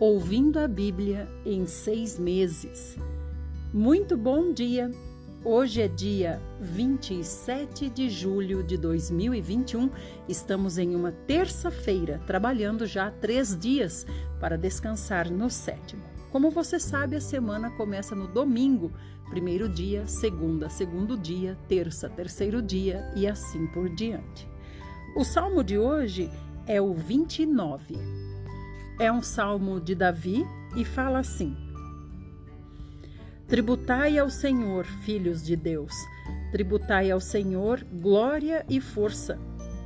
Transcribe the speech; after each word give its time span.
Ouvindo 0.00 0.58
a 0.58 0.66
Bíblia 0.66 1.28
em 1.44 1.66
seis 1.66 2.18
meses. 2.18 2.96
Muito 3.70 4.16
bom 4.16 4.50
dia! 4.50 4.90
Hoje 5.44 5.82
é 5.82 5.88
dia 5.88 6.40
27 6.58 7.90
de 7.90 8.08
julho 8.08 8.62
de 8.62 8.78
2021. 8.78 9.90
Estamos 10.26 10.78
em 10.78 10.96
uma 10.96 11.12
terça-feira, 11.12 12.18
trabalhando 12.26 12.86
já 12.86 13.10
três 13.10 13.54
dias 13.54 14.06
para 14.40 14.56
descansar 14.56 15.30
no 15.30 15.50
sétimo. 15.50 16.02
Como 16.30 16.50
você 16.50 16.80
sabe, 16.80 17.16
a 17.16 17.20
semana 17.20 17.68
começa 17.68 18.14
no 18.14 18.26
domingo, 18.26 18.90
primeiro 19.28 19.68
dia, 19.68 20.06
segunda, 20.06 20.70
segundo 20.70 21.14
dia, 21.14 21.58
terça, 21.68 22.08
terceiro 22.08 22.62
dia 22.62 23.12
e 23.14 23.26
assim 23.26 23.66
por 23.66 23.90
diante. 23.90 24.48
O 25.14 25.24
salmo 25.24 25.62
de 25.62 25.76
hoje 25.76 26.30
é 26.66 26.80
o 26.80 26.94
29 26.94 28.29
é 29.00 29.10
um 29.10 29.22
salmo 29.22 29.80
de 29.80 29.94
Davi 29.94 30.46
e 30.76 30.84
fala 30.84 31.20
assim: 31.20 31.56
Tributai 33.48 34.18
ao 34.18 34.28
Senhor, 34.28 34.84
filhos 34.84 35.42
de 35.42 35.56
Deus, 35.56 35.94
tributai 36.52 37.10
ao 37.10 37.18
Senhor 37.18 37.82
glória 37.90 38.64
e 38.68 38.78
força. 38.78 39.38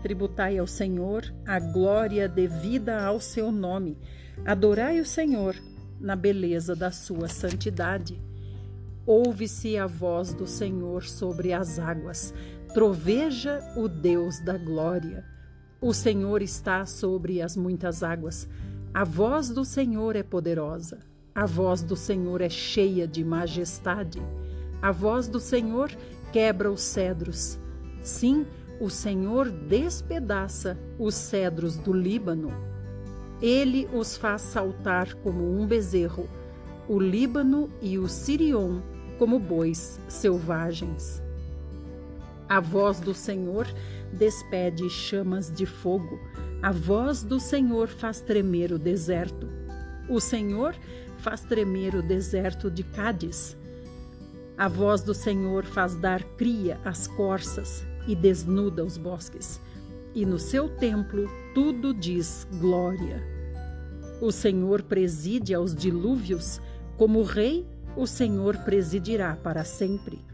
Tributai 0.02 0.58
ao 0.58 0.66
Senhor 0.66 1.32
a 1.46 1.60
glória 1.60 2.28
devida 2.28 3.02
ao 3.06 3.20
seu 3.20 3.52
nome. 3.52 3.96
Adorai 4.44 5.00
o 5.00 5.06
Senhor 5.06 5.54
na 6.00 6.16
beleza 6.16 6.74
da 6.74 6.90
sua 6.90 7.28
santidade. 7.28 8.20
Ouve-se 9.06 9.78
a 9.78 9.86
voz 9.86 10.34
do 10.34 10.46
Senhor 10.46 11.04
sobre 11.04 11.52
as 11.52 11.78
águas, 11.78 12.34
troveja 12.74 13.60
o 13.76 13.88
Deus 13.88 14.40
da 14.40 14.58
glória. 14.58 15.24
O 15.80 15.94
Senhor 15.94 16.42
está 16.42 16.84
sobre 16.84 17.40
as 17.40 17.56
muitas 17.56 18.02
águas. 18.02 18.48
A 18.94 19.02
voz 19.02 19.48
do 19.50 19.64
Senhor 19.64 20.14
é 20.14 20.22
poderosa, 20.22 21.00
a 21.34 21.46
voz 21.46 21.82
do 21.82 21.96
Senhor 21.96 22.40
é 22.40 22.48
cheia 22.48 23.08
de 23.08 23.24
majestade, 23.24 24.22
a 24.80 24.92
voz 24.92 25.26
do 25.26 25.40
Senhor 25.40 25.90
quebra 26.32 26.70
os 26.70 26.80
cedros. 26.80 27.58
Sim, 28.04 28.46
o 28.80 28.88
Senhor 28.88 29.50
despedaça 29.50 30.78
os 30.96 31.16
cedros 31.16 31.76
do 31.76 31.92
Líbano. 31.92 32.52
Ele 33.42 33.88
os 33.92 34.16
faz 34.16 34.42
saltar 34.42 35.12
como 35.14 35.60
um 35.60 35.66
bezerro, 35.66 36.28
o 36.88 37.00
Líbano 37.00 37.68
e 37.82 37.98
o 37.98 38.06
Sirion 38.06 38.80
como 39.18 39.40
bois 39.40 39.98
selvagens. 40.06 41.20
A 42.48 42.60
voz 42.60 43.00
do 43.00 43.12
Senhor 43.12 43.66
despede 44.12 44.88
chamas 44.88 45.50
de 45.52 45.66
fogo. 45.66 46.16
A 46.64 46.72
voz 46.72 47.22
do 47.22 47.38
Senhor 47.38 47.88
faz 47.88 48.22
tremer 48.22 48.72
o 48.72 48.78
deserto. 48.78 49.46
O 50.08 50.18
Senhor 50.18 50.74
faz 51.18 51.42
tremer 51.42 51.94
o 51.94 52.00
deserto 52.00 52.70
de 52.70 52.82
Cádiz. 52.82 53.54
A 54.56 54.66
voz 54.66 55.02
do 55.02 55.12
Senhor 55.12 55.66
faz 55.66 55.94
dar 55.94 56.24
cria 56.38 56.80
às 56.82 57.06
corças 57.06 57.84
e 58.08 58.16
desnuda 58.16 58.82
os 58.82 58.96
bosques. 58.96 59.60
E 60.14 60.24
no 60.24 60.38
seu 60.38 60.66
templo 60.66 61.28
tudo 61.54 61.92
diz 61.92 62.48
glória. 62.58 63.22
O 64.18 64.32
Senhor 64.32 64.84
preside 64.84 65.52
aos 65.52 65.76
dilúvios, 65.76 66.62
como 66.96 67.22
rei, 67.24 67.68
o 67.94 68.06
Senhor 68.06 68.56
presidirá 68.64 69.36
para 69.36 69.64
sempre. 69.64 70.24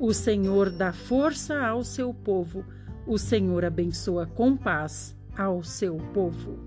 O 0.00 0.14
Senhor 0.14 0.70
dá 0.70 0.94
força 0.94 1.60
ao 1.60 1.84
seu 1.84 2.14
povo 2.14 2.64
o 3.06 3.18
Senhor 3.18 3.64
abençoa 3.64 4.26
com 4.26 4.56
paz 4.56 5.15
ao 5.36 5.62
seu 5.62 5.96
povo. 6.14 6.58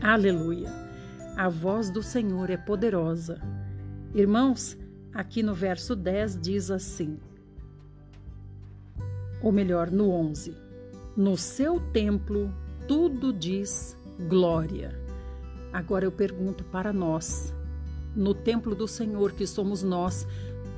Aleluia! 0.00 0.70
A 1.36 1.48
voz 1.48 1.90
do 1.90 2.02
Senhor 2.02 2.50
é 2.50 2.56
poderosa. 2.56 3.40
Irmãos, 4.14 4.76
aqui 5.12 5.42
no 5.42 5.54
verso 5.54 5.96
10 5.96 6.40
diz 6.40 6.70
assim, 6.70 7.18
ou 9.44 9.52
melhor, 9.52 9.90
no 9.90 10.10
11: 10.10 10.56
No 11.14 11.36
seu 11.36 11.78
templo 11.92 12.50
tudo 12.88 13.30
diz 13.32 13.94
glória. 14.26 14.98
Agora 15.70 16.04
eu 16.06 16.12
pergunto 16.12 16.64
para 16.64 16.92
nós, 16.92 17.52
no 18.16 18.32
templo 18.32 18.74
do 18.74 18.88
Senhor 18.88 19.32
que 19.32 19.46
somos 19.46 19.82
nós, 19.82 20.26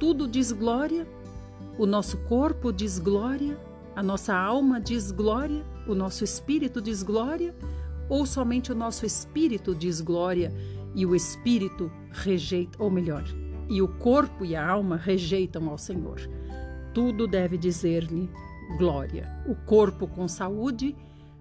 tudo 0.01 0.27
diz 0.27 0.51
glória? 0.51 1.07
O 1.78 1.87
nosso 1.87 2.17
corpo 2.25 2.73
diz 2.73 2.99
glória? 2.99 3.57
A 3.97 4.03
nossa 4.03 4.37
alma 4.37 4.79
diz 4.79 5.11
glória, 5.11 5.65
o 5.87 5.95
nosso 5.95 6.23
espírito 6.23 6.83
diz 6.83 7.03
glória, 7.03 7.55
ou 8.11 8.27
somente 8.27 8.71
o 8.71 8.75
nosso 8.75 9.07
espírito 9.07 9.75
diz 9.75 10.03
glória 10.03 10.53
e 10.95 11.07
o 11.07 11.17
espírito 11.17 11.91
rejeita, 12.11 12.77
ou 12.79 12.91
melhor, 12.91 13.25
e 13.71 13.81
o 13.81 13.89
corpo 13.89 14.45
e 14.45 14.55
a 14.55 14.69
alma 14.69 14.99
rejeitam 14.99 15.71
ao 15.71 15.79
Senhor. 15.79 16.21
Tudo 16.93 17.27
deve 17.27 17.57
dizer-lhe 17.57 18.29
glória. 18.77 19.34
O 19.47 19.55
corpo 19.55 20.07
com 20.07 20.28
saúde, 20.28 20.95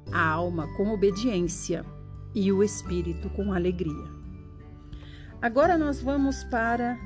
a 0.09 0.25
alma 0.25 0.65
com 0.77 0.93
obediência 0.93 1.85
e 2.33 2.53
o 2.53 2.63
espírito 2.63 3.29
com 3.31 3.51
alegria. 3.51 4.05
Agora 5.41 5.77
nós 5.77 6.01
vamos 6.01 6.45
para 6.45 6.97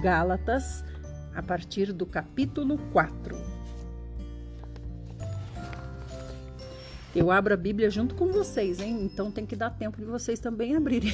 Gálatas, 0.00 0.82
a 1.34 1.42
partir 1.42 1.92
do 1.92 2.06
capítulo 2.06 2.78
4. 2.94 3.55
Eu 7.16 7.30
abro 7.30 7.54
a 7.54 7.56
Bíblia 7.56 7.88
junto 7.88 8.14
com 8.14 8.30
vocês, 8.30 8.78
hein? 8.78 9.00
Então 9.02 9.30
tem 9.30 9.46
que 9.46 9.56
dar 9.56 9.70
tempo 9.70 9.96
de 9.96 10.04
vocês 10.04 10.38
também 10.38 10.76
abrirem. 10.76 11.10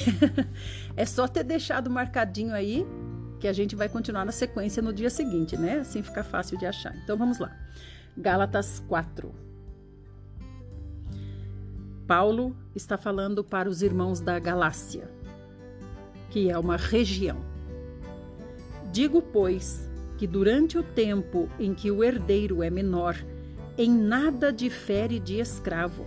é 0.97 1.05
só 1.05 1.29
ter 1.29 1.45
deixado 1.45 1.89
marcadinho 1.89 2.53
aí 2.53 2.85
que 3.39 3.47
a 3.47 3.53
gente 3.53 3.73
vai 3.73 3.87
continuar 3.87 4.25
na 4.25 4.33
sequência 4.33 4.83
no 4.83 4.91
dia 4.91 5.09
seguinte, 5.09 5.55
né? 5.55 5.79
Assim 5.79 6.03
fica 6.03 6.21
fácil 6.21 6.57
de 6.57 6.65
achar. 6.65 6.93
Então 6.97 7.17
vamos 7.17 7.39
lá. 7.39 7.57
Gálatas 8.17 8.83
4. 8.85 9.33
Paulo 12.05 12.53
está 12.75 12.97
falando 12.97 13.41
para 13.41 13.69
os 13.69 13.81
irmãos 13.81 14.19
da 14.19 14.37
Galácia, 14.39 15.09
que 16.29 16.49
é 16.49 16.59
uma 16.59 16.75
região. 16.75 17.37
Digo, 18.91 19.21
pois, 19.21 19.89
que 20.17 20.27
durante 20.27 20.77
o 20.77 20.83
tempo 20.83 21.47
em 21.57 21.73
que 21.73 21.89
o 21.89 22.03
herdeiro 22.03 22.61
é 22.61 22.69
menor, 22.69 23.15
em 23.77 23.89
nada 23.89 24.51
difere 24.51 25.19
de 25.19 25.39
escravo, 25.39 26.05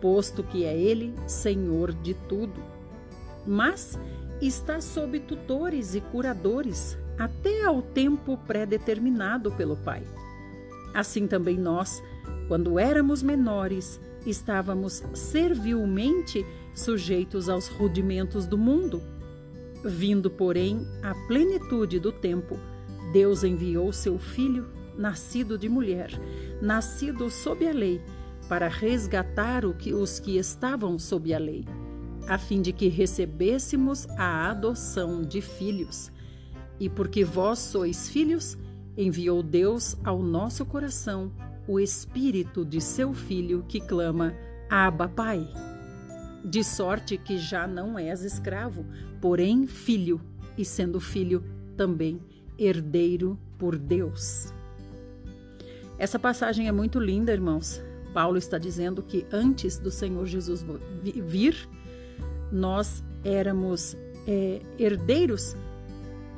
posto 0.00 0.42
que 0.42 0.64
é 0.64 0.76
ele 0.76 1.14
senhor 1.26 1.92
de 1.92 2.14
tudo. 2.14 2.62
Mas 3.46 3.98
está 4.40 4.80
sob 4.80 5.20
tutores 5.20 5.94
e 5.94 6.00
curadores 6.00 6.98
até 7.18 7.64
ao 7.64 7.80
tempo 7.80 8.36
pré-determinado 8.36 9.50
pelo 9.52 9.76
Pai. 9.76 10.02
Assim 10.92 11.26
também 11.26 11.56
nós, 11.56 12.02
quando 12.48 12.78
éramos 12.78 13.22
menores, 13.22 14.00
estávamos 14.26 15.02
servilmente 15.14 16.44
sujeitos 16.74 17.48
aos 17.48 17.68
rudimentos 17.68 18.46
do 18.46 18.58
mundo. 18.58 19.02
Vindo, 19.84 20.30
porém, 20.30 20.86
à 21.02 21.14
plenitude 21.26 21.98
do 21.98 22.12
tempo, 22.12 22.58
Deus 23.12 23.44
enviou 23.44 23.92
seu 23.92 24.18
Filho 24.18 24.75
nascido 24.96 25.58
de 25.58 25.68
mulher, 25.68 26.10
nascido 26.60 27.30
sob 27.30 27.66
a 27.66 27.72
lei, 27.72 28.00
para 28.48 28.68
resgatar 28.68 29.64
os 29.64 30.20
que 30.20 30.38
estavam 30.38 30.98
sob 30.98 31.34
a 31.34 31.38
lei, 31.38 31.64
a 32.28 32.38
fim 32.38 32.62
de 32.62 32.72
que 32.72 32.88
recebêssemos 32.88 34.08
a 34.10 34.50
adoção 34.50 35.22
de 35.22 35.40
filhos. 35.40 36.12
E 36.78 36.88
porque 36.88 37.24
vós 37.24 37.58
sois 37.58 38.08
filhos, 38.08 38.56
enviou 38.96 39.42
Deus 39.42 39.96
ao 40.04 40.22
nosso 40.22 40.64
coração 40.64 41.32
o 41.66 41.80
espírito 41.80 42.64
de 42.64 42.80
seu 42.80 43.12
filho 43.12 43.64
que 43.68 43.80
clama: 43.80 44.34
Abba, 44.70 45.08
Pai. 45.08 45.46
De 46.44 46.62
sorte 46.62 47.18
que 47.18 47.38
já 47.38 47.66
não 47.66 47.98
és 47.98 48.22
escravo, 48.22 48.86
porém 49.20 49.66
filho, 49.66 50.20
e 50.56 50.64
sendo 50.64 51.00
filho, 51.00 51.42
também 51.76 52.20
herdeiro 52.58 53.38
por 53.58 53.76
Deus. 53.76 54.54
Essa 55.98 56.18
passagem 56.18 56.68
é 56.68 56.72
muito 56.72 56.98
linda, 56.98 57.32
irmãos. 57.32 57.82
Paulo 58.12 58.38
está 58.38 58.58
dizendo 58.58 59.02
que 59.02 59.26
antes 59.32 59.78
do 59.78 59.90
Senhor 59.90 60.26
Jesus 60.26 60.64
vir, 61.02 61.68
nós 62.50 63.02
éramos 63.24 63.96
é, 64.26 64.60
herdeiros, 64.78 65.56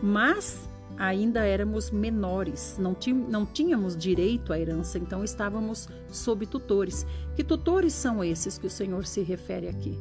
mas 0.03 0.69
ainda 0.97 1.45
éramos 1.47 1.91
menores, 1.91 2.77
não, 2.79 2.97
não 3.29 3.47
tínhamos 3.47 3.97
direito 3.97 4.53
à 4.53 4.59
herança, 4.59 4.99
então 4.99 5.23
estávamos 5.23 5.89
sob 6.09 6.47
tutores. 6.47 7.07
Que 7.37 7.45
tutores 7.45 7.93
são 7.93 8.25
esses 8.25 8.59
que 8.59 8.67
o 8.67 8.71
Senhor 8.71 9.07
se 9.07 9.23
refere 9.23 9.69
aqui? 9.69 9.97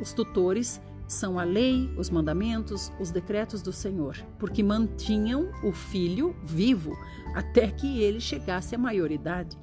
Os 0.00 0.12
tutores 0.12 0.80
são 1.14 1.38
a 1.38 1.44
lei, 1.44 1.90
os 1.96 2.10
mandamentos, 2.10 2.92
os 3.00 3.10
decretos 3.10 3.62
do 3.62 3.72
Senhor, 3.72 4.16
porque 4.38 4.62
mantinham 4.62 5.50
o 5.62 5.72
filho 5.72 6.36
vivo 6.44 6.96
até 7.34 7.68
que 7.68 8.00
ele 8.02 8.20
chegasse 8.20 8.74
à 8.74 8.78
maioridade. 8.78 9.56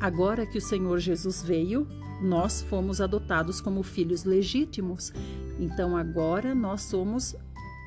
Agora 0.00 0.46
que 0.46 0.56
o 0.56 0.62
Senhor 0.62 0.98
Jesus 0.98 1.42
veio, 1.42 1.86
nós 2.22 2.62
fomos 2.62 3.00
adotados 3.00 3.60
como 3.60 3.82
filhos 3.82 4.24
legítimos. 4.24 5.12
Então 5.58 5.96
agora 5.96 6.54
nós 6.54 6.82
somos 6.82 7.36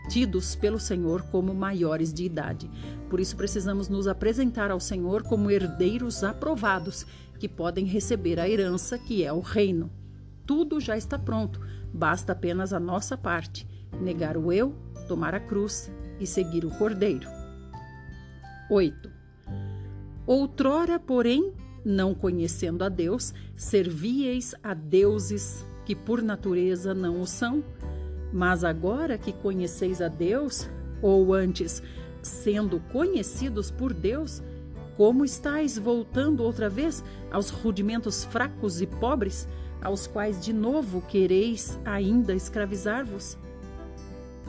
tidos 0.09 0.55
pelo 0.55 0.79
Senhor 0.79 1.23
como 1.23 1.53
maiores 1.53 2.13
de 2.13 2.23
idade. 2.23 2.69
Por 3.09 3.19
isso 3.19 3.35
precisamos 3.35 3.89
nos 3.89 4.07
apresentar 4.07 4.71
ao 4.71 4.79
Senhor 4.79 5.23
como 5.23 5.49
herdeiros 5.49 6.23
aprovados, 6.23 7.05
que 7.39 7.47
podem 7.47 7.85
receber 7.85 8.39
a 8.39 8.47
herança 8.47 8.97
que 8.97 9.23
é 9.23 9.31
o 9.31 9.39
reino. 9.39 9.91
Tudo 10.45 10.79
já 10.79 10.97
está 10.97 11.17
pronto, 11.17 11.59
basta 11.93 12.33
apenas 12.33 12.73
a 12.73 12.79
nossa 12.79 13.15
parte: 13.15 13.67
negar 14.01 14.35
o 14.35 14.51
eu, 14.51 14.75
tomar 15.07 15.35
a 15.35 15.39
cruz 15.39 15.91
e 16.19 16.25
seguir 16.25 16.65
o 16.65 16.71
Cordeiro. 16.71 17.27
8. 18.69 19.11
Outrora, 20.25 20.99
porém, 20.99 21.53
não 21.85 22.15
conhecendo 22.15 22.83
a 22.83 22.89
Deus, 22.89 23.33
servieis 23.55 24.55
a 24.63 24.73
deuses 24.73 25.65
que 25.85 25.93
por 25.95 26.21
natureza 26.21 26.93
não 26.93 27.21
o 27.21 27.27
são. 27.27 27.63
Mas 28.31 28.63
agora 28.63 29.17
que 29.17 29.31
conheceis 29.31 30.01
a 30.01 30.07
Deus, 30.07 30.67
ou 31.01 31.33
antes, 31.33 31.83
sendo 32.21 32.79
conhecidos 32.91 33.69
por 33.69 33.93
Deus, 33.93 34.41
como 34.95 35.25
estáis 35.25 35.77
voltando 35.77 36.43
outra 36.43 36.69
vez 36.69 37.03
aos 37.31 37.49
rudimentos 37.49 38.23
fracos 38.23 38.81
e 38.81 38.87
pobres, 38.87 39.47
aos 39.83 40.07
quais 40.07 40.43
de 40.43 40.53
novo 40.53 41.01
quereis 41.01 41.77
ainda 41.83 42.33
escravizar-vos? 42.33 43.37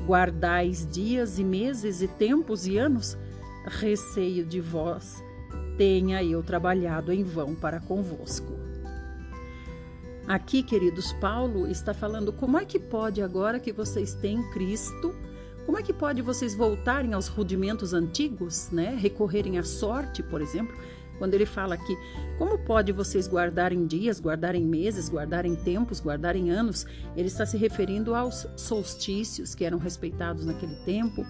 Guardais 0.07 0.87
dias 0.87 1.39
e 1.39 1.45
meses 1.45 2.01
e 2.01 2.09
tempos 2.09 2.67
e 2.67 2.79
anos? 2.79 3.19
Receio 3.67 4.45
de 4.45 4.61
vós 4.61 5.23
tenha 5.77 6.23
eu 6.23 6.43
trabalhado 6.43 7.13
em 7.13 7.23
vão 7.23 7.55
para 7.55 7.81
convosco. 7.81 8.53
Aqui, 10.27 10.63
queridos, 10.63 11.13
Paulo 11.15 11.67
está 11.67 11.93
falando 11.93 12.33
como 12.33 12.59
é 12.59 12.65
que 12.65 12.79
pode 12.79 13.21
agora 13.21 13.61
que 13.61 13.73
vocês 13.73 14.15
têm 14.15 14.43
Cristo, 14.53 15.15
como 15.67 15.79
é 15.79 15.83
que 15.83 15.93
pode 15.93 16.23
vocês 16.23 16.55
voltarem 16.55 17.13
aos 17.13 17.29
rudimentos 17.29 17.93
antigos, 17.93 18.71
né? 18.71 18.97
Recorrerem 18.99 19.59
à 19.59 19.63
sorte, 19.63 20.23
por 20.23 20.41
exemplo, 20.41 20.75
quando 21.19 21.35
ele 21.35 21.47
fala 21.47 21.75
aqui, 21.75 21.97
como 22.39 22.59
pode 22.59 22.93
vocês 22.93 23.29
guardarem 23.29 23.87
dias, 23.87 24.21
guardarem 24.21 24.65
meses, 24.65 25.09
guardarem 25.09 25.55
tempos, 25.55 26.01
guardarem 26.01 26.51
anos? 26.51 26.87
Ele 27.17 27.29
está 27.29 27.47
se 27.47 27.57
referindo 27.57 28.15
aos 28.15 28.47
solstícios 28.57 29.55
que 29.55 29.65
eram 29.65 29.79
respeitados 29.79 30.45
naquele 30.45 30.77
tempo, 30.85 31.25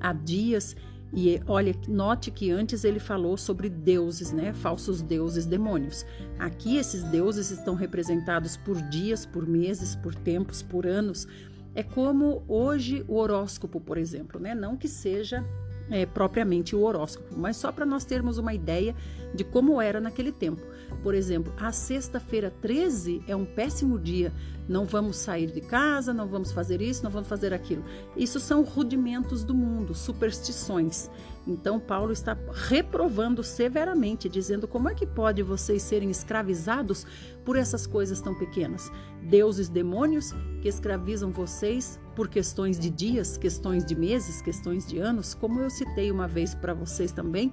a 0.00 0.12
dias 0.12 0.76
e 1.12 1.40
olha, 1.46 1.74
note 1.88 2.30
que 2.30 2.50
antes 2.50 2.84
ele 2.84 2.98
falou 2.98 3.36
sobre 3.36 3.68
deuses, 3.68 4.32
né? 4.32 4.52
Falsos 4.52 5.00
deuses, 5.00 5.46
demônios. 5.46 6.04
Aqui 6.38 6.76
esses 6.76 7.02
deuses 7.04 7.50
estão 7.50 7.74
representados 7.74 8.56
por 8.56 8.80
dias, 8.82 9.24
por 9.24 9.46
meses, 9.46 9.94
por 9.94 10.14
tempos, 10.14 10.62
por 10.62 10.86
anos. 10.86 11.26
É 11.74 11.82
como 11.82 12.42
hoje 12.48 13.04
o 13.06 13.16
horóscopo, 13.16 13.80
por 13.80 13.98
exemplo, 13.98 14.40
né? 14.40 14.54
Não 14.54 14.76
que 14.76 14.88
seja 14.88 15.44
é, 15.90 16.04
propriamente 16.04 16.74
o 16.74 16.82
horóscopo, 16.82 17.34
mas 17.38 17.56
só 17.56 17.70
para 17.70 17.86
nós 17.86 18.04
termos 18.04 18.38
uma 18.38 18.52
ideia 18.52 18.94
de 19.36 19.44
como 19.44 19.80
era 19.80 20.00
naquele 20.00 20.32
tempo. 20.32 20.62
Por 21.02 21.14
exemplo, 21.14 21.52
a 21.56 21.70
sexta-feira 21.70 22.50
13 22.50 23.22
é 23.28 23.36
um 23.36 23.44
péssimo 23.44 23.98
dia. 23.98 24.32
Não 24.68 24.84
vamos 24.84 25.16
sair 25.18 25.52
de 25.52 25.60
casa, 25.60 26.12
não 26.12 26.26
vamos 26.26 26.50
fazer 26.50 26.82
isso, 26.82 27.04
não 27.04 27.10
vamos 27.10 27.28
fazer 27.28 27.54
aquilo. 27.54 27.84
Isso 28.16 28.40
são 28.40 28.62
rudimentos 28.62 29.44
do 29.44 29.54
mundo, 29.54 29.94
superstições. 29.94 31.08
Então, 31.46 31.78
Paulo 31.78 32.12
está 32.12 32.36
reprovando 32.68 33.44
severamente, 33.44 34.28
dizendo 34.28 34.66
como 34.66 34.88
é 34.88 34.94
que 34.94 35.06
pode 35.06 35.42
vocês 35.44 35.82
serem 35.82 36.10
escravizados 36.10 37.06
por 37.44 37.56
essas 37.56 37.86
coisas 37.86 38.20
tão 38.20 38.34
pequenas. 38.34 38.90
Deuses 39.22 39.68
demônios 39.68 40.32
que 40.60 40.68
escravizam 40.68 41.30
vocês 41.30 42.00
por 42.16 42.28
questões 42.28 42.78
de 42.78 42.90
dias, 42.90 43.36
questões 43.36 43.84
de 43.84 43.94
meses, 43.94 44.42
questões 44.42 44.86
de 44.86 44.98
anos, 44.98 45.34
como 45.34 45.60
eu 45.60 45.70
citei 45.70 46.10
uma 46.10 46.26
vez 46.26 46.54
para 46.54 46.74
vocês 46.74 47.12
também, 47.12 47.52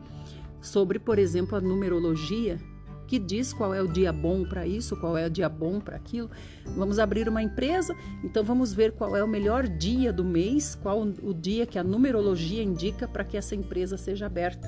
sobre, 0.63 0.97
por 0.97 1.19
exemplo, 1.19 1.57
a 1.57 1.61
numerologia 1.61 2.57
que 3.05 3.19
diz 3.19 3.53
qual 3.53 3.73
é 3.73 3.81
o 3.81 3.87
dia 3.87 4.11
bom 4.11 4.43
para 4.43 4.65
isso, 4.65 4.95
qual 4.95 5.15
é 5.17 5.27
o 5.27 5.29
dia 5.29 5.47
bom 5.47 5.79
para 5.79 5.95
aquilo. 5.95 6.31
Vamos 6.75 6.97
abrir 6.97 7.29
uma 7.29 7.43
empresa, 7.43 7.95
então 8.23 8.43
vamos 8.43 8.73
ver 8.73 8.93
qual 8.93 9.15
é 9.15 9.23
o 9.23 9.27
melhor 9.27 9.67
dia 9.67 10.11
do 10.11 10.23
mês, 10.23 10.73
qual 10.73 11.01
o 11.01 11.33
dia 11.33 11.67
que 11.67 11.77
a 11.77 11.83
numerologia 11.83 12.63
indica 12.63 13.07
para 13.07 13.23
que 13.23 13.37
essa 13.37 13.55
empresa 13.55 13.97
seja 13.97 14.25
aberta. 14.25 14.67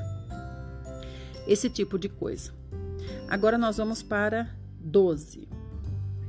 Esse 1.48 1.70
tipo 1.70 1.98
de 1.98 2.10
coisa. 2.10 2.52
Agora 3.28 3.58
nós 3.58 3.78
vamos 3.78 4.04
para 4.04 4.50
12. 4.80 5.48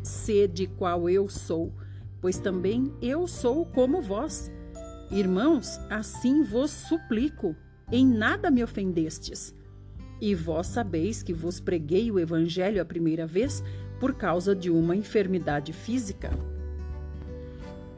Sede 0.03 0.69
qual 0.69 1.11
eu 1.11 1.29
sou, 1.29 1.75
pois 2.21 2.39
também 2.39 2.95
eu 3.03 3.27
sou 3.27 3.67
como 3.67 4.01
vós. 4.01 4.51
Irmãos, 5.11 5.79
assim 5.91 6.43
vos 6.43 6.71
suplico, 6.71 7.55
em 7.91 8.07
nada 8.07 8.51
me 8.51 8.63
ofendestes. 8.63 9.55
E 10.21 10.35
vós 10.35 10.67
sabeis 10.69 11.23
que 11.23 11.33
vos 11.33 11.61
preguei 11.61 12.11
o 12.11 12.19
Evangelho 12.19 12.81
a 12.81 12.85
primeira 12.85 13.27
vez 13.27 13.63
por 14.01 14.15
causa 14.15 14.55
de 14.55 14.71
uma 14.71 14.97
enfermidade 14.97 15.73
física. 15.73 16.31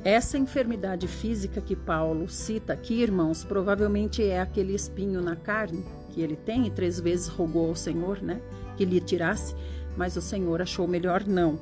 Essa 0.04 0.38
enfermidade 0.38 1.08
física 1.08 1.60
que 1.60 1.74
Paulo 1.74 2.28
cita 2.28 2.72
aqui, 2.72 3.02
irmãos, 3.02 3.44
provavelmente 3.44 4.22
é 4.22 4.40
aquele 4.40 4.74
espinho 4.74 5.20
na 5.20 5.34
carne 5.34 5.84
que 6.10 6.20
ele 6.20 6.36
tem 6.36 6.66
e 6.66 6.70
três 6.70 7.00
vezes 7.00 7.26
rogou 7.26 7.68
ao 7.68 7.76
Senhor, 7.76 8.22
né, 8.22 8.40
que 8.76 8.84
lhe 8.84 9.00
tirasse, 9.00 9.54
mas 9.96 10.16
o 10.16 10.22
Senhor 10.22 10.62
achou 10.62 10.86
melhor 10.86 11.26
não. 11.26 11.58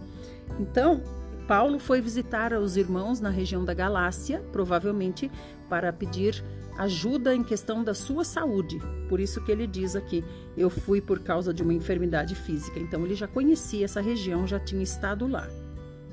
Então, 0.61 1.03
Paulo 1.49 1.79
foi 1.79 2.01
visitar 2.01 2.53
os 2.53 2.77
irmãos 2.77 3.21
na 3.21 3.31
região 3.31 3.65
da 3.65 3.73
Galácia, 3.73 4.43
provavelmente 4.53 5.31
para 5.69 5.93
pedir 5.93 6.45
ajuda 6.79 7.35
em 7.35 7.43
questão 7.43 7.83
da 7.83 7.95
sua 7.95 8.25
saúde. 8.25 8.81
Por 9.09 9.21
isso 9.21 9.43
que 9.43 9.53
ele 9.53 9.67
diz 9.67 9.97
aqui: 9.97 10.25
eu 10.57 10.71
fui 10.71 11.01
por 11.01 11.21
causa 11.21 11.53
de 11.53 11.63
uma 11.63 11.75
enfermidade 11.75 12.35
física. 12.35 12.79
Então 12.79 13.05
ele 13.05 13.15
já 13.15 13.27
conhecia 13.27 13.85
essa 13.85 14.01
região, 14.01 14.47
já 14.47 14.59
tinha 14.59 14.83
estado 14.83 15.27
lá. 15.27 15.49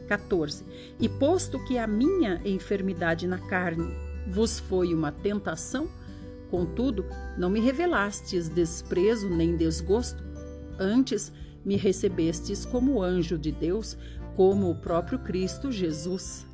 14. 0.08 0.64
E 1.00 1.08
posto 1.08 1.64
que 1.66 1.78
a 1.78 1.88
minha 1.88 2.42
enfermidade 2.46 3.28
na 3.28 3.38
carne 3.38 3.94
vos 4.28 4.60
foi 4.60 4.94
uma 4.94 5.12
tentação, 5.12 5.90
contudo, 6.50 7.06
não 7.38 7.50
me 7.50 7.60
revelastes 7.60 8.48
desprezo 8.50 9.30
nem 9.30 9.56
desgosto, 9.56 10.24
antes 10.80 11.32
me 11.66 11.76
recebestes 11.78 12.66
como 12.66 13.02
anjo 13.02 13.38
de 13.38 13.52
Deus, 13.52 13.98
como 14.36 14.70
o 14.70 14.76
próprio 14.76 15.20
Cristo 15.20 15.72
Jesus. 15.72 16.46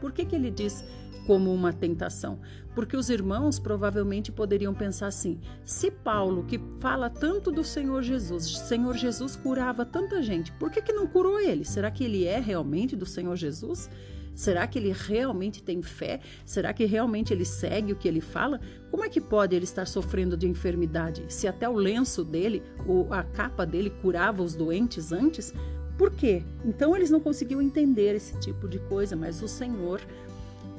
Por 0.00 0.12
que, 0.12 0.24
que 0.24 0.34
ele 0.34 0.50
diz 0.50 0.84
como 1.26 1.52
uma 1.52 1.72
tentação, 1.72 2.38
porque 2.74 2.96
os 2.96 3.10
irmãos 3.10 3.58
provavelmente 3.58 4.30
poderiam 4.30 4.72
pensar 4.72 5.08
assim: 5.08 5.40
se 5.64 5.90
Paulo, 5.90 6.44
que 6.44 6.60
fala 6.80 7.10
tanto 7.10 7.50
do 7.50 7.64
Senhor 7.64 8.02
Jesus, 8.02 8.44
Senhor 8.58 8.96
Jesus 8.96 9.36
curava 9.36 9.84
tanta 9.84 10.22
gente, 10.22 10.52
por 10.52 10.70
que, 10.70 10.80
que 10.80 10.92
não 10.92 11.06
curou 11.06 11.40
ele? 11.40 11.64
Será 11.64 11.90
que 11.90 12.04
ele 12.04 12.24
é 12.24 12.38
realmente 12.38 12.94
do 12.94 13.06
Senhor 13.06 13.36
Jesus? 13.36 13.90
Será 14.36 14.66
que 14.66 14.78
ele 14.78 14.92
realmente 14.92 15.62
tem 15.62 15.80
fé? 15.80 16.20
Será 16.44 16.70
que 16.74 16.84
realmente 16.84 17.32
ele 17.32 17.46
segue 17.46 17.94
o 17.94 17.96
que 17.96 18.06
ele 18.06 18.20
fala? 18.20 18.60
Como 18.90 19.02
é 19.02 19.08
que 19.08 19.18
pode 19.20 19.56
ele 19.56 19.64
estar 19.64 19.86
sofrendo 19.86 20.36
de 20.36 20.46
enfermidade? 20.46 21.24
Se 21.28 21.48
até 21.48 21.66
o 21.66 21.72
lenço 21.72 22.22
dele, 22.22 22.62
ou 22.86 23.10
a 23.14 23.22
capa 23.22 23.64
dele 23.64 23.88
curava 23.88 24.42
os 24.42 24.54
doentes 24.54 25.10
antes? 25.10 25.54
Por 25.96 26.10
quê? 26.10 26.44
Então 26.62 26.94
eles 26.94 27.10
não 27.10 27.18
conseguiam 27.18 27.62
entender 27.62 28.14
esse 28.14 28.38
tipo 28.38 28.68
de 28.68 28.78
coisa, 28.78 29.16
mas 29.16 29.42
o 29.42 29.48
Senhor 29.48 30.02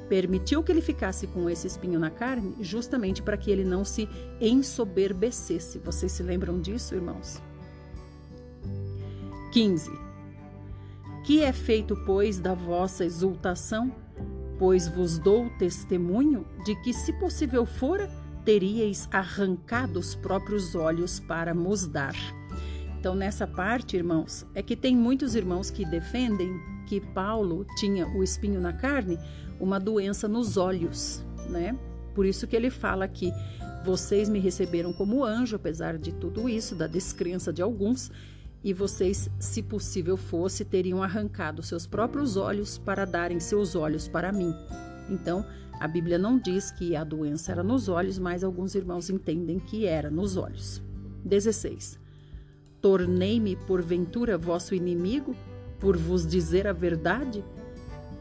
permitiu 0.09 0.63
que 0.63 0.71
ele 0.71 0.81
ficasse 0.81 1.27
com 1.27 1.49
esse 1.49 1.67
espinho 1.67 1.99
na 1.99 2.09
carne, 2.09 2.55
justamente 2.61 3.21
para 3.21 3.37
que 3.37 3.51
ele 3.51 3.63
não 3.63 3.83
se 3.83 4.07
ensoberbecesse. 4.39 5.79
Vocês 5.79 6.11
se 6.11 6.23
lembram 6.23 6.59
disso, 6.59 6.95
irmãos? 6.95 7.41
15. 9.51 9.91
Que 11.25 11.41
é 11.41 11.51
feito, 11.51 11.95
pois, 12.05 12.39
da 12.39 12.53
vossa 12.53 13.03
exultação? 13.03 13.93
Pois 14.57 14.87
vos 14.87 15.19
dou 15.19 15.49
testemunho 15.57 16.45
de 16.63 16.75
que, 16.81 16.93
se 16.93 17.13
possível 17.13 17.65
fora, 17.65 18.09
teríeis 18.45 19.07
arrancado 19.11 19.99
os 19.99 20.15
próprios 20.15 20.73
olhos 20.73 21.19
para 21.19 21.53
nos 21.53 21.85
dar. 21.85 22.15
Então, 22.99 23.13
nessa 23.13 23.45
parte, 23.45 23.97
irmãos, 23.97 24.45
é 24.55 24.63
que 24.63 24.75
tem 24.75 24.95
muitos 24.95 25.35
irmãos 25.35 25.69
que 25.69 25.85
defendem 25.85 26.76
que 26.87 26.99
Paulo 26.99 27.65
tinha 27.75 28.07
o 28.07 28.23
espinho 28.23 28.59
na 28.59 28.73
carne, 28.73 29.19
uma 29.59 29.79
doença 29.79 30.27
nos 30.27 30.57
olhos, 30.57 31.23
né? 31.49 31.77
Por 32.15 32.25
isso 32.25 32.47
que 32.47 32.55
ele 32.55 32.69
fala 32.69 33.05
aqui: 33.05 33.31
vocês 33.85 34.27
me 34.27 34.39
receberam 34.39 34.91
como 34.93 35.23
anjo, 35.23 35.55
apesar 35.55 35.97
de 35.97 36.11
tudo 36.13 36.49
isso, 36.49 36.73
da 36.75 36.87
descrença 36.87 37.53
de 37.53 37.61
alguns, 37.61 38.11
e 38.63 38.73
vocês, 38.73 39.29
se 39.39 39.61
possível 39.61 40.17
fosse, 40.17 40.65
teriam 40.65 41.03
arrancado 41.03 41.61
seus 41.61 41.85
próprios 41.85 42.35
olhos 42.35 42.77
para 42.77 43.05
darem 43.05 43.39
seus 43.39 43.75
olhos 43.75 44.07
para 44.07 44.31
mim. 44.31 44.53
Então, 45.09 45.45
a 45.79 45.87
Bíblia 45.87 46.17
não 46.17 46.39
diz 46.39 46.71
que 46.71 46.95
a 46.95 47.03
doença 47.03 47.51
era 47.51 47.63
nos 47.63 47.87
olhos, 47.87 48.17
mas 48.17 48.43
alguns 48.43 48.73
irmãos 48.73 49.09
entendem 49.09 49.59
que 49.59 49.85
era 49.85 50.09
nos 50.09 50.35
olhos. 50.35 50.81
16. 51.23 51.99
Tornei-me 52.81 53.55
porventura 53.55 54.37
vosso 54.37 54.73
inimigo, 54.73 55.35
por 55.79 55.97
vos 55.97 56.25
dizer 56.25 56.67
a 56.67 56.73
verdade? 56.73 57.43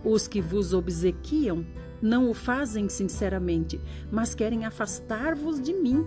Os 0.05 0.29
que 0.29 0.41
vos 0.41 0.73
obsequiam 0.73 1.65
não 2.01 2.31
o 2.31 2.35
fazem 2.35 2.89
sinceramente, 2.89 3.81
mas 4.11 4.35
querem 4.35 4.65
afastar-vos 4.65 5.61
de 5.61 5.73
mim, 5.73 6.07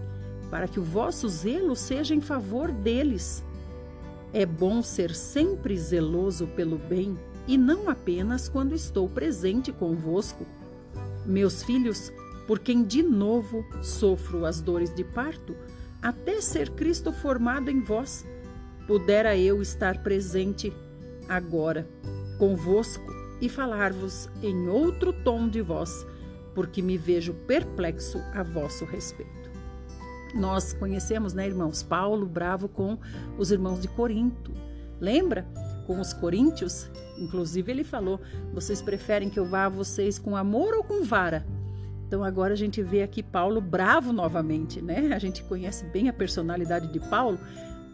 para 0.49 0.67
que 0.67 0.79
o 0.79 0.83
vosso 0.83 1.27
zelo 1.27 1.75
seja 1.75 2.15
em 2.15 2.21
favor 2.21 2.71
deles. 2.71 3.43
É 4.31 4.45
bom 4.45 4.81
ser 4.81 5.13
sempre 5.13 5.77
zeloso 5.77 6.47
pelo 6.47 6.77
bem 6.77 7.17
e 7.47 7.57
não 7.57 7.89
apenas 7.89 8.47
quando 8.47 8.75
estou 8.75 9.09
presente 9.09 9.71
convosco. 9.71 10.45
Meus 11.25 11.63
filhos, 11.63 12.11
por 12.47 12.59
quem 12.59 12.83
de 12.83 13.01
novo 13.01 13.65
sofro 13.81 14.45
as 14.45 14.61
dores 14.61 14.93
de 14.93 15.03
parto, 15.03 15.55
até 16.01 16.39
ser 16.41 16.69
Cristo 16.71 17.11
formado 17.11 17.69
em 17.69 17.81
vós, 17.81 18.25
pudera 18.87 19.35
eu 19.35 19.61
estar 19.61 20.01
presente 20.03 20.73
agora 21.29 21.87
convosco 22.37 23.13
e 23.39 23.47
falar-vos 23.47 24.29
em 24.41 24.67
outro 24.67 25.13
tom 25.13 25.47
de 25.47 25.61
voz, 25.61 26.05
porque 26.55 26.81
me 26.81 26.97
vejo 26.97 27.33
perplexo 27.33 28.17
a 28.33 28.43
vosso 28.43 28.85
respeito. 28.85 29.49
Nós 30.33 30.73
conhecemos, 30.73 31.33
né, 31.33 31.47
irmãos, 31.47 31.81
Paulo 31.81 32.25
bravo 32.25 32.67
com 32.67 32.97
os 33.37 33.51
irmãos 33.51 33.79
de 33.81 33.87
Corinto. 33.87 34.51
Lembra? 34.99 35.45
Com 35.87 35.99
os 35.99 36.13
coríntios, 36.13 36.89
inclusive 37.17 37.71
ele 37.71 37.83
falou: 37.83 38.19
"Vocês 38.53 38.81
preferem 38.81 39.29
que 39.29 39.39
eu 39.39 39.45
vá 39.45 39.65
a 39.65 39.69
vocês 39.69 40.19
com 40.19 40.35
amor 40.35 40.75
ou 40.75 40.83
com 40.83 41.03
vara?" 41.03 41.45
Então 42.05 42.23
agora 42.23 42.53
a 42.53 42.57
gente 42.57 42.81
vê 42.81 43.01
aqui 43.01 43.23
Paulo 43.23 43.61
bravo 43.61 44.11
novamente, 44.11 44.81
né? 44.81 45.11
A 45.13 45.19
gente 45.19 45.43
conhece 45.43 45.85
bem 45.85 46.09
a 46.09 46.13
personalidade 46.13 46.91
de 46.91 46.99
Paulo 46.99 47.39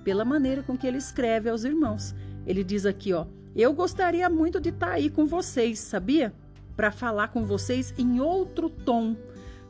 pela 0.03 0.23
maneira 0.23 0.61
com 0.63 0.77
que 0.77 0.87
ele 0.87 0.97
escreve 0.97 1.49
aos 1.49 1.63
irmãos. 1.63 2.13
Ele 2.45 2.63
diz 2.63 2.85
aqui, 2.85 3.13
ó: 3.13 3.25
"Eu 3.55 3.73
gostaria 3.73 4.29
muito 4.29 4.59
de 4.59 4.69
estar 4.69 4.87
tá 4.87 4.93
aí 4.93 5.09
com 5.09 5.25
vocês, 5.25 5.79
sabia? 5.79 6.33
Para 6.75 6.91
falar 6.91 7.29
com 7.29 7.45
vocês 7.45 7.93
em 7.97 8.19
outro 8.19 8.69
tom." 8.69 9.15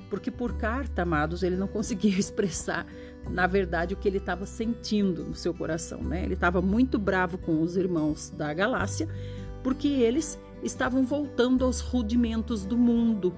porque 0.09 0.31
por 0.31 0.53
carta, 0.53 1.01
amados, 1.01 1.43
ele 1.43 1.55
não 1.55 1.67
conseguia 1.69 2.17
expressar, 2.17 2.85
na 3.29 3.47
verdade, 3.47 3.93
o 3.93 3.97
que 3.97 4.07
ele 4.07 4.17
estava 4.17 4.45
sentindo 4.45 5.23
no 5.23 5.35
seu 5.35 5.53
coração, 5.53 6.01
né? 6.01 6.23
Ele 6.23 6.35
estava 6.35 6.61
muito 6.61 6.97
bravo 6.99 7.37
com 7.37 7.61
os 7.61 7.75
irmãos 7.75 8.29
da 8.29 8.53
Galácia, 8.53 9.09
porque 9.63 9.87
eles 9.87 10.39
estavam 10.63 11.03
voltando 11.03 11.65
aos 11.65 11.79
rudimentos 11.79 12.65
do 12.65 12.77
mundo. 12.77 13.33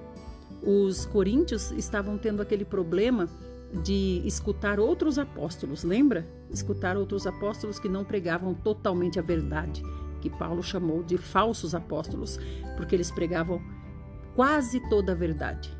Os 0.62 1.06
coríntios 1.06 1.70
estavam 1.72 2.18
tendo 2.18 2.42
aquele 2.42 2.64
problema 2.64 3.28
de 3.82 4.22
escutar 4.24 4.80
outros 4.80 5.18
apóstolos, 5.18 5.84
lembra? 5.84 6.26
Escutar 6.50 6.96
outros 6.96 7.26
apóstolos 7.26 7.78
que 7.78 7.88
não 7.88 8.04
pregavam 8.04 8.54
totalmente 8.54 9.18
a 9.18 9.22
verdade, 9.22 9.82
que 10.20 10.30
Paulo 10.30 10.62
chamou 10.62 11.02
de 11.02 11.18
falsos 11.18 11.74
apóstolos, 11.74 12.38
porque 12.76 12.94
eles 12.94 13.10
pregavam 13.10 13.60
quase 14.34 14.80
toda 14.88 15.12
a 15.12 15.14
verdade 15.14 15.78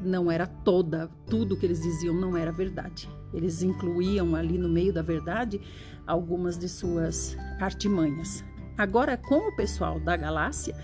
não 0.00 0.30
era 0.30 0.46
toda, 0.46 1.10
tudo 1.26 1.56
que 1.56 1.66
eles 1.66 1.80
diziam 1.80 2.14
não 2.14 2.36
era 2.36 2.52
verdade. 2.52 3.08
Eles 3.32 3.62
incluíam 3.62 4.34
ali 4.34 4.58
no 4.58 4.68
meio 4.68 4.92
da 4.92 5.02
verdade 5.02 5.60
algumas 6.06 6.58
de 6.58 6.68
suas 6.68 7.36
artimanhas. 7.60 8.44
Agora, 8.76 9.16
com 9.16 9.48
o 9.48 9.56
pessoal 9.56 9.98
da 9.98 10.16
Galácia, 10.16 10.76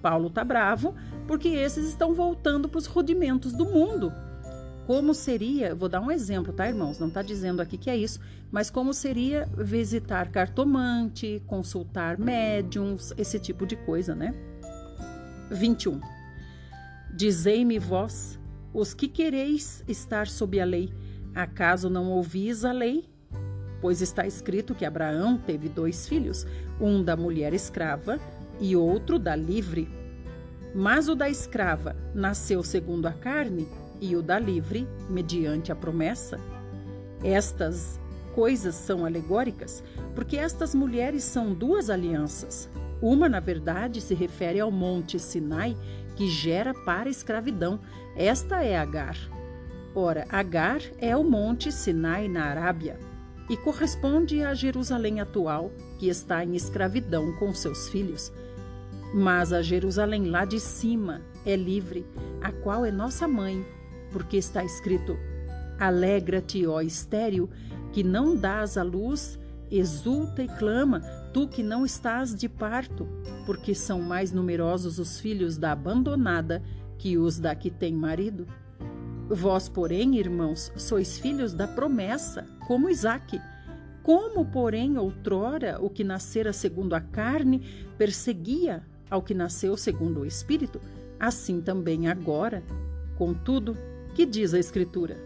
Paulo 0.00 0.30
tá 0.30 0.44
bravo 0.44 0.94
porque 1.26 1.48
esses 1.48 1.88
estão 1.88 2.14
voltando 2.14 2.68
para 2.68 2.78
os 2.78 2.86
rudimentos 2.86 3.52
do 3.52 3.64
mundo. 3.64 4.12
Como 4.88 5.12
seria, 5.12 5.74
vou 5.74 5.86
dar 5.86 6.00
um 6.00 6.10
exemplo, 6.10 6.50
tá, 6.50 6.66
irmãos? 6.66 6.98
Não 6.98 7.08
está 7.08 7.20
dizendo 7.20 7.60
aqui 7.60 7.76
que 7.76 7.90
é 7.90 7.96
isso, 7.98 8.18
mas 8.50 8.70
como 8.70 8.94
seria 8.94 9.46
visitar 9.54 10.30
cartomante, 10.30 11.42
consultar 11.46 12.18
médiums, 12.18 13.12
esse 13.18 13.38
tipo 13.38 13.66
de 13.66 13.76
coisa, 13.76 14.14
né? 14.14 14.34
21. 15.50 16.00
Dizei-me 17.14 17.78
vós 17.78 18.40
os 18.72 18.94
que 18.94 19.08
quereis 19.08 19.84
estar 19.86 20.26
sob 20.26 20.58
a 20.58 20.64
lei, 20.64 20.90
acaso 21.34 21.90
não 21.90 22.10
ouvis 22.10 22.64
a 22.64 22.72
lei? 22.72 23.04
Pois 23.82 24.00
está 24.00 24.26
escrito 24.26 24.74
que 24.74 24.86
Abraão 24.86 25.36
teve 25.36 25.68
dois 25.68 26.08
filhos, 26.08 26.46
um 26.80 27.04
da 27.04 27.14
mulher 27.14 27.52
escrava 27.52 28.18
e 28.58 28.74
outro 28.74 29.18
da 29.18 29.36
livre. 29.36 29.86
Mas 30.74 31.10
o 31.10 31.14
da 31.14 31.28
escrava 31.28 31.94
nasceu 32.14 32.62
segundo 32.62 33.04
a 33.04 33.12
carne 33.12 33.68
e 34.00 34.16
o 34.16 34.22
da 34.22 34.38
livre 34.38 34.88
mediante 35.08 35.72
a 35.72 35.76
promessa. 35.76 36.38
Estas 37.22 37.98
coisas 38.34 38.74
são 38.74 39.04
alegóricas, 39.04 39.82
porque 40.14 40.36
estas 40.36 40.74
mulheres 40.74 41.24
são 41.24 41.52
duas 41.52 41.90
alianças. 41.90 42.68
Uma, 43.00 43.28
na 43.28 43.40
verdade, 43.40 44.00
se 44.00 44.14
refere 44.14 44.60
ao 44.60 44.70
monte 44.70 45.18
Sinai, 45.18 45.76
que 46.16 46.28
gera 46.28 46.74
para 46.74 47.08
a 47.08 47.10
escravidão. 47.10 47.80
Esta 48.16 48.62
é 48.62 48.76
Agar. 48.76 49.16
Ora, 49.94 50.26
Agar 50.28 50.80
é 50.98 51.16
o 51.16 51.24
monte 51.24 51.72
Sinai 51.72 52.28
na 52.28 52.44
Arábia 52.44 52.98
e 53.48 53.56
corresponde 53.56 54.42
a 54.42 54.52
Jerusalém 54.54 55.20
atual, 55.20 55.72
que 55.98 56.08
está 56.08 56.44
em 56.44 56.54
escravidão 56.54 57.32
com 57.38 57.52
seus 57.54 57.88
filhos. 57.88 58.32
Mas 59.14 59.52
a 59.52 59.62
Jerusalém 59.62 60.26
lá 60.26 60.44
de 60.44 60.60
cima 60.60 61.22
é 61.46 61.56
livre, 61.56 62.06
a 62.42 62.52
qual 62.52 62.84
é 62.84 62.90
nossa 62.90 63.26
mãe, 63.26 63.64
porque 64.10 64.36
está 64.36 64.64
escrito: 64.64 65.16
Alegra-te, 65.78 66.66
ó 66.66 66.80
estéril, 66.80 67.48
que 67.92 68.02
não 68.02 68.36
dás 68.36 68.76
a 68.76 68.82
luz, 68.82 69.38
exulta 69.70 70.42
e 70.42 70.48
clama, 70.48 71.00
tu 71.32 71.46
que 71.46 71.62
não 71.62 71.84
estás 71.84 72.34
de 72.34 72.48
parto, 72.48 73.06
porque 73.46 73.74
são 73.74 74.00
mais 74.00 74.32
numerosos 74.32 74.98
os 74.98 75.20
filhos 75.20 75.56
da 75.56 75.72
abandonada 75.72 76.62
que 76.98 77.16
os 77.16 77.38
da 77.38 77.54
que 77.54 77.70
tem 77.70 77.94
marido? 77.94 78.46
Vós, 79.28 79.68
porém, 79.68 80.16
irmãos, 80.16 80.72
sois 80.76 81.18
filhos 81.18 81.52
da 81.52 81.68
promessa, 81.68 82.46
como 82.66 82.88
Isaque. 82.88 83.40
Como, 84.02 84.46
porém, 84.46 84.96
outrora 84.96 85.78
o 85.80 85.90
que 85.90 86.02
nascera 86.02 86.50
segundo 86.52 86.94
a 86.94 87.00
carne 87.00 87.60
perseguia 87.98 88.82
ao 89.10 89.22
que 89.22 89.34
nasceu 89.34 89.76
segundo 89.76 90.20
o 90.20 90.26
Espírito, 90.26 90.80
assim 91.20 91.60
também 91.60 92.08
agora. 92.08 92.62
Contudo, 93.16 93.76
que 94.18 94.26
diz 94.26 94.52
a 94.52 94.58
Escritura? 94.58 95.16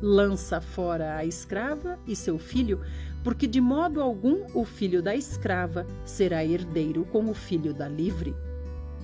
Lança 0.00 0.58
fora 0.58 1.16
a 1.16 1.22
escrava 1.22 1.98
e 2.06 2.16
seu 2.16 2.38
filho, 2.38 2.80
porque 3.22 3.46
de 3.46 3.60
modo 3.60 4.00
algum 4.00 4.46
o 4.54 4.64
filho 4.64 5.02
da 5.02 5.14
escrava 5.14 5.86
será 6.02 6.42
herdeiro 6.42 7.04
com 7.04 7.28
o 7.28 7.34
filho 7.34 7.74
da 7.74 7.86
livre. 7.86 8.34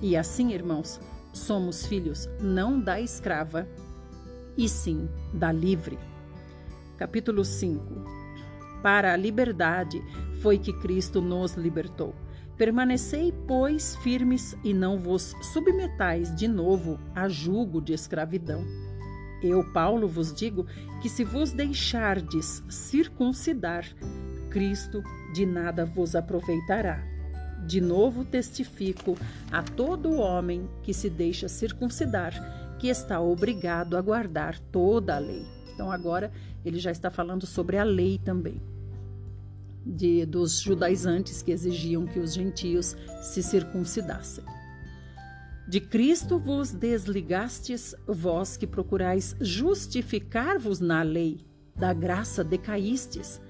E 0.01 0.17
assim, 0.17 0.51
irmãos, 0.51 0.99
somos 1.31 1.85
filhos 1.85 2.27
não 2.41 2.81
da 2.81 2.99
escrava, 2.99 3.67
e 4.57 4.67
sim 4.67 5.07
da 5.31 5.51
livre. 5.51 5.99
Capítulo 6.97 7.45
5 7.45 8.03
Para 8.81 9.13
a 9.13 9.15
liberdade 9.15 10.01
foi 10.41 10.57
que 10.57 10.73
Cristo 10.73 11.21
nos 11.21 11.53
libertou. 11.53 12.15
Permanecei, 12.57 13.31
pois, 13.47 13.95
firmes 13.97 14.57
e 14.63 14.73
não 14.73 14.97
vos 14.97 15.35
submetais 15.53 16.33
de 16.33 16.47
novo 16.47 16.99
a 17.13 17.29
jugo 17.29 17.79
de 17.79 17.93
escravidão. 17.93 18.84
Eu, 19.41 19.63
Paulo, 19.71 20.07
vos 20.07 20.33
digo 20.33 20.65
que 21.01 21.09
se 21.09 21.23
vos 21.23 21.51
deixardes 21.51 22.63
circuncidar, 22.69 23.85
Cristo 24.49 25.03
de 25.33 25.45
nada 25.45 25.85
vos 25.85 26.15
aproveitará. 26.15 27.03
De 27.65 27.81
novo 27.81 28.23
testifico 28.23 29.17
a 29.51 29.61
todo 29.61 30.15
homem 30.15 30.69
que 30.83 30.93
se 30.93 31.09
deixa 31.09 31.49
circuncidar, 31.49 32.33
que 32.79 32.87
está 32.87 33.19
obrigado 33.19 33.97
a 33.97 34.01
guardar 34.01 34.59
toda 34.59 35.15
a 35.15 35.19
lei. 35.19 35.45
Então 35.73 35.91
agora 35.91 36.31
ele 36.63 36.79
já 36.79 36.91
está 36.91 37.09
falando 37.09 37.45
sobre 37.45 37.77
a 37.77 37.83
lei 37.83 38.17
também. 38.17 38.61
De, 39.85 40.25
dos 40.25 40.61
judaizantes 40.61 41.41
que 41.41 41.51
exigiam 41.51 42.07
que 42.07 42.19
os 42.19 42.33
gentios 42.33 42.95
se 43.21 43.43
circuncidassem. 43.43 44.43
De 45.67 45.79
Cristo 45.79 46.37
vos 46.37 46.71
desligastes, 46.71 47.95
vós 48.05 48.55
que 48.55 48.67
procurais 48.67 49.35
justificar-vos 49.41 50.79
na 50.79 51.01
lei, 51.01 51.39
da 51.75 51.91
graça 51.91 52.43
decaístes, 52.43 53.41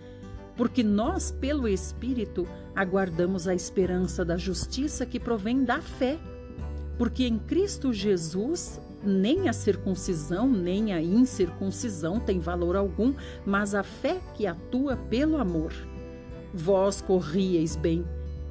porque 0.55 0.81
nós, 0.81 1.29
pelo 1.29 1.67
Espírito, 1.67 2.47
aguardamos 2.73 3.49
a 3.49 3.53
esperança 3.53 4.23
da 4.23 4.37
justiça 4.37 5.05
que 5.05 5.19
provém 5.19 5.65
da 5.65 5.81
fé. 5.81 6.17
Porque 6.97 7.25
em 7.25 7.37
Cristo 7.37 7.91
Jesus 7.91 8.79
nem 9.03 9.47
a 9.47 9.53
circuncisão 9.53 10.49
nem 10.49 10.93
a 10.93 11.01
incircuncisão 11.01 12.19
tem 12.19 12.39
valor 12.39 12.75
algum, 12.75 13.13
mas 13.45 13.75
a 13.75 13.83
fé 13.83 14.19
que 14.33 14.47
atua 14.47 14.95
pelo 14.95 15.37
amor. 15.37 15.73
Vós 16.53 17.01
corrieis 17.01 17.75
bem, 17.75 18.05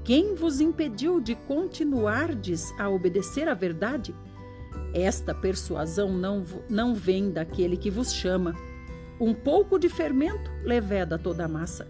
quem 0.05 0.35
vos 0.35 0.61
impediu 0.61 1.19
de 1.19 1.35
continuardes 1.35 2.75
a 2.79 2.91
obedecer 2.91 3.49
à 3.49 3.55
verdade? 3.55 4.15
Esta 4.93 5.35
persuasão 5.35 6.13
não, 6.13 6.45
não 6.69 6.95
vem 6.95 7.31
daquele 7.31 7.75
que 7.75 7.91
vos 7.91 8.13
chama. 8.13 8.55
Um 9.19 9.33
pouco 9.33 9.79
de 9.79 9.89
fermento 9.89 10.51
leveda 10.63 11.19
toda 11.19 11.47
a 11.47 11.49
massa. 11.49 11.89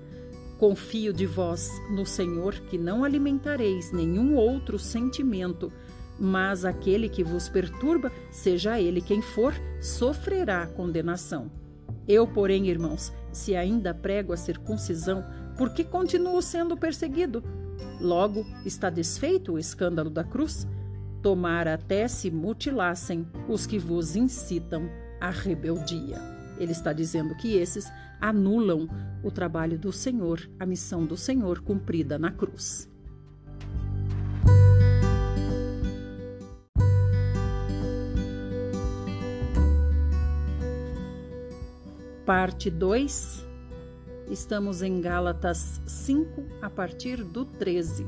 Confio 0.58 1.12
de 1.12 1.26
vós 1.26 1.68
no 1.90 2.06
Senhor 2.06 2.54
que 2.54 2.78
não 2.78 3.02
alimentareis 3.02 3.90
nenhum 3.90 4.36
outro 4.36 4.78
sentimento, 4.78 5.72
mas 6.16 6.64
aquele 6.64 7.08
que 7.08 7.24
vos 7.24 7.48
perturba, 7.48 8.12
seja 8.30 8.80
ele 8.80 9.00
quem 9.00 9.20
for, 9.20 9.52
sofrerá 9.80 10.68
condenação. 10.68 11.50
Eu, 12.06 12.28
porém, 12.28 12.68
irmãos, 12.68 13.12
se 13.32 13.56
ainda 13.56 13.92
prego 13.92 14.32
a 14.32 14.36
circuncisão, 14.36 15.24
por 15.56 15.70
que 15.70 15.82
continuo 15.82 16.40
sendo 16.40 16.76
perseguido? 16.76 17.42
Logo, 18.00 18.46
está 18.64 18.90
desfeito 18.90 19.52
o 19.52 19.58
escândalo 19.58 20.10
da 20.10 20.24
cruz? 20.24 20.66
Tomara 21.22 21.74
até 21.74 22.06
se 22.06 22.30
mutilassem 22.30 23.26
os 23.48 23.66
que 23.66 23.78
vos 23.78 24.14
incitam 24.14 24.88
à 25.20 25.30
rebeldia. 25.30 26.20
Ele 26.58 26.72
está 26.72 26.92
dizendo 26.92 27.34
que 27.34 27.56
esses 27.56 27.90
anulam 28.20 28.88
o 29.22 29.30
trabalho 29.30 29.78
do 29.78 29.92
Senhor, 29.92 30.48
a 30.58 30.66
missão 30.66 31.04
do 31.04 31.16
Senhor 31.16 31.60
cumprida 31.60 32.18
na 32.18 32.30
cruz. 32.30 32.90
Parte 42.24 42.70
2. 42.70 43.43
Estamos 44.30 44.82
em 44.82 45.00
Gálatas 45.00 45.80
5, 45.86 46.44
a 46.62 46.70
partir 46.70 47.22
do 47.22 47.44
13. 47.44 48.06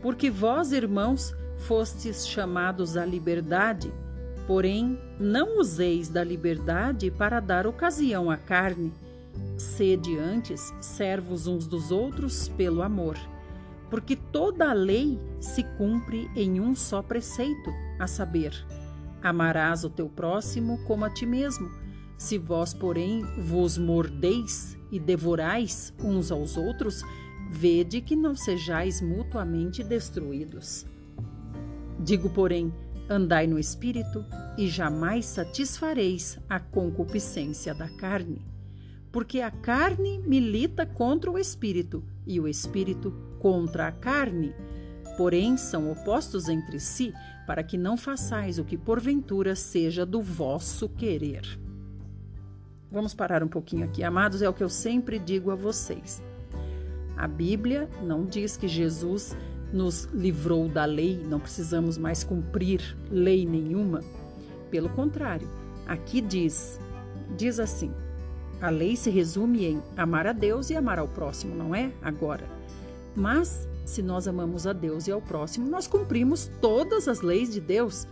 Porque 0.00 0.30
vós, 0.30 0.72
irmãos, 0.72 1.34
fostes 1.58 2.26
chamados 2.26 2.96
à 2.96 3.04
liberdade, 3.04 3.92
Porém, 4.46 4.98
não 5.20 5.60
useis 5.60 6.08
da 6.08 6.24
liberdade 6.24 7.10
para 7.10 7.38
dar 7.38 7.66
ocasião 7.66 8.30
à 8.30 8.36
carne. 8.36 8.92
Sede 9.56 10.18
antes 10.18 10.74
servos 10.80 11.46
uns 11.46 11.66
dos 11.66 11.90
outros 11.92 12.48
pelo 12.48 12.82
amor. 12.82 13.16
Porque 13.88 14.16
toda 14.16 14.70
a 14.70 14.72
lei 14.72 15.18
se 15.40 15.62
cumpre 15.76 16.28
em 16.34 16.60
um 16.60 16.74
só 16.74 17.02
preceito, 17.02 17.72
a 18.00 18.06
saber: 18.06 18.52
amarás 19.22 19.84
o 19.84 19.90
teu 19.90 20.08
próximo 20.08 20.82
como 20.84 21.04
a 21.04 21.10
ti 21.10 21.24
mesmo. 21.24 21.70
Se 22.22 22.38
vós, 22.38 22.72
porém, 22.72 23.24
vos 23.36 23.76
mordeis 23.76 24.78
e 24.92 25.00
devorais 25.00 25.92
uns 25.98 26.30
aos 26.30 26.56
outros, 26.56 27.02
vede 27.50 28.00
que 28.00 28.14
não 28.14 28.36
sejais 28.36 29.02
mutuamente 29.02 29.82
destruídos. 29.82 30.86
Digo, 31.98 32.30
porém, 32.30 32.72
Andai 33.10 33.46
no 33.46 33.58
espírito 33.58 34.24
e 34.56 34.68
jamais 34.68 35.26
satisfareis 35.26 36.38
a 36.48 36.60
concupiscência 36.60 37.74
da 37.74 37.88
carne. 37.88 38.40
Porque 39.10 39.40
a 39.40 39.50
carne 39.50 40.18
milita 40.20 40.86
contra 40.86 41.28
o 41.28 41.38
espírito 41.38 42.04
e 42.24 42.38
o 42.38 42.46
espírito 42.46 43.12
contra 43.40 43.88
a 43.88 43.92
carne. 43.92 44.54
Porém, 45.16 45.56
são 45.56 45.90
opostos 45.90 46.48
entre 46.48 46.78
si, 46.78 47.12
para 47.46 47.64
que 47.64 47.76
não 47.76 47.96
façais 47.96 48.60
o 48.60 48.64
que 48.64 48.78
porventura 48.78 49.56
seja 49.56 50.06
do 50.06 50.22
vosso 50.22 50.88
querer. 50.88 51.61
Vamos 52.92 53.14
parar 53.14 53.42
um 53.42 53.48
pouquinho 53.48 53.86
aqui, 53.86 54.04
amados, 54.04 54.42
é 54.42 54.48
o 54.50 54.52
que 54.52 54.62
eu 54.62 54.68
sempre 54.68 55.18
digo 55.18 55.50
a 55.50 55.54
vocês. 55.54 56.22
A 57.16 57.26
Bíblia 57.26 57.88
não 58.02 58.26
diz 58.26 58.54
que 58.54 58.68
Jesus 58.68 59.34
nos 59.72 60.04
livrou 60.12 60.68
da 60.68 60.84
lei, 60.84 61.16
não 61.16 61.40
precisamos 61.40 61.96
mais 61.96 62.22
cumprir 62.22 62.94
lei 63.10 63.46
nenhuma. 63.46 64.02
Pelo 64.70 64.90
contrário, 64.90 65.48
aqui 65.86 66.20
diz, 66.20 66.78
diz 67.34 67.58
assim: 67.58 67.90
a 68.60 68.68
lei 68.68 68.94
se 68.94 69.08
resume 69.08 69.64
em 69.64 69.82
amar 69.96 70.26
a 70.26 70.32
Deus 70.32 70.68
e 70.68 70.76
amar 70.76 70.98
ao 70.98 71.08
próximo, 71.08 71.54
não 71.54 71.74
é? 71.74 71.90
Agora. 72.02 72.44
Mas 73.16 73.66
se 73.86 74.02
nós 74.02 74.28
amamos 74.28 74.66
a 74.66 74.74
Deus 74.74 75.08
e 75.08 75.12
ao 75.12 75.22
próximo, 75.22 75.66
nós 75.66 75.86
cumprimos 75.86 76.50
todas 76.60 77.08
as 77.08 77.22
leis 77.22 77.50
de 77.50 77.60
Deus 77.60 78.06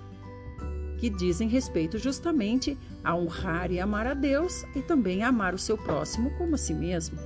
que 1.00 1.08
dizem 1.08 1.48
respeito 1.48 1.98
justamente 1.98 2.76
a 3.02 3.16
honrar 3.16 3.72
e 3.72 3.80
amar 3.80 4.06
a 4.06 4.12
Deus 4.12 4.64
e 4.76 4.82
também 4.82 5.22
a 5.22 5.28
amar 5.28 5.54
o 5.54 5.58
seu 5.58 5.78
próximo 5.78 6.30
como 6.36 6.54
a 6.54 6.58
si 6.58 6.74
mesmo. 6.74 7.18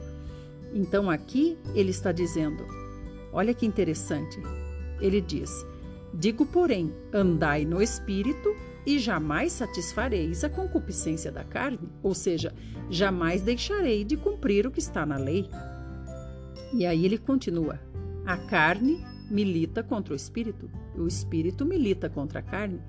Então 0.73 1.11
aqui 1.11 1.59
ele 1.75 1.91
está 1.91 2.13
dizendo: 2.13 2.65
Olha 3.33 3.53
que 3.53 3.67
interessante. 3.67 4.41
Ele 5.01 5.21
diz: 5.21 5.51
Digo, 6.15 6.47
porém, 6.47 6.95
andai 7.13 7.65
no 7.65 7.83
espírito 7.83 8.55
e 8.87 8.99
jamais 8.99 9.53
satisfareis 9.53 10.45
a 10.45 10.49
concupiscência 10.49 11.33
da 11.33 11.43
carne, 11.43 11.89
ou 12.03 12.15
seja, 12.15 12.55
jamais 12.89 13.43
deixarei 13.43 14.05
de 14.05 14.17
cumprir 14.17 14.67
o 14.67 14.71
que 14.71 14.79
está 14.79 15.05
na 15.05 15.17
lei. 15.17 15.51
E 16.73 16.87
aí 16.87 17.05
ele 17.05 17.19
continua: 17.19 17.81
a 18.25 18.37
carne 18.37 19.05
milita 19.29 19.83
contra 19.83 20.13
o 20.13 20.17
espírito, 20.17 20.71
o 20.97 21.09
espírito 21.09 21.65
milita 21.65 22.09
contra 22.09 22.39
a 22.39 22.43
carne. 22.43 22.81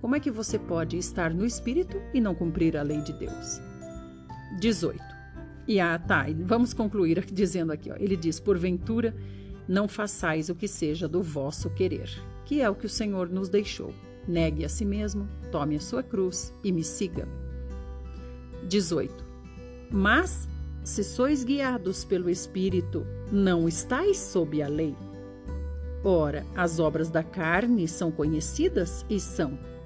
Como 0.00 0.14
é 0.14 0.20
que 0.20 0.30
você 0.30 0.58
pode 0.58 0.96
estar 0.96 1.34
no 1.34 1.44
espírito 1.44 2.00
e 2.14 2.20
não 2.20 2.34
cumprir 2.34 2.76
a 2.76 2.82
lei 2.82 3.00
de 3.00 3.12
Deus? 3.12 3.60
18. 4.60 4.98
E 5.66 5.80
ah, 5.80 5.98
tá, 5.98 6.26
vamos 6.44 6.72
concluir 6.72 7.24
dizendo 7.26 7.72
aqui, 7.72 7.90
ó, 7.90 7.96
ele 7.98 8.16
diz: 8.16 8.40
porventura 8.40 9.14
não 9.68 9.86
façais 9.86 10.48
o 10.48 10.54
que 10.54 10.66
seja 10.66 11.06
do 11.06 11.22
vosso 11.22 11.68
querer, 11.70 12.08
que 12.44 12.60
é 12.60 12.70
o 12.70 12.74
que 12.74 12.86
o 12.86 12.90
Senhor 12.90 13.28
nos 13.28 13.48
deixou. 13.48 13.92
Negue 14.26 14.64
a 14.64 14.68
si 14.68 14.84
mesmo, 14.84 15.28
tome 15.50 15.76
a 15.76 15.80
sua 15.80 16.02
cruz 16.02 16.54
e 16.62 16.72
me 16.72 16.84
siga. 16.84 17.28
18. 18.66 19.26
Mas, 19.90 20.48
se 20.84 21.02
sois 21.02 21.44
guiados 21.44 22.04
pelo 22.04 22.30
Espírito, 22.30 23.06
não 23.32 23.68
estáis 23.68 24.18
sob 24.18 24.62
a 24.62 24.68
lei. 24.68 24.94
Ora, 26.04 26.46
as 26.54 26.78
obras 26.78 27.10
da 27.10 27.22
carne 27.22 27.88
são 27.88 28.10
conhecidas 28.10 29.04
e 29.08 29.18
são 29.18 29.58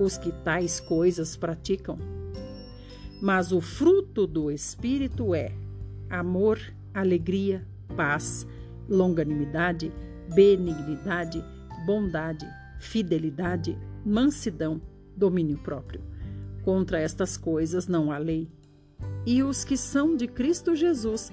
os 0.00 0.16
que 0.16 0.32
tais 0.32 0.80
coisas 0.80 1.36
praticam. 1.36 1.98
Mas 3.20 3.52
o 3.52 3.60
fruto 3.60 4.26
do 4.26 4.50
Espírito 4.50 5.34
é 5.34 5.52
amor, 6.08 6.58
alegria, 6.94 7.66
paz, 7.94 8.46
longanimidade, 8.88 9.92
benignidade, 10.34 11.44
bondade, 11.84 12.46
fidelidade, 12.80 13.78
mansidão, 14.04 14.80
domínio 15.14 15.58
próprio. 15.58 16.00
Contra 16.64 16.98
estas 16.98 17.36
coisas 17.36 17.86
não 17.86 18.10
há 18.10 18.16
lei. 18.16 18.48
E 19.26 19.42
os 19.42 19.64
que 19.64 19.76
são 19.76 20.16
de 20.16 20.26
Cristo 20.26 20.74
Jesus 20.74 21.30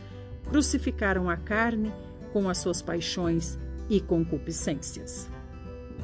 crucificaram 0.49 1.29
a 1.29 1.37
carne 1.37 1.93
com 2.33 2.49
as 2.49 2.57
suas 2.57 2.81
paixões 2.81 3.57
e 3.89 4.01
concupiscências. 4.01 5.29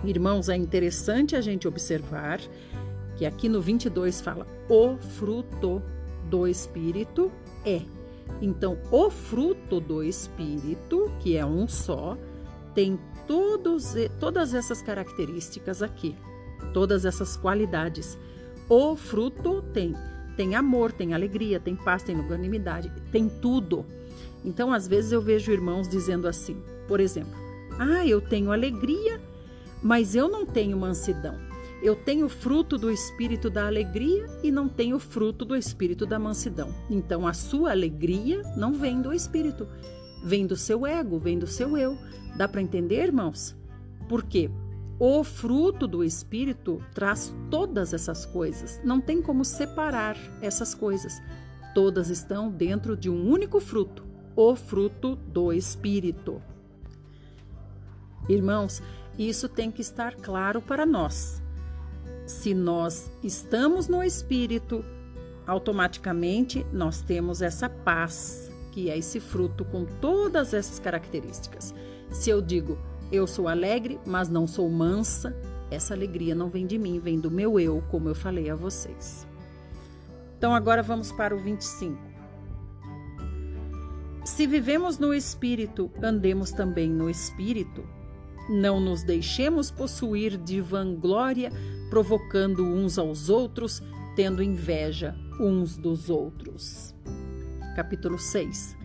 Irmãos, 0.04 0.50
é 0.50 0.56
interessante 0.56 1.36
a 1.36 1.42
gente 1.42 1.68
observar 1.68 2.40
que 3.16 3.26
aqui 3.26 3.48
no 3.48 3.62
22 3.62 4.22
fala: 4.22 4.46
o 4.70 4.98
fruto 4.98 5.82
do 6.30 6.48
Espírito 6.48 7.32
é 7.66 7.82
então, 8.42 8.78
o 8.92 9.10
fruto 9.10 9.80
do 9.80 10.04
Espírito, 10.04 11.12
que 11.20 11.38
é 11.38 11.46
um 11.46 11.68
só, 11.68 12.18
tem 12.74 13.00
todos, 13.28 13.94
todas 14.20 14.54
essas 14.54 14.82
características 14.82 15.82
aqui, 15.82 16.16
todas 16.74 17.06
essas 17.06 17.38
qualidades. 17.38 18.18
O 18.68 18.96
fruto 18.96 19.62
tem, 19.74 19.94
tem 20.36 20.56
amor, 20.56 20.92
tem 20.92 21.14
alegria, 21.14 21.60
tem 21.60 21.76
paz, 21.76 22.04
tem 22.04 22.16
longanimidade, 22.16 22.92
tem 23.12 23.30
tudo. 23.30 23.86
Então, 24.44 24.74
às 24.74 24.88
vezes 24.88 25.12
eu 25.12 25.22
vejo 25.22 25.52
irmãos 25.52 25.88
dizendo 25.88 26.28
assim, 26.28 26.62
por 26.88 27.00
exemplo, 27.00 27.34
ah, 27.80 28.06
eu 28.06 28.20
tenho 28.20 28.52
alegria, 28.52 29.22
mas 29.84 30.16
eu 30.16 30.30
não 30.30 30.46
tenho 30.46 30.78
mansidão. 30.78 31.38
Eu 31.82 31.96
tenho 31.96 32.30
fruto 32.30 32.78
do 32.78 32.90
espírito 32.90 33.50
da 33.50 33.68
alegria 33.68 34.26
e 34.42 34.50
não 34.50 34.70
tenho 34.70 34.98
fruto 34.98 35.44
do 35.44 35.54
espírito 35.54 36.06
da 36.06 36.18
mansidão. 36.18 36.74
Então 36.90 37.28
a 37.28 37.34
sua 37.34 37.72
alegria 37.72 38.42
não 38.56 38.72
vem 38.72 39.02
do 39.02 39.12
espírito, 39.12 39.68
vem 40.24 40.48
do 40.48 40.56
seu 40.56 40.88
ego, 40.88 41.20
vem 41.20 41.38
do 41.38 41.46
seu 41.46 41.78
eu. 41.78 41.98
Dá 42.38 42.48
para 42.48 42.62
entender, 42.62 43.04
irmãos? 43.04 43.54
Por 44.08 44.24
quê? 44.24 44.50
O 44.98 45.24
fruto 45.26 45.86
do 45.86 46.04
espírito 46.04 46.82
traz 46.94 47.36
todas 47.52 47.94
essas 47.94 48.26
coisas. 48.26 48.80
Não 48.86 49.02
tem 49.02 49.22
como 49.22 49.44
separar 49.44 50.16
essas 50.42 50.74
coisas. 50.74 51.22
Todas 51.76 52.10
estão 52.10 52.50
dentro 52.50 52.96
de 52.96 53.10
um 53.10 53.30
único 53.30 53.60
fruto, 53.60 54.06
o 54.36 54.56
fruto 54.56 55.16
do 55.16 55.52
Espírito. 55.52 56.42
Irmãos, 58.30 58.82
isso 59.18 59.48
tem 59.48 59.72
que 59.72 59.82
estar 59.82 60.16
claro 60.16 60.62
para 60.62 60.86
nós. 60.86 61.42
Se 62.26 62.54
nós 62.54 63.12
estamos 63.22 63.88
no 63.88 64.04
Espírito, 64.04 64.84
automaticamente 65.46 66.66
nós 66.72 67.02
temos 67.02 67.42
essa 67.42 67.70
paz, 67.70 68.52
que 68.72 68.90
é 68.90 68.98
esse 68.98 69.20
fruto 69.20 69.66
com 69.66 69.86
todas 69.86 70.54
essas 70.54 70.80
características. 70.80 71.74
Se 72.10 72.30
eu 72.30 72.42
digo, 72.42 72.78
eu 73.12 73.28
sou 73.28 73.48
alegre, 73.48 74.00
mas 74.06 74.30
não 74.30 74.48
sou 74.48 74.70
mansa, 74.70 75.36
essa 75.70 75.94
alegria 75.94 76.34
não 76.34 76.50
vem 76.50 76.66
de 76.66 76.78
mim, 76.78 77.00
vem 77.00 77.20
do 77.20 77.30
meu 77.30 77.60
eu, 77.60 77.84
como 77.90 78.10
eu 78.10 78.16
falei 78.16 78.50
a 78.50 78.56
vocês. 78.56 79.28
Então 80.38 80.54
agora 80.54 80.82
vamos 80.82 81.12
para 81.12 81.36
o 81.36 81.40
25. 81.40 81.98
Se 84.26 84.48
vivemos 84.48 84.98
no 84.98 85.14
Espírito, 85.14 85.92
andemos 86.02 86.52
também 86.52 86.90
no 86.90 87.10
Espírito. 87.10 87.84
Não 88.50 88.80
nos 88.80 89.04
deixemos 89.04 89.72
possuir 89.72 90.38
de 90.38 90.60
vanglória, 90.60 91.52
provocando 91.90 92.64
uns 92.66 92.98
aos 92.98 93.30
outros, 93.30 93.82
tendo 94.16 94.44
inveja 94.44 95.16
uns 95.40 95.78
dos 95.78 96.10
outros. 96.10 96.94
Capítulo 97.76 98.20
6 98.20 98.76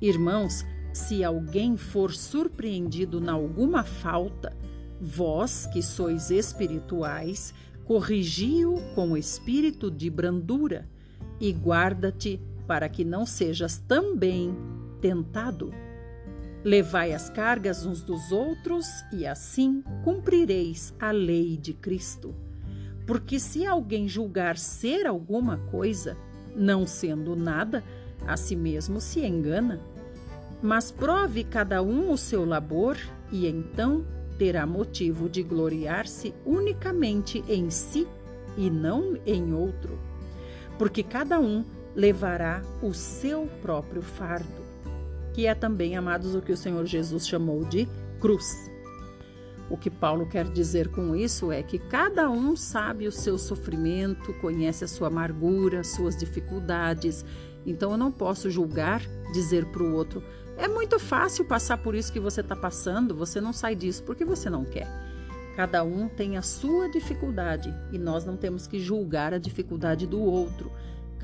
Irmãos, 0.00 0.64
se 0.92 1.22
alguém 1.22 1.76
for 1.76 2.12
surpreendido 2.12 3.20
na 3.20 3.32
alguma 3.32 3.82
falta, 3.84 4.56
vós 5.00 5.66
que 5.66 5.82
sois 5.82 6.30
espirituais, 6.30 7.54
corrigi-o 7.84 8.80
com 8.94 9.16
espírito 9.16 9.90
de 9.90 10.08
brandura 10.08 10.88
e 11.40 11.52
guarda-te 11.52 12.40
para 12.66 12.88
que 12.88 13.04
não 13.04 13.26
sejas 13.26 13.76
também 13.76 14.56
tentado. 15.00 15.83
Levai 16.64 17.12
as 17.12 17.28
cargas 17.28 17.84
uns 17.84 18.00
dos 18.00 18.32
outros 18.32 18.86
e 19.12 19.26
assim 19.26 19.84
cumprireis 20.02 20.94
a 20.98 21.10
lei 21.10 21.58
de 21.58 21.74
Cristo. 21.74 22.34
Porque 23.06 23.38
se 23.38 23.66
alguém 23.66 24.08
julgar 24.08 24.56
ser 24.56 25.06
alguma 25.06 25.58
coisa, 25.70 26.16
não 26.56 26.86
sendo 26.86 27.36
nada, 27.36 27.84
a 28.26 28.34
si 28.38 28.56
mesmo 28.56 28.98
se 28.98 29.20
engana. 29.20 29.78
Mas 30.62 30.90
prove 30.90 31.44
cada 31.44 31.82
um 31.82 32.10
o 32.10 32.16
seu 32.16 32.46
labor 32.46 32.96
e 33.30 33.46
então 33.46 34.02
terá 34.38 34.64
motivo 34.64 35.28
de 35.28 35.42
gloriar-se 35.42 36.34
unicamente 36.46 37.44
em 37.46 37.68
si 37.68 38.08
e 38.56 38.70
não 38.70 39.18
em 39.26 39.52
outro. 39.52 39.98
Porque 40.78 41.02
cada 41.02 41.38
um 41.38 41.62
levará 41.94 42.62
o 42.82 42.94
seu 42.94 43.46
próprio 43.60 44.00
fardo 44.00 44.63
que 45.34 45.46
é 45.46 45.54
também, 45.54 45.96
amados, 45.96 46.34
o 46.34 46.40
que 46.40 46.52
o 46.52 46.56
Senhor 46.56 46.86
Jesus 46.86 47.26
chamou 47.26 47.64
de 47.64 47.88
cruz. 48.20 48.70
O 49.68 49.76
que 49.76 49.90
Paulo 49.90 50.26
quer 50.26 50.44
dizer 50.44 50.88
com 50.88 51.16
isso 51.16 51.50
é 51.50 51.62
que 51.62 51.78
cada 51.78 52.30
um 52.30 52.54
sabe 52.54 53.08
o 53.08 53.12
seu 53.12 53.36
sofrimento, 53.36 54.32
conhece 54.34 54.84
a 54.84 54.88
sua 54.88 55.08
amargura, 55.08 55.82
suas 55.82 56.16
dificuldades. 56.16 57.24
Então 57.66 57.90
eu 57.90 57.96
não 57.96 58.12
posso 58.12 58.48
julgar, 58.48 59.02
dizer 59.32 59.64
para 59.66 59.82
o 59.82 59.92
outro: 59.94 60.22
é 60.56 60.68
muito 60.68 61.00
fácil 61.00 61.44
passar 61.44 61.78
por 61.78 61.94
isso 61.94 62.12
que 62.12 62.20
você 62.20 62.40
está 62.40 62.54
passando, 62.54 63.14
você 63.14 63.40
não 63.40 63.52
sai 63.52 63.74
disso 63.74 64.04
porque 64.04 64.24
você 64.24 64.48
não 64.48 64.64
quer. 64.64 64.86
Cada 65.56 65.82
um 65.82 66.08
tem 66.08 66.36
a 66.36 66.42
sua 66.42 66.88
dificuldade 66.88 67.74
e 67.92 67.98
nós 67.98 68.24
não 68.24 68.36
temos 68.36 68.66
que 68.66 68.78
julgar 68.78 69.32
a 69.32 69.38
dificuldade 69.38 70.06
do 70.06 70.20
outro. 70.20 70.70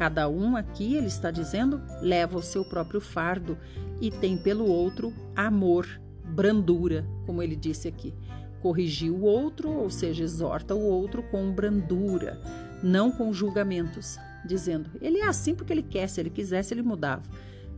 Cada 0.00 0.30
um 0.30 0.56
aqui, 0.56 0.94
ele 0.94 1.08
está 1.08 1.30
dizendo, 1.30 1.78
leva 2.00 2.38
o 2.38 2.42
seu 2.42 2.64
próprio 2.64 3.02
fardo 3.02 3.58
e 4.00 4.10
tem 4.10 4.34
pelo 4.34 4.64
outro 4.64 5.12
amor, 5.36 5.86
brandura, 6.24 7.04
como 7.26 7.42
ele 7.42 7.54
disse 7.54 7.86
aqui. 7.86 8.14
Corrigir 8.62 9.12
o 9.12 9.20
outro, 9.20 9.68
ou 9.68 9.90
seja, 9.90 10.24
exorta 10.24 10.74
o 10.74 10.80
outro 10.80 11.22
com 11.24 11.52
brandura, 11.52 12.40
não 12.82 13.12
com 13.12 13.30
julgamentos, 13.30 14.16
dizendo: 14.42 14.88
ele 15.02 15.18
é 15.18 15.26
assim 15.26 15.54
porque 15.54 15.70
ele 15.70 15.82
quer, 15.82 16.08
se 16.08 16.18
ele 16.18 16.30
quisesse, 16.30 16.72
ele 16.72 16.80
mudava. 16.80 17.28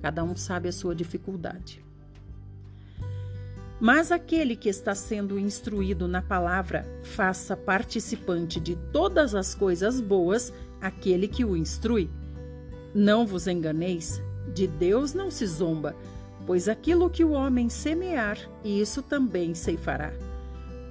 Cada 0.00 0.22
um 0.22 0.36
sabe 0.36 0.68
a 0.68 0.72
sua 0.72 0.94
dificuldade. 0.94 1.84
Mas 3.80 4.12
aquele 4.12 4.54
que 4.54 4.68
está 4.68 4.94
sendo 4.94 5.40
instruído 5.40 6.06
na 6.06 6.22
palavra, 6.22 6.86
faça 7.02 7.56
participante 7.56 8.60
de 8.60 8.76
todas 8.92 9.34
as 9.34 9.56
coisas 9.56 10.00
boas 10.00 10.52
aquele 10.82 11.28
que 11.28 11.44
o 11.44 11.56
instrui. 11.56 12.10
Não 12.92 13.24
vos 13.24 13.46
enganeis, 13.46 14.20
de 14.52 14.66
Deus 14.66 15.14
não 15.14 15.30
se 15.30 15.46
zomba, 15.46 15.94
pois 16.46 16.68
aquilo 16.68 17.08
que 17.08 17.24
o 17.24 17.30
homem 17.30 17.68
semear, 17.68 18.36
isso 18.64 19.00
também 19.00 19.54
ceifará. 19.54 20.12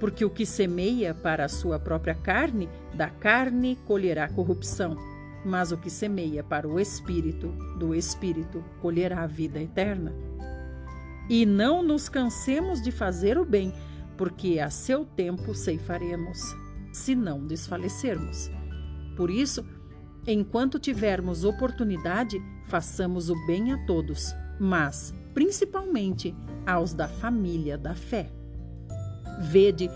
Porque 0.00 0.24
o 0.24 0.30
que 0.30 0.44
semeia 0.44 1.14
para 1.14 1.44
a 1.44 1.48
sua 1.48 1.78
própria 1.78 2.14
carne, 2.14 2.68
da 2.94 3.08
carne 3.08 3.78
colherá 3.86 4.28
corrupção, 4.28 4.96
mas 5.44 5.70
o 5.70 5.76
que 5.76 5.90
semeia 5.90 6.42
para 6.42 6.66
o 6.66 6.80
espírito, 6.80 7.48
do 7.78 7.94
espírito 7.94 8.64
colherá 8.80 9.22
a 9.22 9.26
vida 9.26 9.60
eterna. 9.60 10.12
E 11.28 11.46
não 11.46 11.82
nos 11.82 12.08
cansemos 12.08 12.82
de 12.82 12.90
fazer 12.90 13.38
o 13.38 13.44
bem, 13.44 13.72
porque 14.16 14.58
a 14.58 14.70
seu 14.70 15.04
tempo 15.04 15.54
ceifaremos, 15.54 16.40
se 16.92 17.14
não 17.14 17.46
desfalecermos. 17.46 18.50
Por 19.16 19.30
isso, 19.30 19.64
enquanto 20.26 20.78
tivermos 20.78 21.44
oportunidade, 21.44 22.40
façamos 22.66 23.30
o 23.30 23.46
bem 23.46 23.72
a 23.72 23.78
todos, 23.86 24.34
mas 24.58 25.14
principalmente 25.34 26.34
aos 26.66 26.94
da 26.94 27.08
família 27.08 27.76
da 27.76 27.94
fé. 27.94 28.30
Vede 29.40 29.90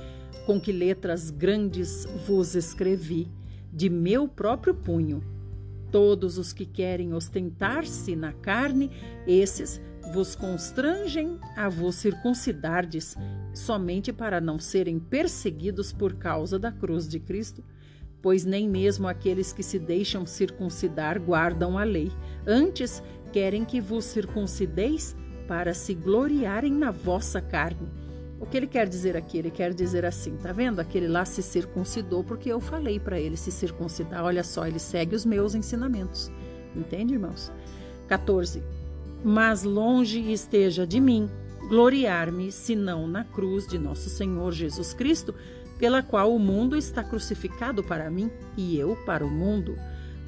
com 0.47 0.61
que 0.61 0.73
letras 0.73 1.31
grandes 1.31 2.07
vos 2.27 2.55
escrevi, 2.55 3.29
de 3.73 3.91
meu 3.91 4.27
próprio 4.27 4.75
punho. 4.75 5.23
Todos 5.91 6.39
os 6.39 6.53
que 6.53 6.65
querem 6.65 7.13
ostentar-se 7.13 8.17
na 8.17 8.33
carne, 8.33 8.91
esses 9.27 9.81
vos 10.13 10.35
constrangem 10.35 11.39
a 11.57 11.69
vos 11.69 11.97
circuncidardes, 11.97 13.17
somente 13.53 14.13
para 14.13 14.41
não 14.41 14.59
serem 14.59 14.99
perseguidos 14.99 15.93
por 15.93 16.15
causa 16.15 16.59
da 16.59 16.71
cruz 16.71 17.09
de 17.09 17.19
Cristo, 17.19 17.63
pois 18.27 18.45
nem 18.45 18.69
mesmo 18.69 19.07
aqueles 19.07 19.53
que 19.53 19.63
se 19.63 19.79
deixam 19.79 20.27
circuncidar 20.27 21.17
guardam 21.21 21.79
a 21.79 21.85
lei. 21.85 22.11
Antes, 22.45 23.01
querem 23.33 23.65
que 23.65 23.81
vos 23.81 24.05
circuncideis 24.05 25.15
para 25.47 25.73
se 25.73 25.95
gloriarem 25.95 26.73
na 26.73 26.91
vossa 26.91 27.41
carne. 27.41 27.89
O 28.41 28.45
que 28.45 28.57
ele 28.57 28.67
quer 28.67 28.89
dizer 28.89 29.17
aqui? 29.17 29.39
Ele 29.39 29.53
quer 29.53 29.73
dizer 29.73 30.05
assim, 30.05 30.37
tá 30.39 30.53
vendo? 30.53 30.81
Aquele 30.81 31.07
lá 31.07 31.25
se 31.25 31.41
circuncidou 31.41 32.25
porque 32.25 32.51
eu 32.51 32.59
falei 32.59 32.99
para 32.99 33.21
ele 33.21 33.37
se 33.37 33.53
circuncidar. 33.53 34.25
Olha 34.25 34.43
só, 34.43 34.67
ele 34.67 34.81
segue 34.81 35.15
os 35.15 35.25
meus 35.25 35.55
ensinamentos. 35.55 36.29
Entende, 36.75 37.15
irmãos? 37.15 37.53
14 38.09 38.61
mas 39.25 39.63
longe 39.63 40.33
esteja 40.33 40.87
de 40.87 41.01
mim 41.01 41.29
gloriar-me 41.69 42.53
senão 42.53 43.09
na 43.09 43.25
cruz 43.25 43.67
de 43.67 43.79
nosso 43.79 44.09
Senhor 44.09 44.53
Jesus 44.53 44.95
Cristo, 44.95 45.35
pela 45.79 46.03
qual 46.03 46.35
o 46.35 46.39
mundo 46.39 46.77
está 46.77 47.03
crucificado 47.05 47.83
para 47.83 48.11
mim 48.11 48.31
e 48.57 48.79
eu 48.79 48.97
para 49.05 49.25
o 49.25 49.31
mundo. 49.31 49.77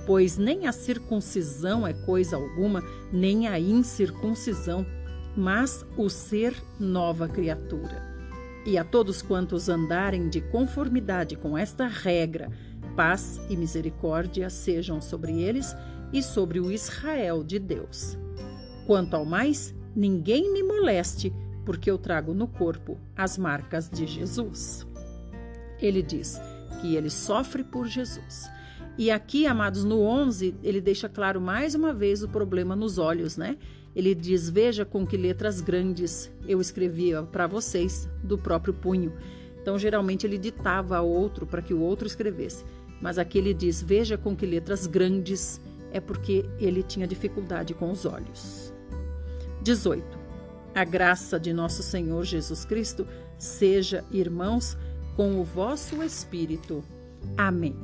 Pois 0.06 0.38
nem 0.38 0.66
a 0.66 0.72
circuncisão 0.72 1.86
é 1.86 1.92
coisa 1.92 2.36
alguma, 2.36 2.82
nem 3.12 3.46
a 3.46 3.58
incircuncisão, 3.58 4.86
mas 5.36 5.84
o 5.96 6.08
ser 6.08 6.54
nova 6.78 7.28
criatura. 7.28 8.06
E 8.64 8.76
a 8.76 8.84
todos 8.84 9.22
quantos 9.22 9.68
andarem 9.68 10.28
de 10.28 10.40
conformidade 10.40 11.36
com 11.36 11.56
esta 11.56 11.86
regra, 11.86 12.50
paz 12.96 13.40
e 13.48 13.56
misericórdia 13.56 14.50
sejam 14.50 15.00
sobre 15.00 15.40
eles 15.40 15.74
e 16.12 16.22
sobre 16.22 16.58
o 16.58 16.70
Israel 16.72 17.44
de 17.44 17.58
Deus. 17.58 18.18
Quanto 18.86 19.14
ao 19.14 19.24
mais, 19.24 19.74
ninguém 19.94 20.52
me 20.52 20.62
moleste, 20.62 21.32
porque 21.64 21.90
eu 21.90 21.98
trago 21.98 22.32
no 22.32 22.48
corpo 22.48 22.98
as 23.14 23.36
marcas 23.36 23.90
de 23.90 24.06
Jesus. 24.06 24.87
Ele 25.80 26.02
diz 26.02 26.40
que 26.80 26.94
ele 26.96 27.10
sofre 27.10 27.62
por 27.64 27.86
Jesus. 27.86 28.50
E 28.96 29.10
aqui, 29.10 29.46
amados, 29.46 29.84
no 29.84 30.00
11, 30.00 30.56
ele 30.62 30.80
deixa 30.80 31.08
claro 31.08 31.40
mais 31.40 31.74
uma 31.74 31.92
vez 31.92 32.22
o 32.22 32.28
problema 32.28 32.74
nos 32.74 32.98
olhos, 32.98 33.36
né? 33.36 33.56
Ele 33.94 34.14
diz: 34.14 34.50
Veja 34.50 34.84
com 34.84 35.06
que 35.06 35.16
letras 35.16 35.60
grandes 35.60 36.30
eu 36.46 36.60
escrevia 36.60 37.22
para 37.22 37.46
vocês 37.46 38.08
do 38.22 38.36
próprio 38.36 38.74
punho. 38.74 39.12
Então, 39.60 39.78
geralmente, 39.78 40.26
ele 40.26 40.38
ditava 40.38 40.96
a 40.96 41.02
outro 41.02 41.46
para 41.46 41.62
que 41.62 41.72
o 41.72 41.80
outro 41.80 42.06
escrevesse. 42.06 42.64
Mas 43.00 43.18
aqui 43.18 43.38
ele 43.38 43.54
diz: 43.54 43.80
Veja 43.80 44.18
com 44.18 44.34
que 44.34 44.46
letras 44.46 44.86
grandes, 44.86 45.60
é 45.92 46.00
porque 46.00 46.44
ele 46.58 46.82
tinha 46.82 47.06
dificuldade 47.06 47.74
com 47.74 47.90
os 47.90 48.04
olhos. 48.04 48.74
18. 49.62 50.18
A 50.74 50.84
graça 50.84 51.38
de 51.38 51.52
nosso 51.52 51.82
Senhor 51.82 52.24
Jesus 52.24 52.64
Cristo 52.64 53.06
seja, 53.36 54.04
irmãos, 54.10 54.76
com 55.18 55.40
o 55.40 55.42
vosso 55.42 56.00
espírito. 56.00 56.84
Amém. 57.36 57.74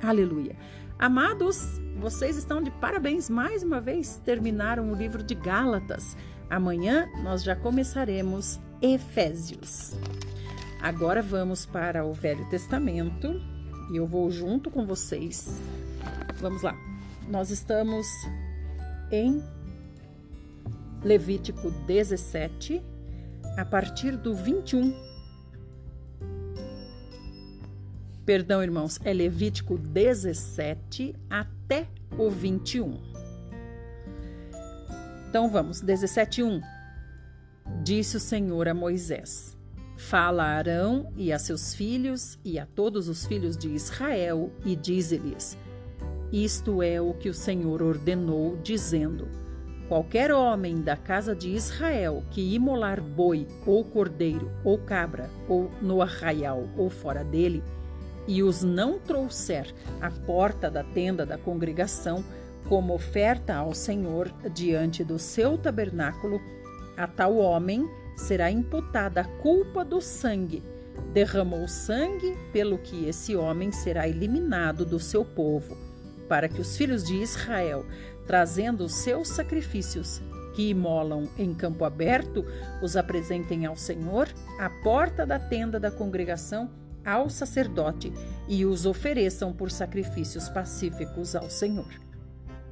Aleluia. 0.00 0.54
Amados, 0.96 1.66
vocês 1.98 2.36
estão 2.36 2.62
de 2.62 2.70
parabéns 2.70 3.28
mais 3.28 3.64
uma 3.64 3.80
vez, 3.80 4.22
terminaram 4.24 4.92
o 4.92 4.94
livro 4.94 5.20
de 5.20 5.34
Gálatas. 5.34 6.16
Amanhã 6.48 7.08
nós 7.24 7.42
já 7.42 7.56
começaremos 7.56 8.60
Efésios. 8.80 9.96
Agora 10.80 11.20
vamos 11.20 11.66
para 11.66 12.06
o 12.06 12.12
Velho 12.12 12.48
Testamento 12.48 13.42
e 13.92 13.96
eu 13.96 14.06
vou 14.06 14.30
junto 14.30 14.70
com 14.70 14.86
vocês. 14.86 15.60
Vamos 16.36 16.62
lá. 16.62 16.76
Nós 17.28 17.50
estamos 17.50 18.06
em 19.10 19.42
Levítico 21.02 21.72
17, 21.88 22.80
a 23.56 23.64
partir 23.64 24.16
do 24.16 24.32
21. 24.32 25.07
Perdão, 28.28 28.62
irmãos, 28.62 29.00
é 29.06 29.12
Levítico 29.14 29.78
17 29.78 31.14
até 31.30 31.88
o 32.18 32.28
21. 32.28 33.00
Então 35.30 35.48
vamos, 35.48 35.80
17:1. 35.80 36.60
Disse 37.82 38.18
o 38.18 38.20
Senhor 38.20 38.68
a 38.68 38.74
Moisés: 38.74 39.56
Fala 39.96 40.42
a 40.42 40.56
Arão 40.56 41.10
e 41.16 41.32
a 41.32 41.38
seus 41.38 41.72
filhos 41.72 42.38
e 42.44 42.58
a 42.58 42.66
todos 42.66 43.08
os 43.08 43.24
filhos 43.24 43.56
de 43.56 43.70
Israel 43.70 44.52
e 44.62 44.76
dize-lhes: 44.76 45.56
Isto 46.30 46.82
é 46.82 47.00
o 47.00 47.14
que 47.14 47.30
o 47.30 47.34
Senhor 47.34 47.82
ordenou, 47.82 48.58
dizendo: 48.62 49.26
Qualquer 49.88 50.32
homem 50.32 50.82
da 50.82 50.98
casa 50.98 51.34
de 51.34 51.48
Israel 51.48 52.22
que 52.30 52.54
imolar 52.54 53.00
boi 53.00 53.48
ou 53.64 53.82
cordeiro 53.82 54.52
ou 54.62 54.76
cabra 54.76 55.30
ou 55.48 55.70
no 55.80 56.02
arraial 56.02 56.68
ou 56.76 56.90
fora 56.90 57.24
dele 57.24 57.62
e 58.28 58.42
os 58.42 58.62
não 58.62 58.98
trouxer 58.98 59.74
à 60.00 60.10
porta 60.10 60.70
da 60.70 60.84
tenda 60.84 61.24
da 61.24 61.38
congregação 61.38 62.22
como 62.68 62.94
oferta 62.94 63.54
ao 63.54 63.74
Senhor 63.74 64.30
diante 64.52 65.02
do 65.02 65.18
seu 65.18 65.56
tabernáculo, 65.56 66.38
a 66.96 67.06
tal 67.06 67.38
homem 67.38 67.88
será 68.14 68.50
imputada 68.50 69.22
a 69.22 69.24
culpa 69.24 69.82
do 69.82 70.00
sangue. 70.00 70.62
Derramou 71.12 71.66
sangue, 71.66 72.36
pelo 72.52 72.76
que 72.76 73.06
esse 73.06 73.34
homem 73.34 73.72
será 73.72 74.06
eliminado 74.06 74.84
do 74.84 75.00
seu 75.00 75.24
povo, 75.24 75.76
para 76.28 76.48
que 76.48 76.60
os 76.60 76.76
filhos 76.76 77.04
de 77.04 77.14
Israel, 77.14 77.86
trazendo 78.26 78.84
os 78.84 78.96
seus 78.96 79.28
sacrifícios, 79.28 80.20
que 80.54 80.68
imolam 80.68 81.28
em 81.38 81.54
campo 81.54 81.84
aberto, 81.84 82.44
os 82.82 82.96
apresentem 82.96 83.64
ao 83.64 83.76
Senhor, 83.76 84.28
à 84.58 84.68
porta 84.68 85.24
da 85.24 85.38
tenda 85.38 85.78
da 85.78 85.90
congregação, 85.90 86.68
ao 87.08 87.30
sacerdote, 87.30 88.12
e 88.46 88.66
os 88.66 88.84
ofereçam 88.84 89.52
por 89.52 89.70
sacrifícios 89.70 90.48
pacíficos 90.48 91.34
ao 91.34 91.48
Senhor. 91.48 91.88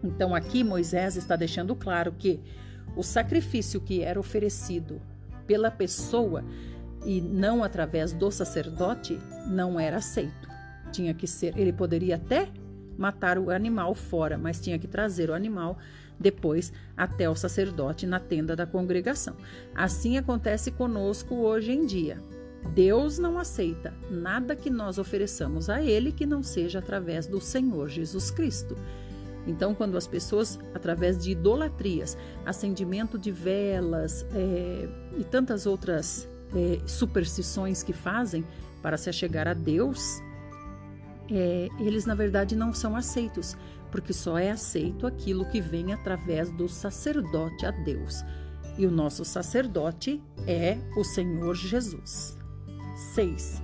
Então 0.03 0.35
aqui 0.35 0.63
Moisés 0.63 1.17
está 1.17 1.37
deixando 1.37 1.75
claro 1.75 2.13
que 2.13 2.41
o 2.95 3.03
sacrifício 3.03 3.81
que 3.81 4.03
era 4.03 4.21
oferecido 4.21 5.01
pela 5.47 5.71
pessoa 5.71 6.45
e 7.05 7.21
não 7.21 7.63
através 7.65 8.13
do 8.13 8.31
sacerdote 8.31 9.19
não 9.47 9.79
era 9.79 9.99
aceito. 9.99 10.49
Tinha 10.93 11.15
que 11.15 11.27
ser, 11.27 11.57
ele 11.57 11.73
poderia 11.73 12.17
até 12.17 12.49
matar 12.99 13.39
o 13.39 13.51
animal 13.51 13.95
fora, 13.95 14.37
mas 14.37 14.61
tinha 14.61 14.79
que 14.79 14.87
trazer 14.87 15.31
o 15.31 15.35
animal 15.35 15.79
depois 16.19 16.73
até 16.97 17.29
o 17.29 17.35
sacerdote 17.35 18.07
na 18.07 18.19
tenda 18.19 18.57
da 18.57 18.67
congregação. 18.67 19.37
Assim 19.75 20.17
acontece 20.17 20.71
conosco 20.71 21.35
hoje 21.35 21.73
em 21.73 21.85
dia. 21.85 22.23
Deus 22.75 23.19
não 23.19 23.39
aceita 23.39 23.95
nada 24.11 24.57
que 24.57 24.69
nós 24.69 24.99
ofereçamos 24.99 25.71
a 25.71 25.83
Ele 25.83 26.13
que 26.13 26.27
não 26.27 26.43
seja 26.43 26.79
através 26.79 27.27
do 27.27 27.41
Senhor 27.41 27.89
Jesus 27.89 28.31
Cristo. 28.31 28.77
Então, 29.47 29.75
quando 29.75 29.97
as 29.97 30.07
pessoas, 30.07 30.59
através 30.75 31.23
de 31.23 31.31
idolatrias, 31.31 32.19
acendimento 32.45 33.17
de 33.17 33.31
velas 33.31 34.27
é, 34.35 34.89
e 35.17 35.25
tantas 35.25 35.67
outras 35.67 36.29
é, 36.55 36.81
superstições 36.87 37.83
que 37.83 37.93
fazem 37.93 38.45
para 38.83 38.97
se 38.97 39.09
achegar 39.09 39.47
a 39.47 39.55
Deus, 39.55 40.21
é, 41.31 41.69
eles 41.79 42.07
na 42.07 42.15
verdade 42.15 42.57
não 42.57 42.73
são 42.73 42.97
aceitos, 42.97 43.57
porque 43.91 44.13
só 44.13 44.37
é 44.37 44.51
aceito 44.51 45.07
aquilo 45.07 45.47
que 45.47 45.61
vem 45.61 45.93
através 45.93 46.51
do 46.51 46.69
sacerdote 46.69 47.65
a 47.65 47.71
Deus. 47.71 48.25
E 48.77 48.85
o 48.85 48.91
nosso 48.91 49.25
sacerdote 49.25 50.23
é 50.47 50.77
o 50.97 51.05
Senhor 51.05 51.55
Jesus. 51.55 52.36
6. 52.97 53.63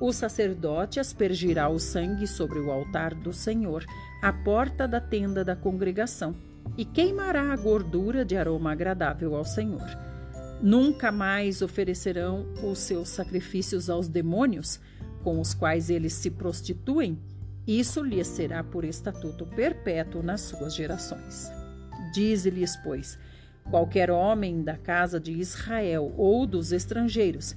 O 0.00 0.12
sacerdote 0.12 0.98
aspergirá 0.98 1.68
o 1.68 1.78
sangue 1.78 2.26
sobre 2.26 2.58
o 2.58 2.70
altar 2.70 3.14
do 3.14 3.32
Senhor 3.32 3.84
à 4.20 4.32
porta 4.32 4.88
da 4.88 5.00
tenda 5.00 5.44
da 5.44 5.54
congregação 5.54 6.34
e 6.76 6.84
queimará 6.84 7.52
a 7.52 7.56
gordura 7.56 8.24
de 8.24 8.36
aroma 8.36 8.72
agradável 8.72 9.36
ao 9.36 9.44
Senhor. 9.44 9.86
Nunca 10.60 11.12
mais 11.12 11.62
oferecerão 11.62 12.46
os 12.62 12.80
seus 12.80 13.08
sacrifícios 13.08 13.88
aos 13.88 14.08
demônios, 14.08 14.80
com 15.22 15.40
os 15.40 15.54
quais 15.54 15.88
eles 15.88 16.14
se 16.14 16.30
prostituem. 16.30 17.18
Isso 17.66 18.02
lhes 18.02 18.26
será 18.26 18.64
por 18.64 18.84
estatuto 18.84 19.46
perpétuo 19.46 20.22
nas 20.22 20.40
suas 20.40 20.74
gerações. 20.74 21.50
Dize-lhes, 22.12 22.76
pois, 22.82 23.18
qualquer 23.70 24.10
homem 24.10 24.62
da 24.62 24.76
casa 24.76 25.20
de 25.20 25.32
Israel 25.32 26.12
ou 26.16 26.46
dos 26.46 26.72
estrangeiros 26.72 27.54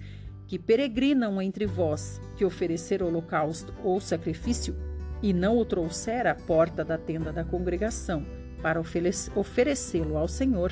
que 0.54 0.60
peregrinam 0.60 1.42
entre 1.42 1.66
vós, 1.66 2.22
que 2.38 2.46
oferecer 2.46 3.02
holocausto 3.02 3.74
ou 3.84 4.00
sacrifício, 4.00 4.76
e 5.20 5.34
não 5.34 5.58
o 5.58 5.66
trouxer 5.66 6.28
à 6.28 6.36
porta 6.36 6.86
da 6.86 6.96
tenda 6.96 7.34
da 7.34 7.44
congregação 7.44 8.24
para 8.62 8.80
oferecê-lo 8.80 10.16
ao 10.16 10.28
Senhor, 10.28 10.72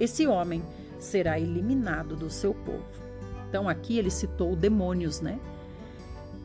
esse 0.00 0.26
homem 0.26 0.62
será 0.98 1.38
eliminado 1.38 2.16
do 2.16 2.30
seu 2.30 2.54
povo. 2.54 2.88
Então 3.46 3.68
aqui 3.68 3.98
ele 3.98 4.10
citou 4.10 4.56
demônios, 4.56 5.20
né? 5.20 5.38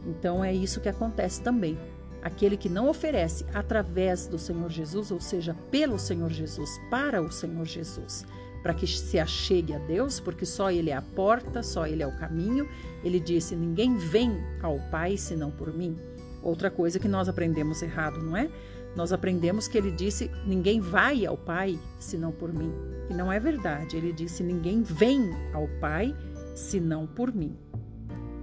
Então 0.05 0.43
é 0.43 0.53
isso 0.53 0.81
que 0.81 0.89
acontece 0.89 1.41
também. 1.41 1.79
Aquele 2.21 2.57
que 2.57 2.67
não 2.67 2.89
oferece 2.89 3.45
através 3.53 4.27
do 4.27 4.37
Senhor 4.37 4.69
Jesus, 4.69 5.11
ou 5.11 5.21
seja, 5.21 5.55
pelo 5.71 5.97
Senhor 5.97 6.29
Jesus, 6.29 6.69
para 6.91 7.21
o 7.21 7.31
Senhor 7.31 7.65
Jesus, 7.65 8.25
para 8.61 8.73
que 8.73 8.85
se 8.85 9.17
achegue 9.19 9.73
a 9.73 9.79
Deus, 9.79 10.19
porque 10.19 10.45
só 10.45 10.71
Ele 10.71 10.89
é 10.89 10.95
a 10.95 11.01
porta, 11.01 11.63
só 11.63 11.87
Ele 11.87 12.03
é 12.03 12.07
o 12.07 12.17
caminho. 12.17 12.67
Ele 13.03 13.19
disse: 13.19 13.55
Ninguém 13.55 13.95
vem 13.97 14.37
ao 14.61 14.79
Pai 14.91 15.17
senão 15.17 15.51
por 15.51 15.73
mim. 15.73 15.97
Outra 16.41 16.69
coisa 16.69 16.99
que 16.99 17.07
nós 17.07 17.27
aprendemos 17.27 17.81
errado, 17.81 18.21
não 18.21 18.35
é? 18.35 18.49
Nós 18.95 19.13
aprendemos 19.13 19.67
que 19.67 19.77
ele 19.77 19.91
disse: 19.91 20.31
Ninguém 20.45 20.79
vai 20.79 21.25
ao 21.25 21.37
Pai 21.37 21.79
senão 21.99 22.31
por 22.31 22.53
mim. 22.53 22.71
E 23.09 23.13
não 23.13 23.31
é 23.31 23.39
verdade. 23.39 23.97
Ele 23.97 24.11
disse: 24.11 24.43
Ninguém 24.43 24.81
vem 24.81 25.31
ao 25.53 25.67
Pai 25.79 26.15
senão 26.55 27.05
por 27.05 27.33
mim. 27.33 27.55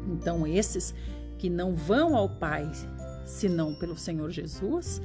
Então, 0.07 0.46
esses 0.46 0.94
que 1.38 1.50
não 1.50 1.74
vão 1.74 2.16
ao 2.16 2.29
Pai 2.29 2.70
senão 3.24 3.74
pelo 3.74 3.96
Senhor 3.96 4.31
Jesus, 4.31 5.02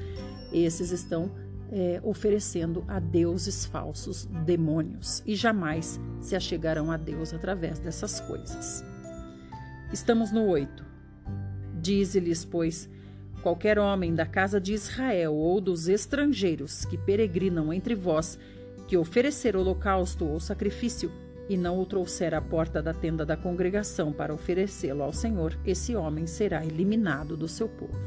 esses 0.54 0.91
estão 0.91 1.32
é, 1.71 2.01
oferecendo 2.03 2.84
a 2.88 2.99
deuses 2.99 3.65
falsos, 3.65 4.25
demônios, 4.45 5.23
e 5.25 5.36
jamais 5.36 5.99
se 6.19 6.36
achegarão 6.36 6.91
a 6.91 6.97
Deus 6.97 7.34
através 7.34 7.79
dessas 7.79 8.19
coisas. 8.19 8.84
Estamos 9.91 10.31
no 10.31 10.45
8. 10.47 10.86
Dize-lhes, 11.81 12.43
pois, 12.43 12.89
qualquer 13.41 13.79
homem 13.79 14.13
da 14.13 14.25
casa 14.25 14.60
de 14.60 14.73
Israel 14.73 15.34
ou 15.34 15.62
dos 15.62 15.88
estrangeiros 15.88 16.86
que 16.86 16.97
peregrinam 16.97 17.73
entre 17.73 17.95
vós, 17.95 18.38
que 18.88 18.97
oferecer 18.97 19.55
holocausto 19.55 20.25
ou 20.25 20.39
sacrifício, 20.39 21.12
e 21.49 21.57
não 21.57 21.79
o 21.79 21.86
trouxer 21.86 22.34
à 22.34 22.41
porta 22.41 22.81
da 22.81 22.93
tenda 22.93 23.25
da 23.25 23.36
congregação 23.36 24.13
para 24.13 24.34
oferecê-lo 24.34 25.03
ao 25.03 25.12
Senhor, 25.12 25.57
esse 25.65 25.95
homem 25.95 26.25
será 26.25 26.65
eliminado 26.65 27.36
do 27.36 27.47
seu 27.47 27.67
povo. 27.67 27.99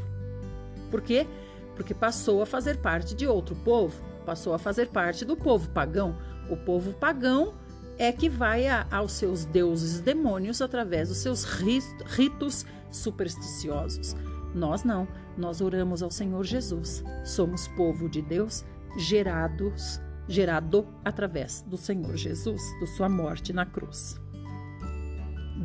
Por 0.91 1.03
quê? 1.03 1.27
Porque 1.75 1.95
passou 1.95 2.43
a 2.43 2.47
fazer 2.47 2.79
parte 2.79 3.15
de 3.15 3.27
outro 3.27 3.55
povo, 3.57 4.03
passou 4.25 4.55
a 4.55 4.59
fazer 4.59 4.89
parte 4.89 5.25
do 5.25 5.37
povo 5.37 5.69
pagão. 5.71 6.17
O 6.49 6.57
povo 6.57 6.93
pagão 6.93 7.55
é 7.99 8.13
que 8.13 8.29
vai 8.29 8.67
a, 8.67 8.87
aos 8.91 9.13
seus 9.13 9.45
deuses 9.45 10.01
demônios 10.01 10.61
através 10.61 11.09
dos 11.09 11.19
seus 11.19 11.45
ritos 11.45 12.67
supersticiosos. 12.91 14.17
Nós 14.55 14.85
não, 14.85 15.09
nós 15.37 15.61
oramos 15.61 16.03
ao 16.03 16.11
Senhor 16.11 16.45
Jesus. 16.45 17.03
Somos 17.25 17.67
povo 17.69 18.09
de 18.09 18.23
Deus, 18.23 18.65
gerados, 18.97 20.01
gerado 20.29 20.87
através 21.05 21.63
do 21.63 21.77
Senhor 21.77 22.17
Jesus, 22.17 22.63
da 22.81 22.87
sua 22.87 23.09
morte 23.09 23.53
na 23.53 23.67
cruz. 23.67 24.21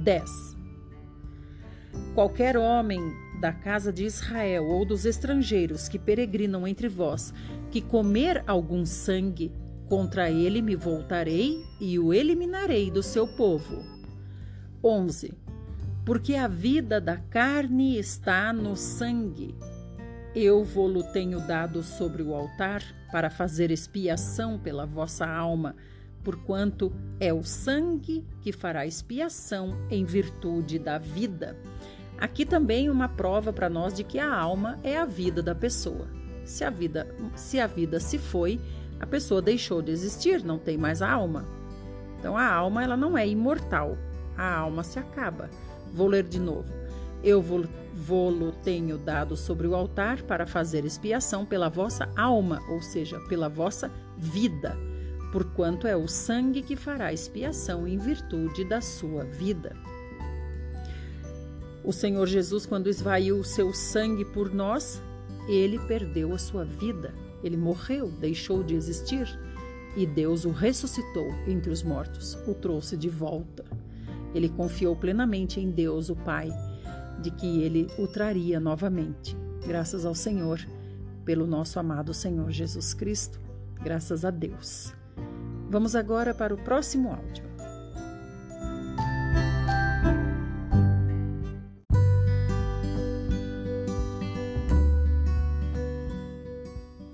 10. 0.04 0.58
Qualquer 2.14 2.58
homem 2.58 3.02
da 3.40 3.54
casa 3.54 3.92
de 3.92 4.06
Israel 4.06 4.66
ou 4.66 4.86
dos 4.86 5.06
estrangeiros 5.06 5.88
que 5.88 5.98
peregrinam 5.98 6.68
entre 6.68 6.88
vós, 6.88 7.34
que 7.72 7.82
comer 7.82 8.44
algum 8.46 8.86
sangue, 8.86 9.52
contra 9.88 10.30
ele 10.30 10.62
me 10.62 10.76
voltarei 10.76 11.64
e 11.80 11.98
o 11.98 12.14
eliminarei 12.14 12.92
do 12.92 13.02
seu 13.02 13.28
povo. 13.28 13.84
11 14.84 15.50
porque 16.10 16.34
a 16.34 16.48
vida 16.48 17.00
da 17.00 17.18
carne 17.18 18.00
está 18.00 18.52
no 18.52 18.76
sangue, 18.76 19.54
Eu 20.34 20.64
vou-lo 20.64 21.04
tenho 21.12 21.40
dado 21.46 21.84
sobre 21.84 22.24
o 22.24 22.34
altar 22.34 22.82
para 23.12 23.30
fazer 23.30 23.70
expiação 23.70 24.58
pela 24.58 24.88
vossa 24.88 25.28
alma, 25.28 25.76
porquanto 26.24 26.92
é 27.20 27.32
o 27.32 27.44
sangue 27.44 28.26
que 28.42 28.52
fará 28.52 28.88
expiação 28.88 29.78
em 29.88 30.04
virtude 30.04 30.80
da 30.80 30.98
vida. 30.98 31.56
Aqui 32.20 32.46
também 32.46 32.90
uma 32.90 33.08
prova 33.08 33.54
para 33.54 33.70
nós 33.70 33.94
de 33.94 34.04
que 34.04 34.20
a 34.20 34.34
alma 34.34 34.78
é 34.84 34.98
a 34.98 35.06
vida 35.06 35.42
da 35.42 35.56
pessoa. 35.56 36.06
Se 36.44 36.66
a 36.66 36.70
vida 36.70 37.08
se 37.34 37.60
a 37.60 37.66
vida 37.66 38.00
se 38.00 38.18
foi, 38.18 38.60
a 39.00 39.08
pessoa 39.08 39.42
deixou 39.42 39.82
de 39.82 39.92
existir, 39.92 40.44
não 40.44 40.60
tem 40.60 40.78
mais 40.78 41.02
a 41.02 41.10
alma. 41.10 41.46
Então 42.20 42.38
a 42.38 42.46
alma 42.46 42.84
ela 42.84 42.98
não 42.98 43.18
é 43.18 43.26
imortal. 43.26 43.98
A 44.38 44.58
alma 44.58 44.84
se 44.84 45.00
acaba. 45.00 45.50
Vou 45.94 46.08
ler 46.08 46.24
de 46.24 46.40
novo. 46.40 46.74
Eu 47.24 47.42
vou-lo 47.42 48.52
tenho 48.64 48.98
dado 48.98 49.38
sobre 49.38 49.68
o 49.68 49.76
altar 49.76 50.22
para 50.24 50.46
fazer 50.46 50.84
expiação 50.84 51.46
pela 51.46 51.70
vossa 51.70 52.10
alma, 52.18 52.62
ou 52.70 52.82
seja, 52.82 53.20
pela 53.28 53.50
vossa 53.50 53.92
vida, 54.18 54.78
porquanto 55.32 55.86
é 55.86 55.96
o 55.96 56.08
sangue 56.08 56.62
que 56.62 56.76
fará 56.76 57.12
expiação 57.12 57.88
em 57.88 57.98
virtude 57.98 58.64
da 58.64 58.80
sua 58.80 59.26
vida. 59.26 59.76
O 61.90 61.92
Senhor 61.92 62.28
Jesus, 62.28 62.68
quando 62.68 62.88
esvaiu 62.88 63.40
o 63.40 63.44
seu 63.44 63.74
sangue 63.74 64.24
por 64.24 64.54
nós, 64.54 65.02
ele 65.48 65.80
perdeu 65.88 66.36
a 66.36 66.38
sua 66.38 66.64
vida. 66.64 67.16
Ele 67.44 67.58
morreu, 67.58 68.12
deixou 68.12 68.62
de 68.62 68.76
existir 68.76 69.28
e 69.98 70.06
Deus 70.06 70.46
o 70.46 70.52
ressuscitou 70.52 71.26
entre 71.48 71.72
os 71.72 71.82
mortos, 71.82 72.38
o 72.48 72.54
trouxe 72.54 72.96
de 72.96 73.10
volta. 73.10 73.66
Ele 74.36 74.50
confiou 74.50 74.96
plenamente 74.96 75.60
em 75.60 75.72
Deus, 75.72 76.12
o 76.12 76.16
Pai, 76.16 76.52
de 77.24 77.32
que 77.32 77.64
ele 77.64 77.88
o 77.98 78.06
traria 78.06 78.60
novamente. 78.60 79.36
Graças 79.66 80.06
ao 80.06 80.14
Senhor, 80.14 80.60
pelo 81.26 81.48
nosso 81.48 81.80
amado 81.80 82.14
Senhor 82.14 82.52
Jesus 82.52 82.94
Cristo. 82.94 83.42
Graças 83.82 84.24
a 84.24 84.30
Deus. 84.30 84.94
Vamos 85.68 85.96
agora 85.96 86.36
para 86.36 86.54
o 86.54 86.58
próximo 86.64 87.10
áudio. 87.12 87.49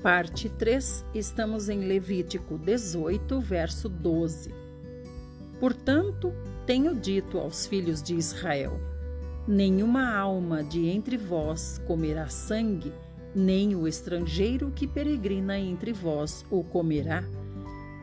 Parte 0.05 0.49
3, 0.49 1.03
estamos 1.15 1.67
em 1.67 1.79
Levítico 1.79 2.59
18, 2.59 3.39
verso 3.39 3.89
12. 3.89 4.53
Portanto, 5.59 6.31
tenho 6.63 6.93
dito 6.93 7.39
aos 7.39 7.65
filhos 7.65 8.03
de 8.03 8.13
Israel: 8.13 8.79
Nenhuma 9.47 10.15
alma 10.15 10.63
de 10.63 10.87
entre 10.89 11.17
vós 11.17 11.81
comerá 11.87 12.27
sangue, 12.27 12.93
nem 13.33 13.75
o 13.75 13.87
estrangeiro 13.87 14.69
que 14.69 14.85
peregrina 14.85 15.57
entre 15.57 15.91
vós 15.91 16.45
o 16.51 16.63
comerá. 16.63 17.23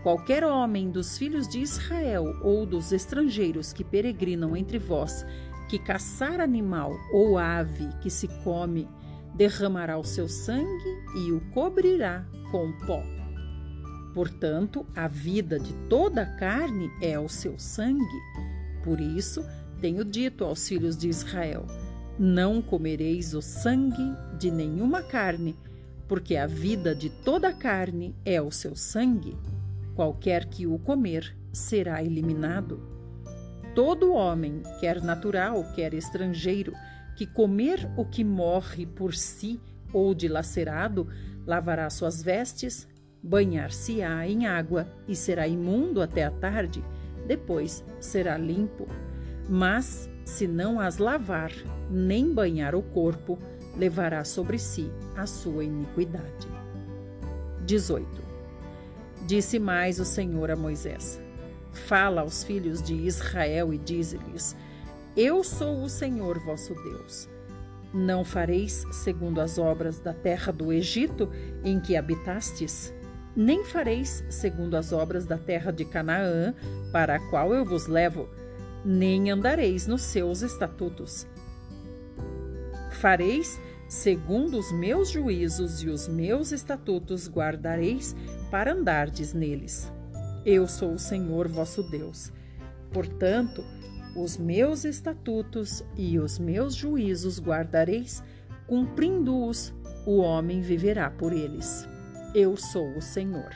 Qualquer 0.02 0.42
homem 0.42 0.90
dos 0.90 1.16
filhos 1.16 1.46
de 1.46 1.60
Israel 1.60 2.36
ou 2.42 2.66
dos 2.66 2.90
estrangeiros 2.90 3.72
que 3.72 3.84
peregrinam 3.84 4.56
entre 4.56 4.80
vós, 4.80 5.24
que 5.70 5.78
caçar 5.78 6.40
animal 6.40 6.98
ou 7.12 7.38
ave 7.38 7.88
que 8.00 8.10
se 8.10 8.26
come, 8.42 8.88
derramará 9.34 9.98
o 9.98 10.04
seu 10.04 10.28
sangue 10.28 10.98
e 11.16 11.32
o 11.32 11.40
cobrirá 11.52 12.24
com 12.50 12.72
pó. 12.86 13.02
Portanto, 14.14 14.86
a 14.94 15.08
vida 15.08 15.58
de 15.58 15.72
toda 15.88 16.22
a 16.22 16.26
carne 16.26 16.90
é 17.00 17.18
o 17.18 17.28
seu 17.28 17.58
sangue. 17.58 18.20
Por 18.84 19.00
isso, 19.00 19.44
tenho 19.80 20.04
dito 20.04 20.44
aos 20.44 20.68
filhos 20.68 20.96
de 20.96 21.08
Israel: 21.08 21.66
Não 22.18 22.60
comereis 22.60 23.34
o 23.34 23.40
sangue 23.40 24.14
de 24.38 24.50
nenhuma 24.50 25.02
carne, 25.02 25.56
porque 26.06 26.36
a 26.36 26.46
vida 26.46 26.94
de 26.94 27.08
toda 27.08 27.48
a 27.48 27.52
carne 27.54 28.14
é 28.24 28.40
o 28.40 28.50
seu 28.50 28.76
sangue. 28.76 29.36
Qualquer 29.94 30.46
que 30.46 30.66
o 30.66 30.78
comer 30.78 31.34
será 31.52 32.02
eliminado. 32.02 32.80
Todo 33.74 34.12
homem, 34.12 34.62
quer 34.80 35.02
natural, 35.02 35.64
quer 35.74 35.94
estrangeiro, 35.94 36.74
que 37.16 37.26
comer 37.26 37.90
o 37.96 38.04
que 38.04 38.24
morre 38.24 38.86
por 38.86 39.14
si 39.14 39.60
ou 39.92 40.14
dilacerado, 40.14 41.06
lavará 41.46 41.88
suas 41.90 42.22
vestes, 42.22 42.88
banhar-se-á 43.22 44.26
em 44.26 44.46
água 44.46 44.88
e 45.06 45.14
será 45.14 45.46
imundo 45.46 46.00
até 46.00 46.24
a 46.24 46.30
tarde, 46.30 46.84
depois 47.26 47.84
será 48.00 48.36
limpo. 48.36 48.88
Mas, 49.48 50.10
se 50.24 50.46
não 50.46 50.80
as 50.80 50.98
lavar, 50.98 51.52
nem 51.90 52.32
banhar 52.32 52.74
o 52.74 52.82
corpo, 52.82 53.38
levará 53.76 54.24
sobre 54.24 54.58
si 54.58 54.90
a 55.16 55.26
sua 55.26 55.64
iniquidade. 55.64 56.48
18. 57.66 58.06
Disse 59.26 59.58
mais 59.58 60.00
o 60.00 60.04
Senhor 60.04 60.50
a 60.50 60.56
Moisés: 60.56 61.20
Fala 61.72 62.22
aos 62.22 62.42
filhos 62.44 62.82
de 62.82 62.94
Israel 62.94 63.72
e 63.72 63.78
dize-lhes: 63.78 64.56
eu 65.16 65.44
sou 65.44 65.82
o 65.82 65.88
Senhor 65.88 66.38
vosso 66.38 66.74
Deus. 66.74 67.28
Não 67.92 68.24
fareis 68.24 68.86
segundo 68.90 69.40
as 69.40 69.58
obras 69.58 69.98
da 69.98 70.14
terra 70.14 70.50
do 70.50 70.72
Egito 70.72 71.28
em 71.62 71.78
que 71.78 71.96
habitastes, 71.96 72.92
nem 73.36 73.64
fareis 73.64 74.24
segundo 74.30 74.74
as 74.76 74.92
obras 74.92 75.26
da 75.26 75.36
terra 75.36 75.70
de 75.70 75.84
Canaã, 75.84 76.54
para 76.90 77.16
a 77.16 77.30
qual 77.30 77.52
eu 77.52 77.64
vos 77.64 77.86
levo, 77.86 78.28
nem 78.84 79.30
andareis 79.30 79.86
nos 79.86 80.02
seus 80.02 80.40
estatutos. 80.40 81.26
Fareis 82.92 83.60
segundo 83.88 84.58
os 84.58 84.72
meus 84.72 85.10
juízos 85.10 85.82
e 85.82 85.90
os 85.90 86.08
meus 86.08 86.50
estatutos 86.52 87.28
guardareis 87.28 88.16
para 88.50 88.72
andardes 88.72 89.34
neles. 89.34 89.92
Eu 90.46 90.66
sou 90.66 90.94
o 90.94 90.98
Senhor 90.98 91.46
vosso 91.46 91.82
Deus. 91.82 92.32
Portanto, 92.90 93.62
os 94.14 94.36
meus 94.36 94.84
estatutos 94.84 95.82
e 95.96 96.18
os 96.18 96.38
meus 96.38 96.74
juízos 96.74 97.40
guardareis, 97.40 98.22
cumprindo-os, 98.66 99.72
o 100.06 100.18
homem 100.18 100.60
viverá 100.60 101.10
por 101.10 101.32
eles. 101.32 101.88
Eu 102.34 102.56
sou 102.56 102.96
o 102.96 103.00
Senhor. 103.00 103.50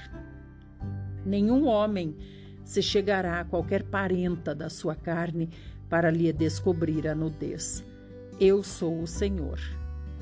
Nenhum 1.24 1.66
homem 1.66 2.16
se 2.64 2.82
chegará 2.82 3.40
a 3.40 3.44
qualquer 3.44 3.82
parenta 3.84 4.54
da 4.54 4.68
sua 4.68 4.94
carne 4.94 5.50
para 5.88 6.10
lhe 6.10 6.32
descobrir 6.32 7.06
a 7.06 7.14
nudez. 7.14 7.84
Eu 8.40 8.62
sou 8.62 9.00
o 9.02 9.06
Senhor. 9.06 9.58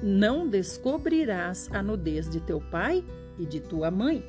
Não 0.02 0.48
descobrirás 0.48 1.68
a 1.72 1.82
nudez 1.82 2.28
de 2.28 2.40
teu 2.40 2.60
pai 2.60 3.04
e 3.38 3.46
de 3.46 3.60
tua 3.60 3.90
mãe. 3.90 4.24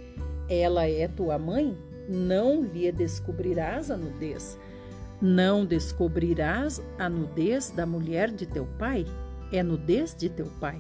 Ela 0.50 0.88
é 0.88 1.08
tua 1.08 1.38
mãe, 1.38 1.78
não 2.08 2.64
lhe 2.64 2.92
descobrirás 2.92 3.90
a 3.90 3.98
nudez. 3.98 4.58
Não 5.28 5.66
descobrirás 5.66 6.80
a 7.00 7.10
nudez 7.10 7.72
da 7.72 7.84
mulher 7.84 8.30
de 8.30 8.46
teu 8.46 8.68
pai? 8.78 9.08
É 9.52 9.64
nudez 9.64 10.16
de 10.16 10.30
teu 10.30 10.46
pai. 10.62 10.80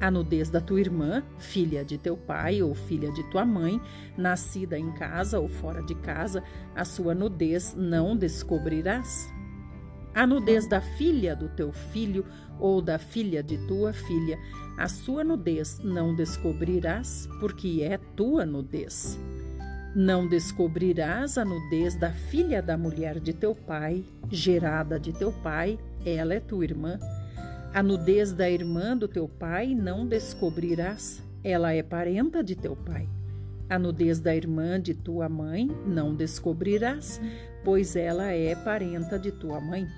A 0.00 0.10
nudez 0.10 0.48
da 0.48 0.62
tua 0.62 0.80
irmã, 0.80 1.22
filha 1.38 1.84
de 1.84 1.98
teu 1.98 2.16
pai 2.16 2.62
ou 2.62 2.74
filha 2.74 3.12
de 3.12 3.22
tua 3.24 3.44
mãe, 3.44 3.78
nascida 4.16 4.78
em 4.78 4.90
casa 4.92 5.38
ou 5.38 5.46
fora 5.46 5.82
de 5.82 5.94
casa, 5.96 6.42
a 6.74 6.86
sua 6.86 7.14
nudez 7.14 7.74
não 7.76 8.16
descobrirás. 8.16 9.30
A 10.14 10.26
nudez 10.26 10.66
da 10.66 10.80
filha 10.80 11.36
do 11.36 11.50
teu 11.50 11.70
filho 11.70 12.24
ou 12.58 12.80
da 12.80 12.98
filha 12.98 13.42
de 13.42 13.58
tua 13.66 13.92
filha, 13.92 14.38
a 14.78 14.88
sua 14.88 15.22
nudez 15.22 15.80
não 15.84 16.14
descobrirás, 16.14 17.28
porque 17.38 17.82
é 17.82 17.98
tua 18.16 18.46
nudez. 18.46 19.18
Não 19.94 20.28
descobrirás 20.28 21.36
a 21.36 21.44
nudez 21.44 21.96
da 21.96 22.12
filha 22.12 22.62
da 22.62 22.78
mulher 22.78 23.18
de 23.18 23.32
teu 23.32 23.56
pai, 23.56 24.04
gerada 24.30 25.00
de 25.00 25.12
teu 25.12 25.32
pai, 25.32 25.80
ela 26.06 26.32
é 26.32 26.38
tua 26.38 26.62
irmã. 26.62 26.96
A 27.74 27.82
nudez 27.82 28.30
da 28.30 28.48
irmã 28.48 28.96
do 28.96 29.08
teu 29.08 29.26
pai 29.26 29.74
não 29.74 30.06
descobrirás, 30.06 31.20
ela 31.42 31.72
é 31.72 31.82
parenta 31.82 32.42
de 32.42 32.54
teu 32.54 32.76
pai. 32.76 33.08
A 33.68 33.80
nudez 33.80 34.20
da 34.20 34.34
irmã 34.34 34.80
de 34.80 34.94
tua 34.94 35.28
mãe 35.28 35.68
não 35.84 36.14
descobrirás, 36.14 37.20
pois 37.64 37.96
ela 37.96 38.30
é 38.30 38.54
parenta 38.54 39.18
de 39.18 39.32
tua 39.32 39.60
mãe. 39.60 39.88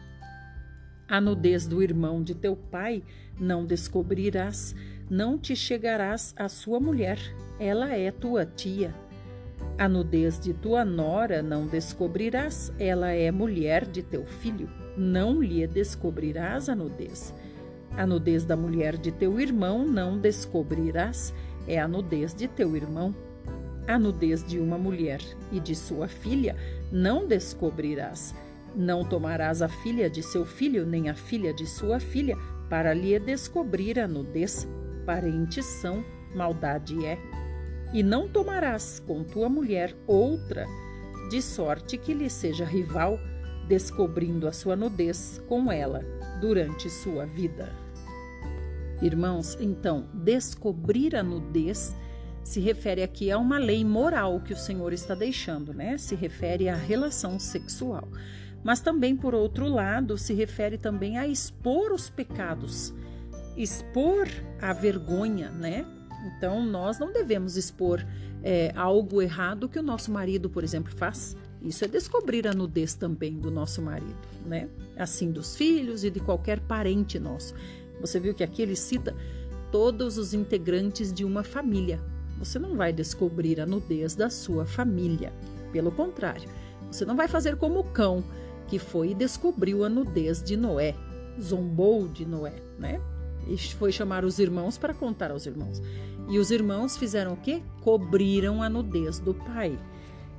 A 1.07 1.20
nudez 1.20 1.66
do 1.66 1.82
irmão 1.82 2.22
de 2.22 2.34
teu 2.34 2.57
pai 2.57 3.03
não 3.38 3.66
descobrirás, 3.66 4.74
não 5.11 5.36
te 5.36 5.55
chegarás 5.55 6.34
à 6.38 6.49
sua 6.49 6.80
mulher, 6.80 7.18
ela 7.61 7.95
é 7.95 8.11
tua 8.11 8.47
tia. 8.47 9.01
A 9.78 9.88
nudez 9.88 10.38
de 10.38 10.52
tua 10.52 10.84
nora 10.84 11.42
não 11.42 11.66
descobrirás, 11.66 12.72
ela 12.78 13.10
é 13.10 13.30
mulher 13.30 13.86
de 13.86 14.02
teu 14.02 14.24
filho, 14.24 14.68
não 14.96 15.42
lhe 15.42 15.66
descobrirás 15.66 16.68
a 16.68 16.74
nudez. 16.74 17.34
A 17.96 18.06
nudez 18.06 18.44
da 18.44 18.56
mulher 18.56 18.96
de 18.96 19.10
teu 19.10 19.40
irmão 19.40 19.86
não 19.86 20.18
descobrirás, 20.18 21.34
é 21.66 21.78
a 21.80 21.88
nudez 21.88 22.34
de 22.34 22.48
teu 22.48 22.76
irmão. 22.76 23.14
A 23.86 23.98
nudez 23.98 24.44
de 24.44 24.58
uma 24.58 24.78
mulher 24.78 25.20
e 25.50 25.58
de 25.58 25.74
sua 25.74 26.06
filha 26.06 26.56
não 26.90 27.26
descobrirás. 27.26 28.34
Não 28.74 29.04
tomarás 29.04 29.60
a 29.60 29.68
filha 29.68 30.08
de 30.08 30.22
seu 30.22 30.46
filho, 30.46 30.86
nem 30.86 31.08
a 31.08 31.14
filha 31.14 31.52
de 31.52 31.66
sua 31.66 31.98
filha, 31.98 32.36
para 32.70 32.94
lhe 32.94 33.18
descobrir 33.18 33.98
a 33.98 34.06
nudez. 34.06 34.66
parentes 35.04 35.66
são, 35.66 36.04
maldade 36.34 37.04
é. 37.04 37.18
E 37.93 38.03
não 38.03 38.28
tomarás 38.28 39.03
com 39.07 39.22
tua 39.22 39.49
mulher 39.49 39.95
outra, 40.07 40.66
de 41.28 41.43
sorte 41.43 41.97
que 41.99 42.14
lhe 42.14 42.30
seja 42.30 42.64
rival, 42.64 43.18
descobrindo 43.68 44.49
a 44.49 44.53
sua 44.53 44.74
nudez 44.74 45.43
com 45.49 45.70
ela 45.70 46.05
durante 46.40 46.90
sua 46.90 47.26
vida. 47.26 47.72
Irmãos, 49.01 49.57
então, 49.61 50.09
descobrir 50.12 51.16
a 51.16 51.22
nudez 51.22 51.95
se 52.45 52.61
refere 52.61 53.03
aqui 53.03 53.30
a 53.30 53.38
uma 53.38 53.59
lei 53.59 53.84
moral 53.84 54.40
que 54.40 54.53
o 54.53 54.57
Senhor 54.57 54.93
está 54.93 55.14
deixando, 55.14 55.72
né? 55.72 55.97
Se 55.97 56.14
refere 56.14 56.68
à 56.68 56.74
relação 56.74 57.38
sexual. 57.38 58.09
Mas 58.64 58.80
também, 58.80 59.16
por 59.16 59.34
outro 59.34 59.68
lado, 59.68 60.18
se 60.18 60.34
refere 60.34 60.78
também 60.78 61.18
a 61.18 61.26
expor 61.26 61.93
os 61.93 62.09
pecados, 62.09 62.93
expor 63.57 64.28
a 64.61 64.72
vergonha, 64.72 65.51
né? 65.51 65.84
Então, 66.24 66.64
nós 66.64 66.98
não 66.98 67.12
devemos 67.12 67.56
expor 67.56 68.04
é, 68.42 68.72
algo 68.76 69.20
errado 69.20 69.68
que 69.68 69.78
o 69.78 69.82
nosso 69.82 70.10
marido, 70.10 70.48
por 70.48 70.64
exemplo, 70.64 70.92
faz. 70.94 71.36
Isso 71.60 71.84
é 71.84 71.88
descobrir 71.88 72.46
a 72.46 72.52
nudez 72.52 72.94
também 72.94 73.34
do 73.34 73.50
nosso 73.50 73.80
marido, 73.80 74.16
né? 74.44 74.68
Assim, 74.96 75.30
dos 75.30 75.56
filhos 75.56 76.02
e 76.02 76.10
de 76.10 76.20
qualquer 76.20 76.60
parente 76.60 77.18
nosso. 77.18 77.54
Você 78.00 78.18
viu 78.18 78.34
que 78.34 78.42
aqui 78.42 78.62
ele 78.62 78.74
cita 78.74 79.14
todos 79.70 80.18
os 80.18 80.34
integrantes 80.34 81.12
de 81.12 81.24
uma 81.24 81.44
família. 81.44 82.00
Você 82.38 82.58
não 82.58 82.76
vai 82.76 82.92
descobrir 82.92 83.60
a 83.60 83.66
nudez 83.66 84.16
da 84.16 84.28
sua 84.28 84.66
família. 84.66 85.32
Pelo 85.72 85.92
contrário, 85.92 86.48
você 86.90 87.04
não 87.04 87.16
vai 87.16 87.28
fazer 87.28 87.56
como 87.56 87.80
o 87.80 87.84
cão 87.84 88.24
que 88.66 88.78
foi 88.78 89.10
e 89.10 89.14
descobriu 89.14 89.84
a 89.84 89.88
nudez 89.88 90.42
de 90.42 90.56
Noé, 90.56 90.94
zombou 91.40 92.08
de 92.08 92.26
Noé, 92.26 92.54
né? 92.78 93.00
E 93.46 93.56
foi 93.56 93.92
chamar 93.92 94.24
os 94.24 94.38
irmãos 94.38 94.78
para 94.78 94.94
contar 94.94 95.30
aos 95.30 95.46
irmãos. 95.46 95.82
E 96.28 96.38
os 96.38 96.50
irmãos 96.50 96.96
fizeram 96.96 97.34
o 97.34 97.36
quê? 97.36 97.62
Cobriram 97.82 98.62
a 98.62 98.68
nudez 98.68 99.18
do 99.18 99.34
pai. 99.34 99.78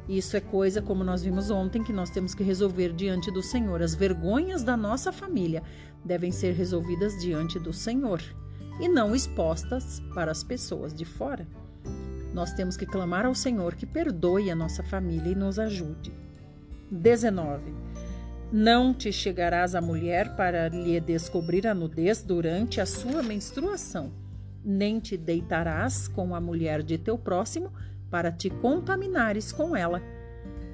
Isso 0.08 0.36
é 0.36 0.42
coisa, 0.42 0.82
como 0.82 1.04
nós 1.04 1.24
vimos 1.24 1.50
ontem, 1.50 1.84
que 1.84 1.94
nós 1.94 2.10
temos 2.10 2.36
que 2.36 2.44
resolver 2.44 2.92
diante 2.94 3.32
do 3.32 3.42
Senhor. 3.42 3.82
As 3.82 3.96
vergonhas 3.96 4.64
da 4.64 4.76
nossa 4.76 5.12
família 5.12 5.64
devem 6.04 6.32
ser 6.32 6.54
resolvidas 6.54 7.20
diante 7.22 7.58
do 7.58 7.72
Senhor 7.72 8.22
e 8.80 8.88
não 8.88 9.16
expostas 9.16 10.02
para 10.14 10.32
as 10.32 10.44
pessoas 10.44 10.94
de 10.94 11.06
fora. 11.06 11.48
Nós 12.34 12.52
temos 12.54 12.76
que 12.76 12.86
clamar 12.86 13.26
ao 13.26 13.36
Senhor 13.36 13.76
que 13.76 13.86
perdoe 13.86 14.50
a 14.50 14.56
nossa 14.56 14.84
família 14.84 15.32
e 15.32 15.36
nos 15.36 15.60
ajude. 15.60 16.12
19. 16.92 17.62
Não 18.52 18.94
te 18.94 19.12
chegarás 19.12 19.74
à 19.74 19.82
mulher 19.82 20.36
para 20.36 20.68
lhe 20.68 21.00
descobrir 21.00 21.66
a 21.66 21.74
nudez 21.74 22.22
durante 22.22 22.82
a 22.82 22.86
sua 22.86 23.24
menstruação, 23.24 24.12
nem 24.64 25.00
te 25.00 25.18
deitarás 25.18 26.08
com 26.08 26.34
a 26.36 26.40
mulher 26.40 26.82
de 26.82 26.98
teu 26.98 27.18
próximo 27.18 27.72
para 28.10 28.32
te 28.32 28.50
contaminares 28.50 29.52
com 29.52 29.76
ela. 29.76 30.02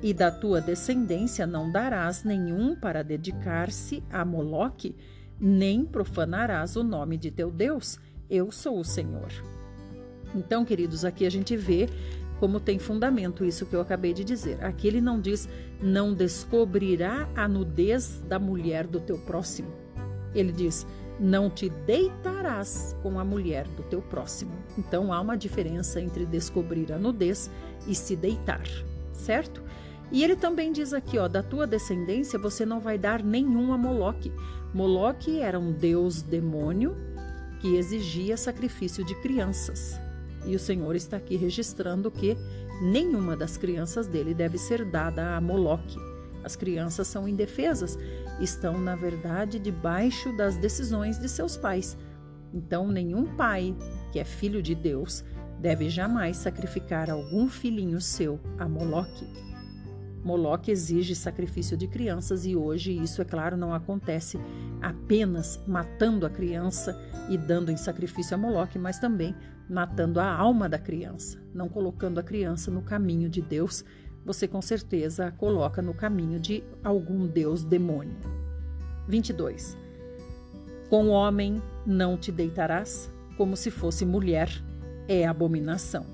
E 0.02 0.14
da 0.14 0.32
tua 0.32 0.62
descendência 0.62 1.46
não 1.46 1.72
darás 1.72 2.24
nenhum 2.24 2.76
para 2.76 3.04
dedicar-se 3.04 4.04
a 4.10 4.24
Moloque, 4.24 4.96
nem 5.40 5.86
profanarás 5.86 6.76
o 6.76 6.84
nome 6.84 7.18
de 7.18 7.32
teu 7.32 7.52
Deus. 7.52 8.00
Eu 8.30 8.52
sou 8.52 8.80
o 8.80 8.86
Senhor. 8.86 9.30
Então, 10.36 10.64
queridos, 10.64 11.04
aqui 11.04 11.26
a 11.26 11.30
gente 11.30 11.58
vê 11.58 11.90
como 12.40 12.60
tem 12.60 12.80
fundamento 12.80 13.44
isso 13.44 13.66
que 13.66 13.76
eu 13.76 13.82
acabei 13.82 14.14
de 14.14 14.24
dizer. 14.24 14.64
Aqui 14.64 14.88
ele 14.88 15.02
não 15.02 15.20
diz 15.20 15.50
não 15.82 16.14
descobrirá 16.14 17.28
a 17.36 17.48
nudez 17.48 18.24
da 18.28 18.40
mulher 18.40 18.88
do 18.88 19.00
teu 19.00 19.18
próximo. 19.18 19.72
Ele 20.34 20.52
diz 20.52 20.86
não 21.20 21.50
te 21.50 21.70
deitarás 21.70 22.96
com 23.04 23.20
a 23.20 23.26
mulher 23.26 23.68
do 23.68 23.84
teu 23.84 24.02
próximo. 24.02 24.54
Então 24.78 25.12
há 25.12 25.20
uma 25.20 25.38
diferença 25.38 26.00
entre 26.00 26.26
descobrir 26.26 26.92
a 26.94 26.98
nudez 26.98 27.50
e 27.86 27.94
se 27.94 28.16
deitar, 28.16 28.68
certo? 29.12 29.62
E 30.12 30.24
ele 30.24 30.36
também 30.36 30.72
diz 30.72 30.94
aqui, 30.94 31.18
ó, 31.18 31.28
da 31.28 31.44
tua 31.44 31.68
descendência 31.68 32.40
você 32.40 32.66
não 32.66 32.80
vai 32.80 32.98
dar 32.98 33.22
nenhum 33.22 33.74
a 33.74 33.78
Moloque. 33.78 34.32
Moloque 34.74 35.40
era 35.40 35.60
um 35.60 35.72
deus 35.72 36.22
demônio 36.22 36.96
que 37.60 37.76
exigia 37.76 38.38
sacrifício 38.38 39.04
de 39.04 39.14
crianças. 39.22 40.00
E 40.46 40.56
o 40.56 40.60
Senhor 40.60 40.96
está 40.96 41.18
aqui 41.18 41.36
registrando 41.36 42.10
que 42.10 42.38
nenhuma 42.82 43.36
das 43.36 43.58
crianças 43.58 44.08
dele 44.08 44.34
deve 44.34 44.58
ser 44.58 44.86
dada 44.86 45.36
a 45.36 45.42
Moloque. 45.42 45.98
As 46.44 46.56
crianças 46.56 47.08
são 47.08 47.28
indefesas, 47.28 47.98
estão, 48.40 48.80
na 48.80 48.96
verdade, 48.96 49.60
debaixo 49.60 50.32
das 50.36 50.58
decisões 50.58 51.20
de 51.20 51.28
seus 51.30 51.58
pais. 51.58 51.98
Então, 52.54 52.88
nenhum 52.88 53.36
pai 53.36 53.76
que 54.12 54.20
é 54.20 54.24
filho 54.24 54.62
de 54.62 54.74
Deus 54.74 55.24
deve 55.60 55.90
jamais 55.90 56.38
sacrificar 56.38 57.10
algum 57.10 57.48
filhinho 57.48 58.00
seu 58.00 58.40
a 58.58 58.68
Moloque. 58.68 59.28
Moloque 60.24 60.72
exige 60.72 61.16
sacrifício 61.16 61.78
de 61.78 61.88
crianças 61.88 62.46
e 62.46 62.56
hoje 62.56 62.92
isso, 62.92 63.22
é 63.22 63.26
claro, 63.26 63.56
não 63.56 63.74
acontece 63.74 64.40
apenas 64.82 65.60
matando 65.68 66.26
a 66.26 66.30
criança 66.30 67.00
e 67.30 67.38
dando 67.38 67.72
em 67.72 67.78
sacrifício 67.78 68.36
a 68.36 68.38
Moloque, 68.38 68.78
mas 68.78 69.00
também 69.00 69.36
matando 69.70 70.20
a 70.20 70.32
alma 70.32 70.68
da 70.68 70.80
criança, 70.80 71.40
não 71.54 71.70
colocando 71.70 72.20
a 72.20 72.24
criança 72.24 72.72
no 72.72 72.82
caminho 72.82 73.30
de 73.30 73.42
Deus. 73.42 73.86
Você 74.26 74.48
com 74.48 74.62
certeza 74.62 75.28
a 75.28 75.32
coloca 75.32 75.82
no 75.82 75.94
caminho 75.94 76.40
de 76.40 76.64
algum 76.84 77.26
deus 77.26 77.64
demônio. 77.64 78.18
22. 79.08 79.78
Com 80.90 81.08
o 81.08 81.12
homem 81.12 81.62
não 81.86 82.18
te 82.18 82.32
deitarás, 82.32 83.10
como 83.38 83.56
se 83.56 83.72
fosse 83.72 84.06
mulher, 84.06 84.50
é 85.08 85.26
abominação. 85.26 86.06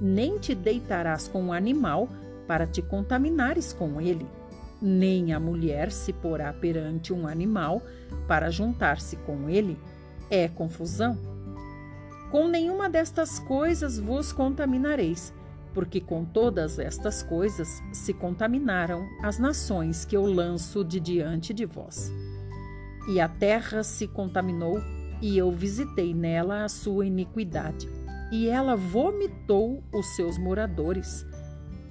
Nem 0.00 0.38
te 0.38 0.54
deitarás 0.54 1.28
com 1.28 1.44
um 1.44 1.52
animal, 1.52 2.08
para 2.46 2.66
te 2.66 2.82
contaminares 2.82 3.72
com 3.72 4.00
ele. 4.00 4.26
Nem 4.80 5.32
a 5.32 5.40
mulher 5.40 5.92
se 5.92 6.12
porá 6.12 6.52
perante 6.52 7.12
um 7.12 7.26
animal 7.26 7.82
para 8.26 8.50
juntar-se 8.50 9.16
com 9.16 9.48
ele. 9.48 9.78
É 10.28 10.48
confusão. 10.48 11.16
Com 12.30 12.48
nenhuma 12.48 12.88
destas 12.90 13.38
coisas 13.38 13.98
vos 13.98 14.32
contaminareis, 14.32 15.32
porque 15.74 16.00
com 16.00 16.24
todas 16.24 16.78
estas 16.78 17.22
coisas 17.22 17.82
se 17.92 18.12
contaminaram 18.12 19.08
as 19.22 19.38
nações 19.38 20.04
que 20.04 20.16
eu 20.16 20.26
lanço 20.26 20.84
de 20.84 21.00
diante 21.00 21.52
de 21.52 21.64
vós. 21.64 22.12
E 23.08 23.20
a 23.20 23.28
terra 23.28 23.82
se 23.82 24.06
contaminou, 24.06 24.80
e 25.20 25.38
eu 25.38 25.50
visitei 25.50 26.12
nela 26.12 26.64
a 26.64 26.68
sua 26.68 27.06
iniquidade, 27.06 27.88
e 28.30 28.48
ela 28.48 28.76
vomitou 28.76 29.82
os 29.92 30.06
seus 30.16 30.38
moradores. 30.38 31.26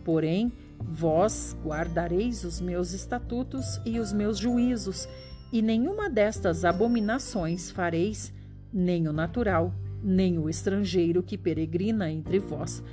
Porém, 0.03 0.51
vós 0.79 1.55
guardareis 1.63 2.43
os 2.43 2.59
meus 2.59 2.93
estatutos 2.93 3.79
e 3.85 3.99
os 3.99 4.11
meus 4.11 4.37
juízos, 4.37 5.07
e 5.51 5.61
nenhuma 5.61 6.09
destas 6.09 6.63
abominações 6.63 7.69
fareis, 7.69 8.33
nem 8.73 9.07
o 9.07 9.13
natural, 9.13 9.73
nem 10.03 10.39
o 10.39 10.49
estrangeiro 10.49 11.21
que 11.21 11.37
peregrina 11.37 12.09
entre 12.09 12.39
vós, 12.39 12.83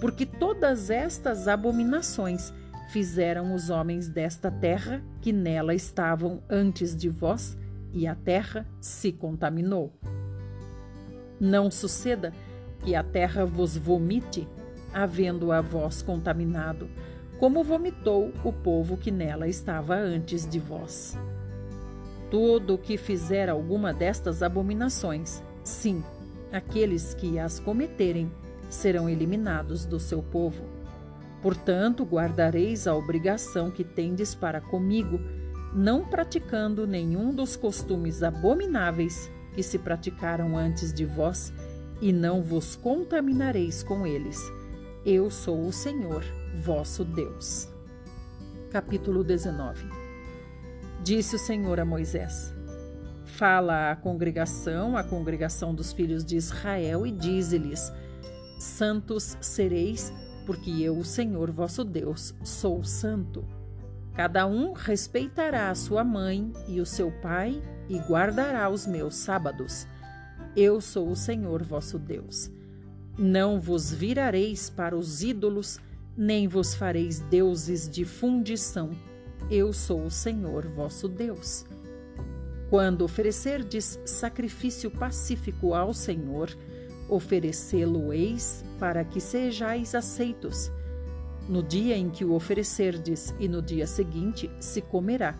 porque 0.00 0.24
todas 0.24 0.90
estas 0.90 1.48
abominações 1.48 2.52
fizeram 2.90 3.54
os 3.54 3.70
homens 3.70 4.08
desta 4.08 4.50
terra 4.50 5.02
que 5.20 5.32
nela 5.32 5.74
estavam 5.74 6.42
antes 6.48 6.96
de 6.96 7.08
vós, 7.08 7.56
e 7.92 8.06
a 8.06 8.14
terra 8.14 8.66
se 8.80 9.10
contaminou. 9.12 9.92
Não 11.40 11.70
suceda 11.70 12.32
que 12.84 12.94
a 12.94 13.02
terra 13.02 13.44
vos 13.44 13.76
vomite 13.76 14.46
havendo 14.92 15.52
a 15.52 15.60
vós 15.60 16.02
contaminado, 16.02 16.88
como 17.38 17.62
vomitou 17.62 18.32
o 18.44 18.52
povo 18.52 18.96
que 18.96 19.10
nela 19.10 19.48
estava 19.48 19.94
antes 19.94 20.46
de 20.46 20.58
vós. 20.58 21.16
Todo 22.30 22.74
o 22.74 22.78
que 22.78 22.96
fizer 22.96 23.48
alguma 23.48 23.92
destas 23.92 24.42
abominações, 24.42 25.42
sim, 25.62 26.02
aqueles 26.52 27.14
que 27.14 27.38
as 27.38 27.58
cometerem 27.58 28.30
serão 28.68 29.08
eliminados 29.08 29.84
do 29.84 29.98
seu 29.98 30.22
povo. 30.22 30.64
Portanto, 31.42 32.04
guardareis 32.04 32.86
a 32.86 32.94
obrigação 32.94 33.70
que 33.70 33.84
tendes 33.84 34.34
para 34.34 34.60
comigo, 34.60 35.20
não 35.74 36.04
praticando 36.04 36.86
nenhum 36.86 37.32
dos 37.34 37.56
costumes 37.56 38.22
abomináveis 38.22 39.30
que 39.54 39.62
se 39.62 39.78
praticaram 39.78 40.56
antes 40.56 40.92
de 40.92 41.04
vós, 41.04 41.52
e 42.00 42.12
não 42.12 42.42
vos 42.42 42.76
contaminareis 42.76 43.82
com 43.82 44.06
eles 44.06 44.40
eu 45.10 45.30
sou 45.30 45.66
o 45.66 45.72
Senhor, 45.72 46.22
vosso 46.52 47.02
Deus. 47.02 47.66
Capítulo 48.70 49.24
19 49.24 49.88
Disse 51.02 51.36
o 51.36 51.38
Senhor 51.38 51.80
a 51.80 51.84
Moisés: 51.84 52.52
Fala 53.24 53.90
à 53.90 53.96
congregação, 53.96 54.98
à 54.98 55.02
congregação 55.02 55.74
dos 55.74 55.92
filhos 55.92 56.26
de 56.26 56.36
Israel, 56.36 57.06
e 57.06 57.10
dize-lhes: 57.10 57.90
Santos 58.58 59.36
sereis, 59.40 60.12
porque 60.44 60.70
eu, 60.82 60.98
o 60.98 61.04
Senhor 61.04 61.50
vosso 61.50 61.84
Deus, 61.84 62.34
sou 62.42 62.82
santo. 62.82 63.44
Cada 64.14 64.46
um 64.46 64.72
respeitará 64.72 65.70
a 65.70 65.74
sua 65.74 66.02
mãe 66.02 66.52
e 66.66 66.80
o 66.80 66.86
seu 66.86 67.12
pai 67.22 67.62
e 67.88 67.98
guardará 67.98 68.68
os 68.68 68.86
meus 68.86 69.14
sábados. 69.14 69.86
Eu 70.56 70.80
sou 70.80 71.10
o 71.10 71.16
Senhor 71.16 71.62
vosso 71.62 71.98
Deus. 71.98 72.50
Não 73.16 73.60
vos 73.60 73.92
virareis 73.92 74.68
para 74.68 74.96
os 74.96 75.22
ídolos, 75.22 75.78
nem 76.16 76.48
vos 76.48 76.74
fareis 76.74 77.20
deuses 77.20 77.88
de 77.88 78.04
fundição. 78.04 78.90
Eu 79.50 79.72
sou 79.72 80.06
o 80.06 80.10
Senhor 80.10 80.66
vosso 80.66 81.08
Deus. 81.08 81.64
Quando 82.68 83.02
oferecerdes 83.02 83.98
sacrifício 84.04 84.90
pacífico 84.90 85.74
ao 85.74 85.94
Senhor, 85.94 86.50
oferecê-lo-eis 87.08 88.64
para 88.78 89.04
que 89.04 89.20
sejais 89.20 89.94
aceitos. 89.94 90.70
No 91.48 91.62
dia 91.62 91.96
em 91.96 92.10
que 92.10 92.24
o 92.24 92.34
oferecerdes 92.34 93.34
e 93.38 93.48
no 93.48 93.62
dia 93.62 93.86
seguinte 93.86 94.50
se 94.60 94.82
comerá, 94.82 95.34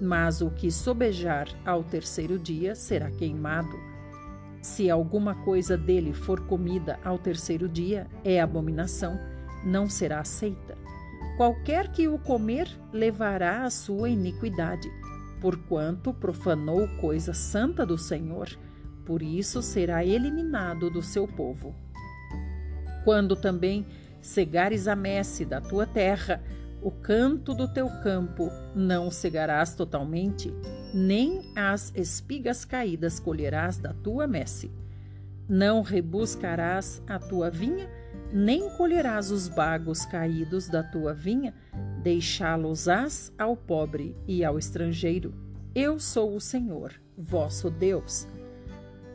mas 0.00 0.42
o 0.42 0.50
que 0.50 0.70
sobejar 0.70 1.48
ao 1.64 1.82
terceiro 1.82 2.38
dia 2.38 2.74
será 2.74 3.10
queimado. 3.10 3.76
Se 4.60 4.90
alguma 4.90 5.34
coisa 5.34 5.76
dele 5.76 6.12
for 6.12 6.40
comida 6.40 6.98
ao 7.04 7.18
terceiro 7.18 7.68
dia, 7.68 8.06
é 8.24 8.40
abominação, 8.40 9.18
não 9.64 9.88
será 9.88 10.20
aceita. 10.20 10.76
Qualquer 11.36 11.92
que 11.92 12.08
o 12.08 12.18
comer 12.18 12.68
levará 12.92 13.64
a 13.64 13.70
sua 13.70 14.08
iniquidade, 14.08 14.90
porquanto 15.40 16.12
profanou 16.12 16.88
coisa 17.00 17.32
santa 17.32 17.86
do 17.86 17.96
Senhor, 17.96 18.48
por 19.06 19.22
isso 19.22 19.62
será 19.62 20.04
eliminado 20.04 20.90
do 20.90 21.00
seu 21.00 21.26
povo. 21.28 21.74
Quando 23.04 23.36
também 23.36 23.86
cegares 24.20 24.88
a 24.88 24.96
messe 24.96 25.44
da 25.44 25.60
tua 25.60 25.86
terra, 25.86 26.42
o 26.82 26.90
canto 26.90 27.54
do 27.54 27.68
teu 27.68 27.88
campo 28.02 28.50
não 28.74 29.10
cegarás 29.10 29.74
totalmente, 29.74 30.52
nem 30.92 31.52
as 31.54 31.92
espigas 31.94 32.64
caídas 32.64 33.20
colherás 33.20 33.78
da 33.78 33.94
tua 33.94 34.26
messe. 34.26 34.70
Não 35.48 35.82
rebuscarás 35.82 37.00
a 37.06 37.20
tua 37.20 37.48
vinha, 37.48 37.88
nem 38.32 38.68
colherás 38.70 39.30
os 39.30 39.48
bagos 39.48 40.04
caídos 40.04 40.68
da 40.68 40.82
tua 40.82 41.14
vinha, 41.14 41.54
deixá-los-ás 42.02 43.32
ao 43.38 43.56
pobre 43.56 44.16
e 44.26 44.44
ao 44.44 44.58
estrangeiro. 44.58 45.32
Eu 45.72 46.00
sou 46.00 46.34
o 46.34 46.40
Senhor, 46.40 46.92
vosso 47.16 47.70
Deus. 47.70 48.26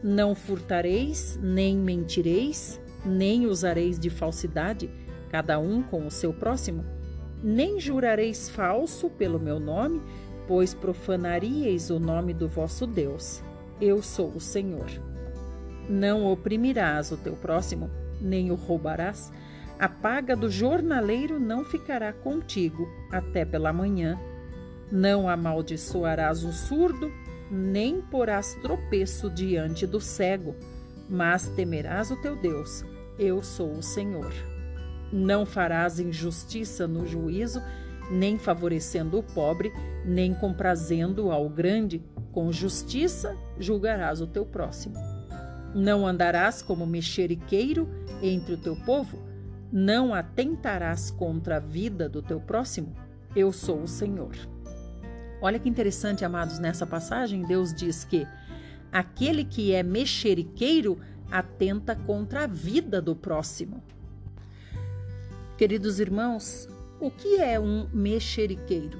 Não 0.03 0.33
furtareis, 0.33 1.39
nem 1.41 1.77
mentireis, 1.77 2.81
nem 3.05 3.45
usareis 3.45 3.99
de 3.99 4.09
falsidade, 4.09 4.89
cada 5.29 5.59
um 5.59 5.83
com 5.83 6.07
o 6.07 6.11
seu 6.11 6.33
próximo, 6.33 6.83
nem 7.43 7.79
jurareis 7.79 8.49
falso 8.49 9.09
pelo 9.11 9.39
meu 9.39 9.59
nome, 9.59 10.01
pois 10.47 10.73
profanaríeis 10.73 11.89
o 11.89 11.99
nome 11.99 12.33
do 12.33 12.47
vosso 12.47 12.87
Deus. 12.87 13.43
Eu 13.79 14.01
sou 14.01 14.29
o 14.29 14.39
Senhor. 14.39 14.87
Não 15.87 16.25
oprimirás 16.25 17.11
o 17.11 17.17
teu 17.17 17.33
próximo, 17.33 17.89
nem 18.19 18.51
o 18.51 18.55
roubarás. 18.55 19.31
A 19.79 19.87
paga 19.87 20.35
do 20.35 20.49
jornaleiro 20.49 21.39
não 21.39 21.63
ficará 21.63 22.11
contigo 22.11 22.87
até 23.11 23.45
pela 23.45 23.73
manhã. 23.73 24.19
Não 24.91 25.29
amaldiçoarás 25.29 26.43
o 26.43 26.51
surdo, 26.51 27.11
nem 27.51 28.01
porás 28.01 28.55
tropeço 28.61 29.29
diante 29.29 29.85
do 29.85 29.99
cego, 29.99 30.55
mas 31.09 31.49
temerás 31.49 32.09
o 32.09 32.15
teu 32.15 32.37
Deus. 32.37 32.85
Eu 33.19 33.43
sou 33.43 33.73
o 33.73 33.83
Senhor. 33.83 34.31
Não 35.11 35.45
farás 35.45 35.99
injustiça 35.99 36.87
no 36.87 37.05
juízo, 37.05 37.61
nem 38.09 38.37
favorecendo 38.37 39.19
o 39.19 39.23
pobre, 39.23 39.73
nem 40.05 40.33
comprazendo 40.33 41.29
ao 41.29 41.49
grande. 41.49 42.01
Com 42.31 42.49
justiça 42.53 43.35
julgarás 43.59 44.21
o 44.21 44.27
teu 44.27 44.45
próximo. 44.45 44.95
Não 45.75 46.07
andarás 46.07 46.61
como 46.61 46.85
mexeriqueiro 46.85 47.89
entre 48.21 48.53
o 48.53 48.57
teu 48.57 48.77
povo, 48.77 49.19
não 49.69 50.13
atentarás 50.13 51.11
contra 51.11 51.57
a 51.57 51.59
vida 51.59 52.07
do 52.07 52.21
teu 52.21 52.39
próximo. 52.39 52.95
Eu 53.35 53.51
sou 53.51 53.81
o 53.83 53.87
Senhor. 53.87 54.35
Olha 55.41 55.57
que 55.57 55.67
interessante, 55.67 56.23
amados, 56.23 56.59
nessa 56.59 56.85
passagem, 56.85 57.41
Deus 57.41 57.73
diz 57.73 58.03
que 58.03 58.27
aquele 58.91 59.43
que 59.43 59.73
é 59.73 59.81
mexeriqueiro 59.81 60.99
atenta 61.31 61.95
contra 61.95 62.43
a 62.43 62.47
vida 62.47 63.01
do 63.01 63.15
próximo. 63.15 63.81
Queridos 65.57 65.99
irmãos, 65.99 66.69
o 66.99 67.09
que 67.09 67.37
é 67.37 67.59
um 67.59 67.87
mexeriqueiro? 67.91 68.99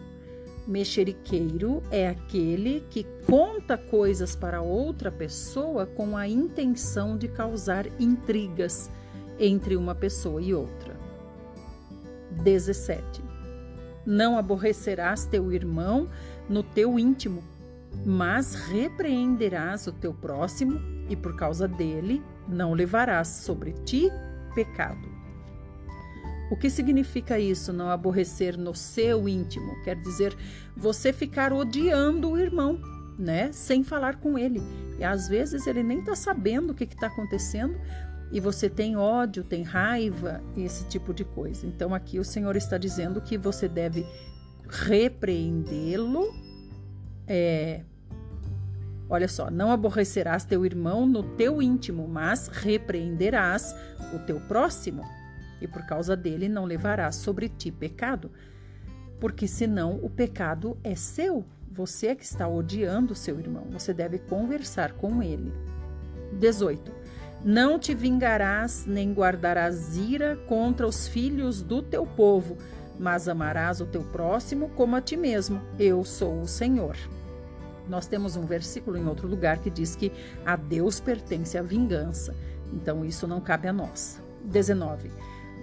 Mexeriqueiro 0.67 1.83
é 1.91 2.07
aquele 2.07 2.81
que 2.89 3.03
conta 3.27 3.77
coisas 3.77 4.35
para 4.35 4.61
outra 4.61 5.11
pessoa 5.11 5.85
com 5.85 6.17
a 6.17 6.27
intenção 6.27 7.17
de 7.17 7.27
causar 7.27 7.85
intrigas 7.99 8.89
entre 9.39 9.75
uma 9.75 9.93
pessoa 9.93 10.41
e 10.41 10.53
outra. 10.53 10.95
17. 12.43 13.23
Não 14.05 14.37
aborrecerás 14.37 15.25
teu 15.25 15.51
irmão 15.51 16.09
no 16.51 16.61
teu 16.61 16.99
íntimo, 16.99 17.41
mas 18.05 18.53
repreenderás 18.53 19.87
o 19.87 19.91
teu 19.91 20.13
próximo 20.13 20.79
e 21.09 21.15
por 21.15 21.35
causa 21.35 21.67
dele 21.67 22.21
não 22.47 22.73
levarás 22.73 23.27
sobre 23.27 23.71
ti 23.85 24.09
pecado. 24.53 25.09
O 26.51 26.57
que 26.57 26.69
significa 26.69 27.39
isso, 27.39 27.71
não 27.71 27.89
aborrecer 27.89 28.57
no 28.57 28.75
seu 28.75 29.29
íntimo? 29.29 29.81
Quer 29.83 29.95
dizer, 29.95 30.35
você 30.75 31.13
ficar 31.13 31.53
odiando 31.53 32.31
o 32.31 32.37
irmão, 32.37 32.77
né? 33.17 33.49
Sem 33.53 33.83
falar 33.85 34.17
com 34.17 34.37
ele. 34.37 34.61
E 34.99 35.03
às 35.03 35.29
vezes 35.29 35.65
ele 35.65 35.81
nem 35.81 35.99
está 35.99 36.13
sabendo 36.13 36.71
o 36.71 36.75
que 36.75 36.83
está 36.83 37.07
acontecendo 37.07 37.79
e 38.33 38.41
você 38.41 38.69
tem 38.69 38.97
ódio, 38.97 39.45
tem 39.45 39.63
raiva, 39.63 40.41
esse 40.57 40.85
tipo 40.87 41.13
de 41.13 41.23
coisa. 41.23 41.65
Então 41.65 41.95
aqui 41.95 42.19
o 42.19 42.23
Senhor 42.23 42.57
está 42.57 42.77
dizendo 42.77 43.21
que 43.21 43.37
você 43.37 43.69
deve 43.69 44.05
repreendê-lo. 44.71 46.33
É, 47.27 47.81
olha 49.09 49.27
só, 49.27 49.51
não 49.51 49.71
aborrecerás 49.71 50.45
teu 50.45 50.65
irmão 50.65 51.05
no 51.05 51.21
teu 51.21 51.61
íntimo, 51.61 52.07
mas 52.07 52.47
repreenderás 52.47 53.75
o 54.15 54.19
teu 54.19 54.39
próximo 54.39 55.03
e 55.61 55.67
por 55.67 55.85
causa 55.85 56.15
dele 56.15 56.49
não 56.49 56.65
levarás 56.65 57.17
sobre 57.17 57.47
ti 57.47 57.71
pecado, 57.71 58.31
porque 59.19 59.47
senão 59.47 59.99
o 60.01 60.09
pecado 60.09 60.77
é 60.83 60.95
seu. 60.95 61.45
Você 61.69 62.07
é 62.07 62.15
que 62.15 62.25
está 62.25 62.47
odiando 62.47 63.13
seu 63.13 63.39
irmão, 63.39 63.67
você 63.69 63.93
deve 63.93 64.17
conversar 64.17 64.93
com 64.93 65.21
ele. 65.21 65.53
18. 66.39 66.91
Não 67.43 67.79
te 67.79 67.93
vingarás 67.93 68.85
nem 68.85 69.13
guardarás 69.13 69.97
ira 69.97 70.35
contra 70.47 70.85
os 70.87 71.07
filhos 71.07 71.61
do 71.61 71.81
teu 71.81 72.05
povo, 72.05 72.57
mas 73.01 73.27
amarás 73.27 73.81
o 73.81 73.85
teu 73.87 74.03
próximo 74.03 74.69
como 74.75 74.95
a 74.95 75.01
ti 75.01 75.17
mesmo. 75.17 75.59
Eu 75.79 76.03
sou 76.03 76.41
o 76.41 76.47
Senhor. 76.47 76.95
Nós 77.89 78.05
temos 78.05 78.35
um 78.35 78.45
versículo 78.45 78.95
em 78.95 79.07
outro 79.07 79.27
lugar 79.27 79.57
que 79.57 79.71
diz 79.71 79.95
que 79.95 80.11
a 80.45 80.55
Deus 80.55 80.99
pertence 80.99 81.57
a 81.57 81.63
vingança. 81.63 82.35
Então 82.71 83.03
isso 83.03 83.27
não 83.27 83.41
cabe 83.41 83.67
a 83.67 83.73
nós. 83.73 84.21
19. 84.45 85.11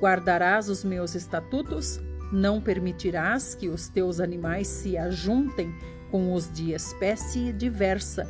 Guardarás 0.01 0.69
os 0.69 0.83
meus 0.83 1.15
estatutos, 1.15 2.01
não 2.33 2.61
permitirás 2.61 3.55
que 3.55 3.69
os 3.69 3.87
teus 3.87 4.19
animais 4.19 4.67
se 4.67 4.99
ajuntem 4.99 5.73
com 6.11 6.35
os 6.35 6.53
de 6.53 6.73
espécie 6.73 7.53
diversa. 7.53 8.29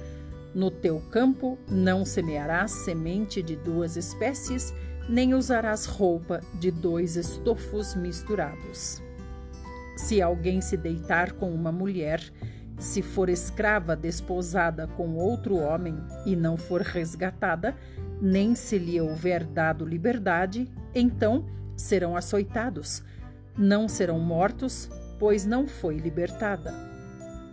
No 0.55 0.71
teu 0.71 1.01
campo 1.11 1.59
não 1.67 2.05
semearás 2.05 2.73
semente 2.73 3.43
de 3.43 3.57
duas 3.57 3.97
espécies, 3.97 4.75
nem 5.09 5.35
usarás 5.35 5.87
roupa 5.87 6.41
de 6.55 6.71
dois 6.71 7.17
estofos 7.17 7.95
misturados. 7.95 9.03
Se 9.97 10.21
alguém 10.23 10.61
se 10.61 10.77
deitar 10.77 11.33
com 11.33 11.53
uma 11.53 11.73
mulher, 11.73 12.23
se 12.79 13.03
for 13.03 13.29
escrava 13.29 13.97
desposada 13.97 14.87
com 14.87 15.17
outro 15.17 15.57
homem 15.57 15.97
e 16.25 16.37
não 16.37 16.57
for 16.57 16.83
resgatada, 16.83 17.75
nem 18.21 18.55
se 18.55 18.79
lhe 18.79 19.01
houver 19.01 19.45
dado 19.45 19.85
liberdade, 19.85 20.71
então 20.95 21.45
serão 21.77 22.17
açoitados. 22.17 23.03
Não 23.57 23.89
serão 23.89 24.21
mortos, 24.21 24.89
pois 25.19 25.45
não 25.45 25.67
foi 25.67 25.97
libertada. 25.97 26.73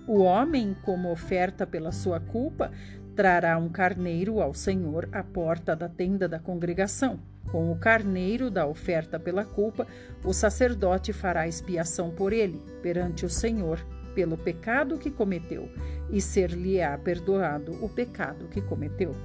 O 0.07 0.19
homem, 0.19 0.75
como 0.83 1.11
oferta 1.11 1.65
pela 1.65 1.91
sua 1.91 2.19
culpa, 2.19 2.71
trará 3.15 3.57
um 3.57 3.69
carneiro 3.69 4.39
ao 4.39 4.53
Senhor 4.53 5.09
à 5.11 5.23
porta 5.23 5.75
da 5.75 5.89
tenda 5.89 6.27
da 6.27 6.37
congregação. 6.37 7.19
Com 7.55 7.71
o 7.71 7.77
carneiro 7.77 8.51
da 8.51 8.67
oferta 8.67 9.17
pela 9.17 9.45
culpa, 9.45 9.87
o 10.25 10.33
sacerdote 10.33 11.13
fará 11.13 11.47
expiação 11.47 12.11
por 12.11 12.33
ele, 12.33 12.61
perante 12.81 13.25
o 13.25 13.29
Senhor, 13.29 13.79
pelo 14.13 14.37
pecado 14.37 14.97
que 14.97 15.09
cometeu, 15.09 15.71
e 16.09 16.19
ser-lhe-á 16.19 16.97
perdoado 16.97 17.71
o 17.81 17.87
pecado 17.87 18.49
que 18.49 18.61
cometeu. 18.61 19.15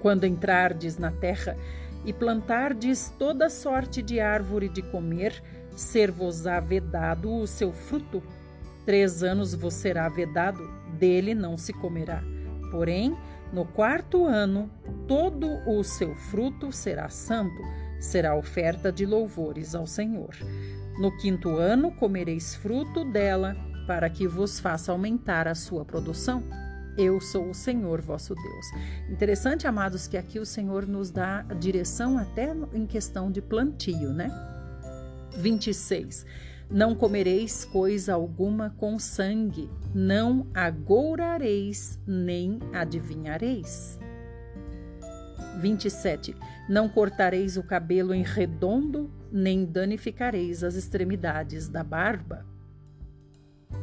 Quando 0.00 0.26
entrardes 0.26 0.98
na 0.98 1.12
terra 1.12 1.56
e 2.04 2.12
plantardes 2.12 3.14
toda 3.16 3.48
sorte 3.48 4.02
de 4.02 4.18
árvore 4.18 4.68
de 4.68 4.82
comer, 4.82 5.40
ser-vos-á 5.76 6.58
vedado 6.58 7.32
o 7.32 7.46
seu 7.46 7.72
fruto. 7.72 8.20
Três 8.84 9.22
anos 9.22 9.54
vos 9.54 9.74
será 9.74 10.08
vedado, 10.08 10.68
dele 10.98 11.36
não 11.36 11.56
se 11.56 11.72
comerá. 11.72 12.20
Porém, 12.72 13.16
No 13.52 13.66
quarto 13.66 14.24
ano, 14.24 14.70
todo 15.06 15.46
o 15.66 15.84
seu 15.84 16.14
fruto 16.14 16.72
será 16.72 17.10
santo, 17.10 17.60
será 18.00 18.34
oferta 18.34 18.90
de 18.90 19.04
louvores 19.04 19.74
ao 19.74 19.86
Senhor. 19.86 20.34
No 20.98 21.14
quinto 21.18 21.56
ano, 21.56 21.92
comereis 21.92 22.54
fruto 22.54 23.04
dela, 23.04 23.54
para 23.86 24.08
que 24.08 24.26
vos 24.26 24.58
faça 24.58 24.90
aumentar 24.90 25.46
a 25.46 25.54
sua 25.54 25.84
produção. 25.84 26.42
Eu 26.96 27.20
sou 27.20 27.50
o 27.50 27.54
Senhor 27.54 28.00
vosso 28.00 28.34
Deus. 28.34 28.66
Interessante, 29.10 29.66
amados, 29.66 30.06
que 30.06 30.16
aqui 30.16 30.38
o 30.38 30.46
Senhor 30.46 30.86
nos 30.86 31.10
dá 31.10 31.42
direção 31.58 32.16
até 32.16 32.54
em 32.72 32.86
questão 32.86 33.30
de 33.30 33.42
plantio, 33.42 34.14
né? 34.14 34.30
26. 35.36 36.24
Não 36.72 36.94
comereis 36.94 37.66
coisa 37.66 38.14
alguma 38.14 38.70
com 38.78 38.98
sangue, 38.98 39.68
não 39.94 40.46
agourareis, 40.54 42.00
nem 42.06 42.60
adivinhareis. 42.72 43.98
27. 45.60 46.34
Não 46.66 46.88
cortareis 46.88 47.58
o 47.58 47.62
cabelo 47.62 48.14
em 48.14 48.22
redondo, 48.22 49.10
nem 49.30 49.66
danificareis 49.66 50.64
as 50.64 50.74
extremidades 50.74 51.68
da 51.68 51.84
barba. 51.84 52.46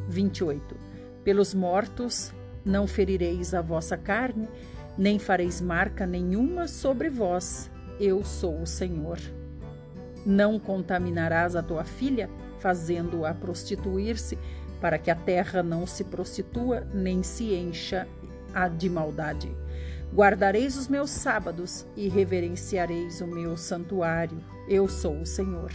28. 0.08 0.76
Pelos 1.22 1.54
mortos 1.54 2.32
não 2.64 2.88
ferireis 2.88 3.54
a 3.54 3.62
vossa 3.62 3.96
carne, 3.96 4.48
nem 4.98 5.16
fareis 5.16 5.60
marca 5.60 6.04
nenhuma 6.04 6.66
sobre 6.66 7.08
vós. 7.08 7.70
Eu 8.00 8.24
sou 8.24 8.62
o 8.62 8.66
Senhor. 8.66 9.20
Não 10.26 10.58
contaminarás 10.58 11.54
a 11.54 11.62
tua 11.62 11.84
filha, 11.84 12.28
fazendo-a 12.60 13.34
prostituir-se, 13.34 14.38
para 14.80 14.98
que 14.98 15.10
a 15.10 15.16
terra 15.16 15.62
não 15.62 15.86
se 15.86 16.04
prostitua 16.04 16.86
nem 16.94 17.22
se 17.22 17.54
encha 17.54 18.06
de 18.76 18.88
maldade. 18.88 19.54
Guardareis 20.12 20.76
os 20.76 20.88
meus 20.88 21.10
sábados 21.10 21.86
e 21.96 22.08
reverenciareis 22.08 23.20
o 23.20 23.26
meu 23.26 23.56
santuário. 23.56 24.42
Eu 24.68 24.88
sou 24.88 25.20
o 25.20 25.26
Senhor. 25.26 25.70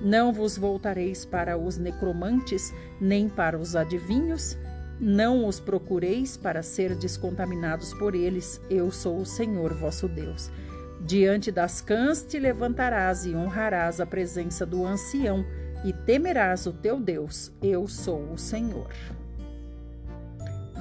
Não 0.00 0.32
vos 0.32 0.56
voltareis 0.56 1.24
para 1.24 1.56
os 1.56 1.78
necromantes, 1.78 2.72
nem 3.00 3.28
para 3.28 3.58
os 3.58 3.76
adivinhos, 3.76 4.56
não 4.98 5.46
os 5.46 5.58
procureis 5.58 6.36
para 6.36 6.62
ser 6.62 6.94
descontaminados 6.94 7.94
por 7.94 8.14
eles. 8.14 8.60
Eu 8.68 8.90
sou 8.90 9.18
o 9.18 9.26
Senhor 9.26 9.72
vosso 9.72 10.08
Deus. 10.08 10.50
Diante 11.00 11.50
das 11.50 11.80
cãs 11.80 12.22
te 12.22 12.38
levantarás 12.38 13.24
e 13.24 13.34
honrarás 13.34 14.00
a 14.00 14.06
presença 14.06 14.66
do 14.66 14.84
ancião 14.84 15.44
e 15.84 15.92
temerás 15.92 16.66
o 16.66 16.72
teu 16.72 17.00
Deus. 17.00 17.52
Eu 17.62 17.86
sou 17.86 18.32
o 18.32 18.38
Senhor. 18.38 18.90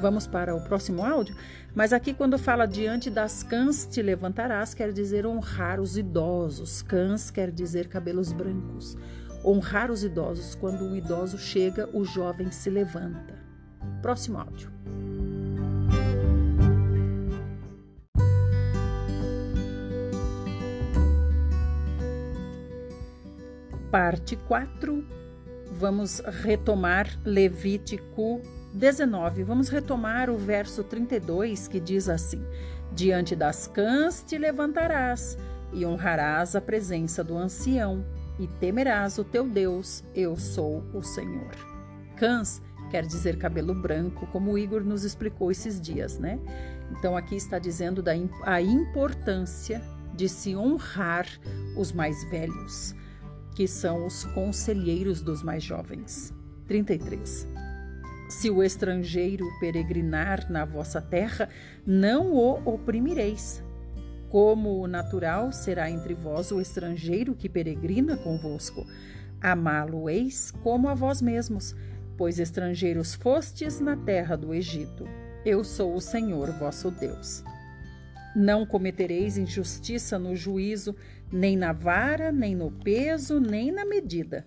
Vamos 0.01 0.25
para 0.25 0.55
o 0.55 0.61
próximo 0.61 1.03
áudio? 1.03 1.35
Mas 1.75 1.91
aqui, 1.91 2.13
quando 2.13 2.37
fala 2.39 2.65
diante 2.65 3.09
das 3.09 3.43
cãs 3.43 3.85
te 3.85 4.01
levantarás, 4.01 4.73
quer 4.73 4.91
dizer 4.93 5.25
honrar 5.25 5.79
os 5.79 5.97
idosos. 5.97 6.81
Cãs 6.81 7.29
quer 7.29 7.51
dizer 7.51 7.87
cabelos 7.87 8.31
brancos. 8.31 8.97
Honrar 9.43 9.91
os 9.91 10.03
idosos. 10.03 10.55
Quando 10.55 10.85
o 10.85 10.95
idoso 10.95 11.37
chega, 11.37 11.89
o 11.93 12.05
jovem 12.05 12.49
se 12.49 12.69
levanta. 12.69 13.37
Próximo 14.01 14.39
áudio. 14.39 14.78
Parte 23.91 24.35
4. 24.35 25.03
Vamos 25.71 26.19
retomar 26.19 27.07
Levítico 27.25 28.39
19. 28.71 29.43
Vamos 29.43 29.69
retomar 29.69 30.29
o 30.29 30.37
verso 30.37 30.83
32 30.83 31.67
que 31.67 31.79
diz 31.79 32.07
assim: 32.07 32.45
Diante 32.93 33.35
das 33.35 33.65
cãs 33.65 34.21
te 34.21 34.37
levantarás 34.37 35.39
e 35.73 35.85
honrarás 35.87 36.55
a 36.55 36.61
presença 36.61 37.23
do 37.23 37.35
ancião 37.35 38.05
e 38.39 38.45
temerás 38.47 39.17
o 39.17 39.23
teu 39.23 39.47
Deus, 39.47 40.03
eu 40.13 40.37
sou 40.37 40.83
o 40.93 41.01
Senhor. 41.01 41.51
Cãs 42.15 42.61
quer 42.91 43.05
dizer 43.05 43.37
cabelo 43.37 43.73
branco, 43.73 44.27
como 44.27 44.51
o 44.51 44.57
Igor 44.57 44.83
nos 44.83 45.03
explicou 45.03 45.49
esses 45.49 45.81
dias, 45.81 46.19
né? 46.19 46.39
Então 46.91 47.17
aqui 47.17 47.35
está 47.35 47.57
dizendo 47.57 48.03
da 48.03 48.11
a 48.43 48.61
importância 48.61 49.81
de 50.13 50.29
se 50.29 50.55
honrar 50.55 51.25
os 51.75 51.91
mais 51.91 52.23
velhos, 52.29 52.93
que 53.59 53.67
são 53.67 54.05
os 54.05 54.23
conselheiros 54.23 55.21
dos 55.21 55.43
mais 55.43 55.61
jovens. 55.61 56.33
33. 56.65 57.45
Se 58.29 58.49
o 58.49 58.63
estrangeiro 58.63 59.45
peregrinar 59.59 60.49
na 60.49 60.63
vossa 60.63 61.01
terra, 61.01 61.49
não 61.85 62.31
o 62.31 62.53
oprimireis. 62.63 63.61
Como 64.29 64.79
o 64.79 64.87
natural 64.87 65.51
será 65.51 65.91
entre 65.91 66.13
vós 66.13 66.53
o 66.53 66.61
estrangeiro 66.61 67.35
que 67.35 67.49
peregrina 67.49 68.15
convosco. 68.15 68.87
Amá-lo-eis 69.41 70.51
como 70.63 70.87
a 70.87 70.93
vós 70.93 71.21
mesmos 71.21 71.75
pois 72.17 72.39
estrangeiros 72.39 73.13
fostes 73.13 73.81
na 73.81 73.97
terra 73.97 74.37
do 74.37 74.53
Egito. 74.53 75.05
Eu 75.45 75.65
sou 75.65 75.95
o 75.95 75.99
Senhor 75.99 76.49
vosso 76.51 76.91
Deus. 76.91 77.43
Não 78.35 78.65
cometereis 78.65 79.37
injustiça 79.37 80.17
no 80.17 80.33
juízo, 80.35 80.95
nem 81.31 81.55
na 81.55 81.73
vara, 81.73 82.31
nem 82.31 82.55
no 82.55 82.71
peso, 82.71 83.39
nem 83.39 83.71
na 83.71 83.85
medida. 83.85 84.45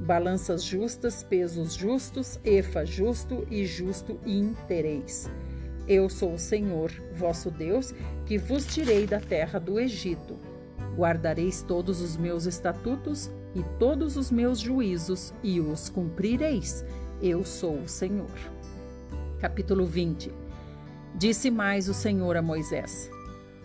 Balanças 0.00 0.64
justas, 0.64 1.22
pesos 1.22 1.74
justos, 1.74 2.38
efa 2.44 2.84
justo 2.84 3.46
e 3.50 3.64
justo 3.64 4.18
intereis. 4.26 5.30
Eu 5.86 6.08
sou 6.08 6.34
o 6.34 6.38
Senhor, 6.38 6.92
vosso 7.12 7.50
Deus, 7.50 7.94
que 8.26 8.38
vos 8.38 8.66
tirei 8.66 9.06
da 9.06 9.20
terra 9.20 9.58
do 9.58 9.78
Egito. 9.78 10.36
Guardareis 10.96 11.62
todos 11.62 12.00
os 12.00 12.16
meus 12.16 12.46
estatutos 12.46 13.30
e 13.54 13.62
todos 13.78 14.16
os 14.16 14.30
meus 14.30 14.58
juízos 14.58 15.32
e 15.42 15.60
os 15.60 15.88
cumprireis 15.88 16.84
eu 17.22 17.44
sou 17.44 17.78
o 17.78 17.88
Senhor. 17.88 18.28
Capítulo 19.38 19.86
20 19.86 20.32
Disse 21.14 21.52
mais 21.52 21.88
o 21.88 21.94
Senhor 21.94 22.36
a 22.36 22.42
Moisés: 22.42 23.08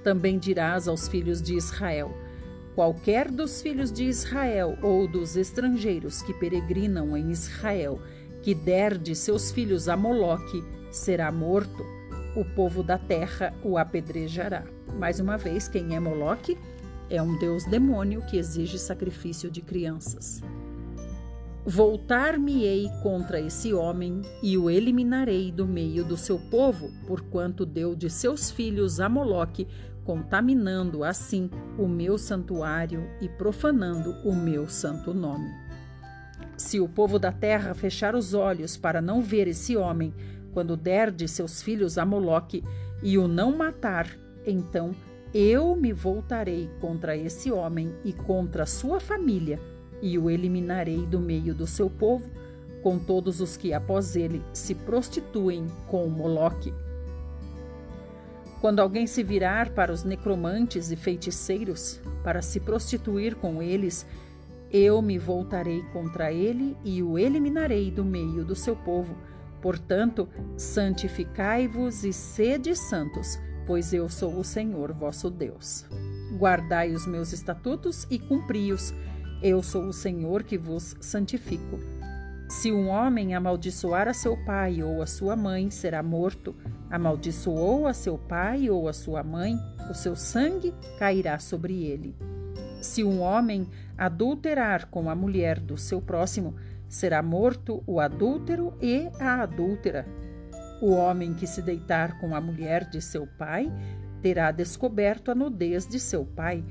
Também 0.03 0.37
dirás 0.37 0.87
aos 0.87 1.07
filhos 1.07 1.41
de 1.41 1.55
Israel: 1.55 2.13
Qualquer 2.77 3.31
dos 3.31 3.59
filhos 3.59 3.91
de 3.91 4.03
Israel 4.03 4.77
ou 4.83 5.07
dos 5.07 5.35
estrangeiros 5.35 6.21
que 6.21 6.31
peregrinam 6.31 7.17
em 7.17 7.31
Israel, 7.31 7.99
que 8.43 8.53
der 8.53 8.99
de 8.99 9.15
seus 9.15 9.49
filhos 9.49 9.89
a 9.89 9.97
Moloque, 9.97 10.63
será 10.91 11.31
morto. 11.31 11.83
O 12.35 12.45
povo 12.45 12.83
da 12.83 12.99
terra 12.99 13.51
o 13.63 13.79
apedrejará. 13.79 14.63
Mais 14.95 15.19
uma 15.19 15.37
vez, 15.37 15.67
quem 15.67 15.95
é 15.95 15.99
Moloque? 15.99 16.55
É 17.09 17.19
um 17.19 17.39
deus 17.39 17.65
demônio 17.65 18.21
que 18.27 18.37
exige 18.37 18.77
sacrifício 18.77 19.49
de 19.49 19.63
crianças. 19.63 20.43
Voltar-me-ei 21.65 22.89
contra 23.01 23.41
esse 23.41 23.73
homem 23.73 24.21
e 24.41 24.55
o 24.55 24.69
eliminarei 24.69 25.51
do 25.51 25.65
meio 25.65 26.05
do 26.05 26.15
seu 26.15 26.37
povo, 26.37 26.91
porquanto 27.07 27.65
deu 27.65 27.95
de 27.95 28.07
seus 28.07 28.51
filhos 28.51 28.99
a 28.99 29.09
Moloque, 29.09 29.67
contaminando 30.07 31.03
assim 31.03 31.49
o 31.77 31.85
meu 31.85 32.17
santuário 32.17 33.09
e 33.19 33.27
profanando 33.27 34.11
o 34.23 34.33
meu 34.33 34.69
santo 34.69 35.13
nome. 35.13 35.53
Se 36.55 36.79
o 36.79 36.87
povo 36.87 37.19
da 37.19 37.29
terra 37.29 37.73
fechar 37.73 38.15
os 38.15 38.33
olhos 38.33 38.77
para 38.77 39.01
não 39.01 39.21
ver 39.21 39.49
esse 39.49 39.75
homem, 39.75 40.13
quando 40.53 40.77
der 40.77 41.11
de 41.11 41.27
seus 41.27 41.61
filhos 41.61 41.97
a 41.97 42.05
Moloque 42.05 42.63
e 43.03 43.17
o 43.17 43.27
não 43.27 43.51
matar, 43.51 44.07
então 44.45 44.95
eu 45.33 45.75
me 45.75 45.91
voltarei 45.91 46.69
contra 46.79 47.17
esse 47.17 47.51
homem 47.51 47.93
e 48.05 48.13
contra 48.13 48.65
sua 48.65 49.01
família 49.01 49.59
e 50.01 50.17
o 50.17 50.29
eliminarei 50.29 51.05
do 51.05 51.19
meio 51.19 51.53
do 51.53 51.67
seu 51.67 51.89
povo, 51.89 52.29
com 52.81 52.97
todos 52.97 53.41
os 53.41 53.57
que 53.57 53.73
após 53.73 54.15
ele 54.15 54.41
se 54.53 54.73
prostituem 54.73 55.67
com 55.85 56.07
Moloque. 56.07 56.73
Quando 58.61 58.79
alguém 58.79 59.05
se 59.05 59.23
virar 59.23 59.69
para 59.69 59.91
os 59.91 60.03
necromantes 60.03 60.91
e 60.91 60.95
feiticeiros 60.95 61.99
para 62.23 62.41
se 62.41 62.59
prostituir 62.59 63.35
com 63.35 63.61
eles, 63.61 64.05
eu 64.71 65.01
me 65.01 65.17
voltarei 65.17 65.83
contra 65.93 66.31
ele 66.31 66.75
e 66.83 67.01
o 67.01 67.17
eliminarei 67.17 67.91
do 67.91 68.03
meio 68.03 68.43
do 68.43 68.55
seu 68.55 68.75
povo. 68.75 69.15
Portanto, 69.61 70.27
santificai-vos 70.55 72.03
e 72.03 72.11
sede 72.11 72.75
santos, 72.75 73.39
pois 73.65 73.93
eu 73.93 74.09
sou 74.09 74.37
o 74.37 74.43
Senhor 74.43 74.91
vosso 74.91 75.29
Deus. 75.29 75.85
Guardai 76.37 76.91
os 76.91 77.07
meus 77.07 77.31
estatutos 77.33 78.05
e 78.09 78.19
cumpri-os 78.19 78.93
eu 79.41 79.61
sou 79.61 79.83
o 79.83 79.93
Senhor 79.93 80.41
que 80.41 80.57
vos 80.57 80.95
santifico. 80.99 81.79
Se 82.49 82.71
um 82.71 82.87
homem 82.87 83.35
amaldiçoar 83.35 84.07
a 84.07 84.13
seu 84.13 84.35
pai 84.45 84.81
ou 84.81 84.99
a 84.99 85.05
sua 85.05 85.35
mãe, 85.35 85.69
será 85.69 86.01
morto. 86.01 86.55
Amaldiçoou 86.89 87.85
a 87.85 87.93
seu 87.93 88.17
pai 88.17 88.69
ou 88.69 88.87
a 88.87 88.93
sua 88.93 89.23
mãe, 89.23 89.57
o 89.89 89.93
seu 89.93 90.15
sangue 90.15 90.73
cairá 90.97 91.37
sobre 91.39 91.83
ele. 91.83 92.15
Se 92.81 93.03
um 93.03 93.21
homem 93.21 93.67
adulterar 93.97 94.87
com 94.87 95.09
a 95.09 95.15
mulher 95.15 95.59
do 95.59 95.77
seu 95.77 96.01
próximo, 96.01 96.55
será 96.87 97.21
morto 97.21 97.83
o 97.85 97.99
adúltero 97.99 98.73
e 98.81 99.09
a 99.19 99.41
adúltera. 99.41 100.05
O 100.81 100.91
homem 100.91 101.33
que 101.33 101.47
se 101.47 101.61
deitar 101.61 102.19
com 102.19 102.35
a 102.35 102.41
mulher 102.41 102.89
de 102.89 103.01
seu 103.01 103.27
pai 103.27 103.71
terá 104.21 104.51
descoberto 104.51 105.31
a 105.31 105.35
nudez 105.35 105.87
de 105.87 105.99
seu 105.99 106.25
pai. 106.25 106.63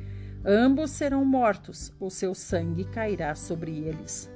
Ambos 0.45 0.93
serão 0.93 1.25
mortos, 1.25 1.93
o 1.99 2.09
seu 2.09 2.35
sangue 2.35 2.85
cairá 2.85 3.35
sobre 3.35 3.79
eles. 3.81 4.31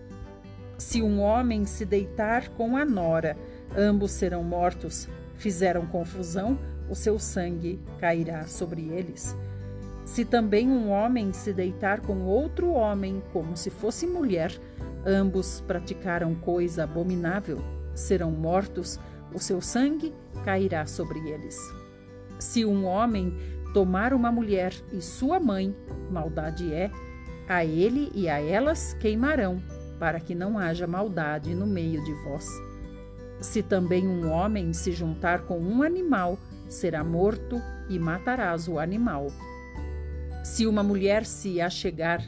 Se 0.77 1.01
um 1.03 1.21
homem 1.21 1.65
se 1.67 1.85
deitar 1.85 2.49
com 2.51 2.77
a 2.77 2.85
nora, 2.85 3.37
ambos 3.77 4.11
serão 4.11 4.43
mortos. 4.43 5.09
Fizeram 5.41 5.87
confusão, 5.87 6.59
o 6.87 6.95
seu 6.95 7.19
sangue 7.19 7.81
cairá 7.99 8.47
sobre 8.47 8.91
eles. 8.91 9.35
Se 10.05 10.23
também 10.23 10.69
um 10.69 10.91
homem 10.91 11.33
se 11.33 11.51
deitar 11.51 12.01
com 12.01 12.27
outro 12.27 12.71
homem, 12.73 13.23
como 13.33 13.57
se 13.57 13.71
fosse 13.71 14.07
mulher, 14.07 14.53
ambos 15.07 15.63
praticaram 15.67 16.35
coisa 16.35 16.85
abominável, 16.85 17.59
serão 17.95 18.31
mortos, 18.31 19.01
o 19.33 19.39
seu 19.39 19.63
sangue 19.63 20.13
cairá 20.45 20.85
sobre 20.85 21.19
eles. 21.31 21.59
Se 22.39 22.67
um 22.67 22.85
homem 22.85 23.35
tomar 23.73 24.13
uma 24.13 24.31
mulher 24.31 24.75
e 24.93 25.01
sua 25.01 25.41
mãe, 25.41 25.75
maldade 26.11 26.71
é, 26.71 26.91
a 27.49 27.65
ele 27.65 28.13
e 28.15 28.29
a 28.29 28.39
elas 28.39 28.93
queimarão, 29.01 29.63
para 29.99 30.21
que 30.21 30.35
não 30.35 30.59
haja 30.59 30.87
maldade 30.87 31.55
no 31.55 31.67
meio 31.67 32.05
de 32.05 32.13
vós. 32.25 32.47
Se 33.41 33.63
também 33.63 34.07
um 34.07 34.31
homem 34.31 34.73
se 34.73 34.93
juntar 34.93 35.41
com 35.43 35.59
um 35.59 35.83
animal, 35.83 36.39
será 36.69 37.03
morto 37.03 37.61
e 37.89 37.99
matarás 37.99 38.69
o 38.69 38.79
animal. 38.79 39.29
Se 40.45 40.67
uma 40.67 40.83
mulher 40.83 41.25
se 41.25 41.61
achegar 41.61 42.23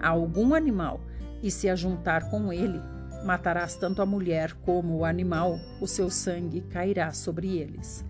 a 0.00 0.08
algum 0.08 0.54
animal 0.54 1.00
e 1.42 1.50
se 1.50 1.68
ajuntar 1.68 2.28
com 2.30 2.52
ele, 2.52 2.80
matarás 3.24 3.76
tanto 3.76 4.02
a 4.02 4.06
mulher 4.06 4.54
como 4.54 4.98
o 4.98 5.04
animal, 5.04 5.58
o 5.80 5.86
seu 5.86 6.10
sangue 6.10 6.60
cairá 6.60 7.12
sobre 7.12 7.58
eles. 7.58 8.04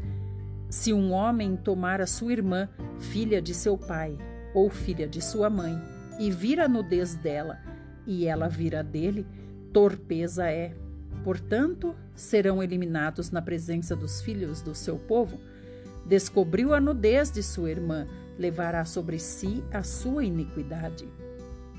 Se 0.68 0.92
um 0.92 1.12
homem 1.12 1.56
tomar 1.56 2.00
a 2.00 2.06
sua 2.06 2.32
irmã, 2.32 2.68
filha 2.98 3.40
de 3.40 3.54
seu 3.54 3.78
pai, 3.78 4.18
ou 4.54 4.68
filha 4.68 5.06
de 5.06 5.22
sua 5.22 5.48
mãe, 5.48 5.78
e 6.18 6.30
vir 6.30 6.60
a 6.60 6.68
nudez 6.68 7.14
dela, 7.14 7.58
e 8.06 8.26
ela 8.26 8.48
vira 8.48 8.82
dele, 8.82 9.26
torpeza 9.72 10.50
é. 10.50 10.74
Portanto, 11.22 11.94
serão 12.16 12.62
eliminados 12.62 13.30
na 13.30 13.42
presença 13.42 13.94
dos 13.94 14.20
filhos 14.20 14.62
do 14.62 14.74
seu 14.74 14.96
povo. 14.96 15.38
Descobriu 16.04 16.72
a 16.72 16.80
nudez 16.80 17.30
de 17.30 17.42
sua 17.42 17.70
irmã, 17.70 18.06
levará 18.38 18.84
sobre 18.84 19.18
si 19.18 19.62
a 19.70 19.82
sua 19.82 20.24
iniquidade. 20.24 21.06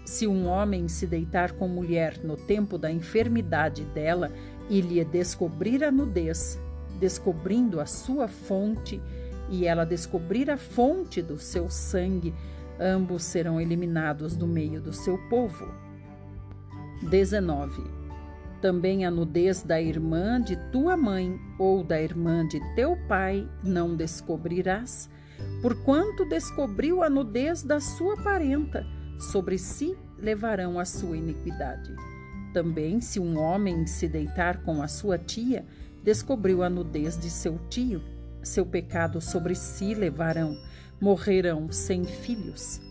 Se 0.06 0.26
um 0.26 0.48
homem 0.48 0.88
se 0.88 1.06
deitar 1.06 1.52
com 1.52 1.68
mulher 1.68 2.18
no 2.24 2.38
tempo 2.38 2.78
da 2.78 2.90
enfermidade 2.90 3.84
dela 3.84 4.32
e 4.70 4.80
lhe 4.80 5.04
descobrir 5.04 5.84
a 5.84 5.92
nudez, 5.92 6.58
descobrindo 7.00 7.82
a 7.82 7.86
sua 7.86 8.28
fonte, 8.28 9.02
e 9.50 9.66
ela 9.66 9.86
descobrir 9.86 10.50
a 10.50 10.58
fonte 10.58 11.22
do 11.22 11.38
seu 11.38 11.70
sangue, 11.70 12.34
ambos 12.80 13.24
serão 13.24 13.60
eliminados 13.60 14.36
do 14.36 14.48
meio 14.48 14.82
do 14.82 14.94
seu 14.94 15.18
povo. 15.30 15.68
19. 17.02 17.97
Também 18.62 19.06
a 19.06 19.12
nudez 19.12 19.62
da 19.62 19.80
irmã 19.80 20.42
de 20.42 20.56
tua 20.72 20.98
mãe 20.98 21.40
ou 21.60 21.84
da 21.84 22.02
irmã 22.02 22.48
de 22.48 22.60
teu 22.76 22.98
pai 23.08 23.48
não 23.64 23.96
descobrirás, 23.96 25.10
porquanto 25.62 26.28
descobriu 26.28 27.04
a 27.04 27.10
nudez 27.10 27.62
da 27.62 27.80
sua 27.80 28.18
parenta, 28.18 28.84
sobre 29.20 29.58
si 29.58 29.96
levarão 30.18 30.80
a 30.80 30.86
sua 30.86 31.18
iniquidade. 31.18 31.94
Também, 32.54 33.00
se 33.00 33.20
um 33.20 33.38
homem 33.38 33.86
se 33.86 34.08
deitar 34.08 34.64
com 34.64 34.82
a 34.82 34.88
sua 34.88 35.18
tia, 35.18 35.64
descobriu 36.04 36.64
a 36.64 36.70
nudez 36.70 37.18
de 37.18 37.30
seu 37.30 37.60
tio. 37.70 38.02
Seu 38.42 38.66
pecado 38.66 39.20
sobre 39.22 39.54
si 39.54 39.94
levarão, 39.94 40.58
morrerão 41.00 41.72
sem 41.72 42.04
filhos. 42.06 42.87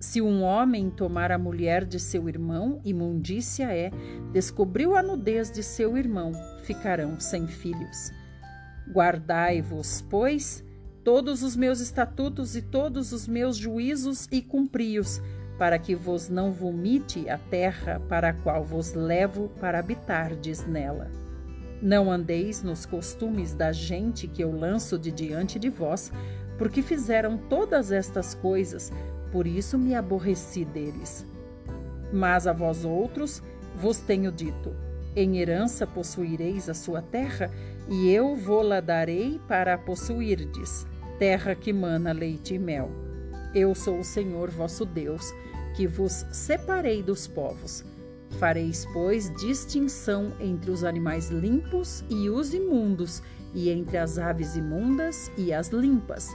Se 0.00 0.22
um 0.22 0.42
homem 0.42 0.88
tomar 0.88 1.30
a 1.30 1.36
mulher 1.36 1.84
de 1.84 2.00
seu 2.00 2.26
irmão, 2.26 2.80
imundícia 2.82 3.70
é, 3.70 3.90
descobriu 4.32 4.96
a 4.96 5.02
nudez 5.02 5.50
de 5.50 5.62
seu 5.62 5.94
irmão, 5.94 6.32
ficarão 6.64 7.20
sem 7.20 7.46
filhos. 7.46 8.10
Guardai-vos, 8.90 10.02
pois, 10.08 10.64
todos 11.04 11.42
os 11.42 11.54
meus 11.54 11.80
estatutos 11.80 12.56
e 12.56 12.62
todos 12.62 13.12
os 13.12 13.28
meus 13.28 13.58
juízos 13.58 14.26
e 14.32 14.40
cumpri-os, 14.40 15.20
para 15.58 15.78
que 15.78 15.94
vos 15.94 16.30
não 16.30 16.50
vomite 16.50 17.28
a 17.28 17.36
terra 17.36 18.00
para 18.08 18.30
a 18.30 18.32
qual 18.32 18.64
vos 18.64 18.94
levo 18.94 19.50
para 19.60 19.80
habitardes 19.80 20.66
nela. 20.66 21.10
Não 21.82 22.10
andeis 22.10 22.62
nos 22.62 22.86
costumes 22.86 23.52
da 23.52 23.70
gente 23.70 24.26
que 24.26 24.42
eu 24.42 24.50
lanço 24.50 24.98
de 24.98 25.12
diante 25.12 25.58
de 25.58 25.68
vós, 25.68 26.10
porque 26.56 26.80
fizeram 26.80 27.36
todas 27.36 27.92
estas 27.92 28.34
coisas, 28.34 28.90
por 29.32 29.46
isso 29.46 29.78
me 29.78 29.94
aborreci 29.94 30.64
deles. 30.64 31.26
Mas 32.12 32.46
a 32.46 32.52
vós 32.52 32.84
outros 32.84 33.42
vos 33.76 33.98
tenho 33.98 34.32
dito: 34.32 34.74
em 35.14 35.38
herança 35.38 35.86
possuireis 35.86 36.68
a 36.68 36.74
sua 36.74 37.02
terra, 37.02 37.50
e 37.88 38.10
eu 38.10 38.36
vou-la 38.36 38.80
darei 38.80 39.40
para 39.48 39.74
a 39.74 39.78
possuirdes, 39.78 40.86
terra 41.18 41.54
que 41.54 41.72
mana 41.72 42.12
leite 42.12 42.54
e 42.54 42.58
mel. 42.58 42.90
Eu 43.54 43.74
sou 43.74 43.98
o 43.98 44.04
Senhor 44.04 44.50
vosso 44.50 44.84
Deus, 44.84 45.32
que 45.76 45.86
vos 45.86 46.24
separei 46.30 47.02
dos 47.02 47.26
povos 47.26 47.84
Fareis, 48.38 48.86
pois, 48.92 49.30
distinção 49.36 50.32
entre 50.40 50.70
os 50.70 50.84
animais 50.84 51.30
limpos 51.30 52.04
e 52.08 52.30
os 52.30 52.54
imundos, 52.54 53.22
e 53.52 53.68
entre 53.68 53.98
as 53.98 54.18
aves 54.18 54.54
imundas 54.54 55.30
e 55.36 55.52
as 55.52 55.68
limpas. 55.68 56.28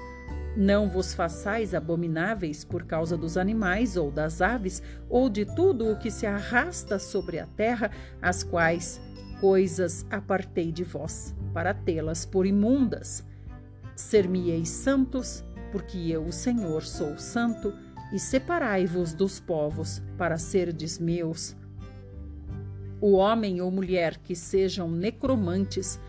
Não 0.56 0.90
vos 0.90 1.14
façais 1.14 1.74
abomináveis 1.74 2.64
por 2.64 2.84
causa 2.84 3.18
dos 3.18 3.38
animais 3.38 3.98
ou 3.98 4.10
das 4.10 4.42
aves, 4.42 4.82
ou 5.10 5.30
de 5.30 5.46
tudo 5.46 5.92
o 5.92 5.98
que 5.98 6.10
se 6.10 6.26
arrasta 6.26 6.98
sobre 6.98 7.40
a 7.40 7.46
terra, 7.46 7.92
as 8.22 8.44
quais 8.44 9.02
coisas 9.42 10.06
apartei 10.10 10.72
de 10.72 10.84
vós, 10.84 11.36
para 11.54 11.74
tê-las 11.74 12.26
por 12.26 12.46
imundas. 12.46 13.24
Ser-me-eis 13.96 14.70
santos, 14.70 15.44
porque 15.72 15.98
eu, 16.10 16.26
o 16.26 16.32
Senhor, 16.32 16.84
sou 16.84 17.18
santo, 17.18 17.74
e 18.14 18.20
separai-vos 18.20 19.14
dos 19.14 19.40
povos, 19.40 20.02
para 20.18 20.38
serdes 20.38 20.98
meus 20.98 21.56
o 23.06 23.14
homem 23.14 23.62
ou 23.62 23.70
mulher 23.70 24.18
que 24.18 24.36
sejam 24.36 24.90
necromantes 24.90 26.00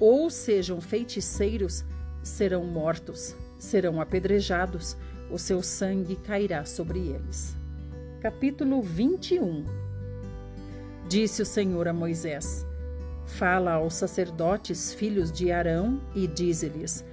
ou 0.00 0.28
sejam 0.28 0.80
feiticeiros 0.80 1.84
serão 2.22 2.64
mortos, 2.64 3.36
serão 3.58 4.00
apedrejados, 4.00 4.96
o 5.30 5.38
seu 5.38 5.62
sangue 5.62 6.16
cairá 6.16 6.64
sobre 6.64 6.98
eles. 6.98 7.56
Capítulo 8.20 8.80
21 8.82 9.64
Disse 11.08 11.42
o 11.42 11.46
Senhor 11.46 11.88
a 11.88 11.92
Moisés: 11.92 12.66
Fala 13.26 13.72
aos 13.72 13.94
sacerdotes, 13.94 14.94
filhos 14.94 15.30
de 15.30 15.52
Arão, 15.52 16.00
e 16.14 16.26
dize-lhes: 16.26 17.04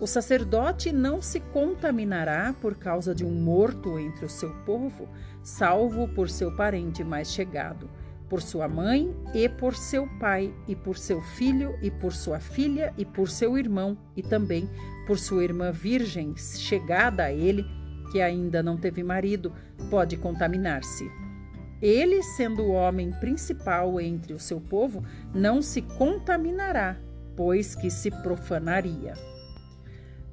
O 0.00 0.06
sacerdote 0.06 0.92
não 0.92 1.20
se 1.20 1.40
contaminará 1.40 2.54
por 2.60 2.74
causa 2.76 3.14
de 3.14 3.24
um 3.24 3.32
morto 3.32 3.98
entre 3.98 4.24
o 4.24 4.30
seu 4.30 4.50
povo, 4.64 5.08
salvo 5.42 6.08
por 6.08 6.30
seu 6.30 6.54
parente 6.54 7.04
mais 7.04 7.30
chegado 7.32 7.88
por 8.28 8.42
sua 8.42 8.66
mãe 8.66 9.14
e 9.32 9.48
por 9.48 9.76
seu 9.76 10.08
pai, 10.18 10.52
e 10.66 10.74
por 10.74 10.96
seu 10.96 11.20
filho, 11.20 11.78
e 11.82 11.90
por 11.90 12.12
sua 12.12 12.40
filha, 12.40 12.92
e 12.96 13.04
por 13.04 13.28
seu 13.28 13.56
irmão, 13.56 13.96
e 14.16 14.22
também 14.22 14.68
por 15.06 15.18
sua 15.18 15.44
irmã 15.44 15.70
virgem, 15.70 16.36
chegada 16.36 17.24
a 17.24 17.32
ele, 17.32 17.66
que 18.10 18.20
ainda 18.20 18.62
não 18.62 18.76
teve 18.76 19.02
marido, 19.02 19.52
pode 19.90 20.16
contaminar-se. 20.16 21.10
Ele, 21.82 22.22
sendo 22.22 22.62
o 22.62 22.72
homem 22.72 23.10
principal 23.10 24.00
entre 24.00 24.32
o 24.32 24.38
seu 24.38 24.60
povo, 24.60 25.04
não 25.34 25.60
se 25.60 25.82
contaminará, 25.82 26.96
pois 27.36 27.74
que 27.74 27.90
se 27.90 28.10
profanaria. 28.10 29.14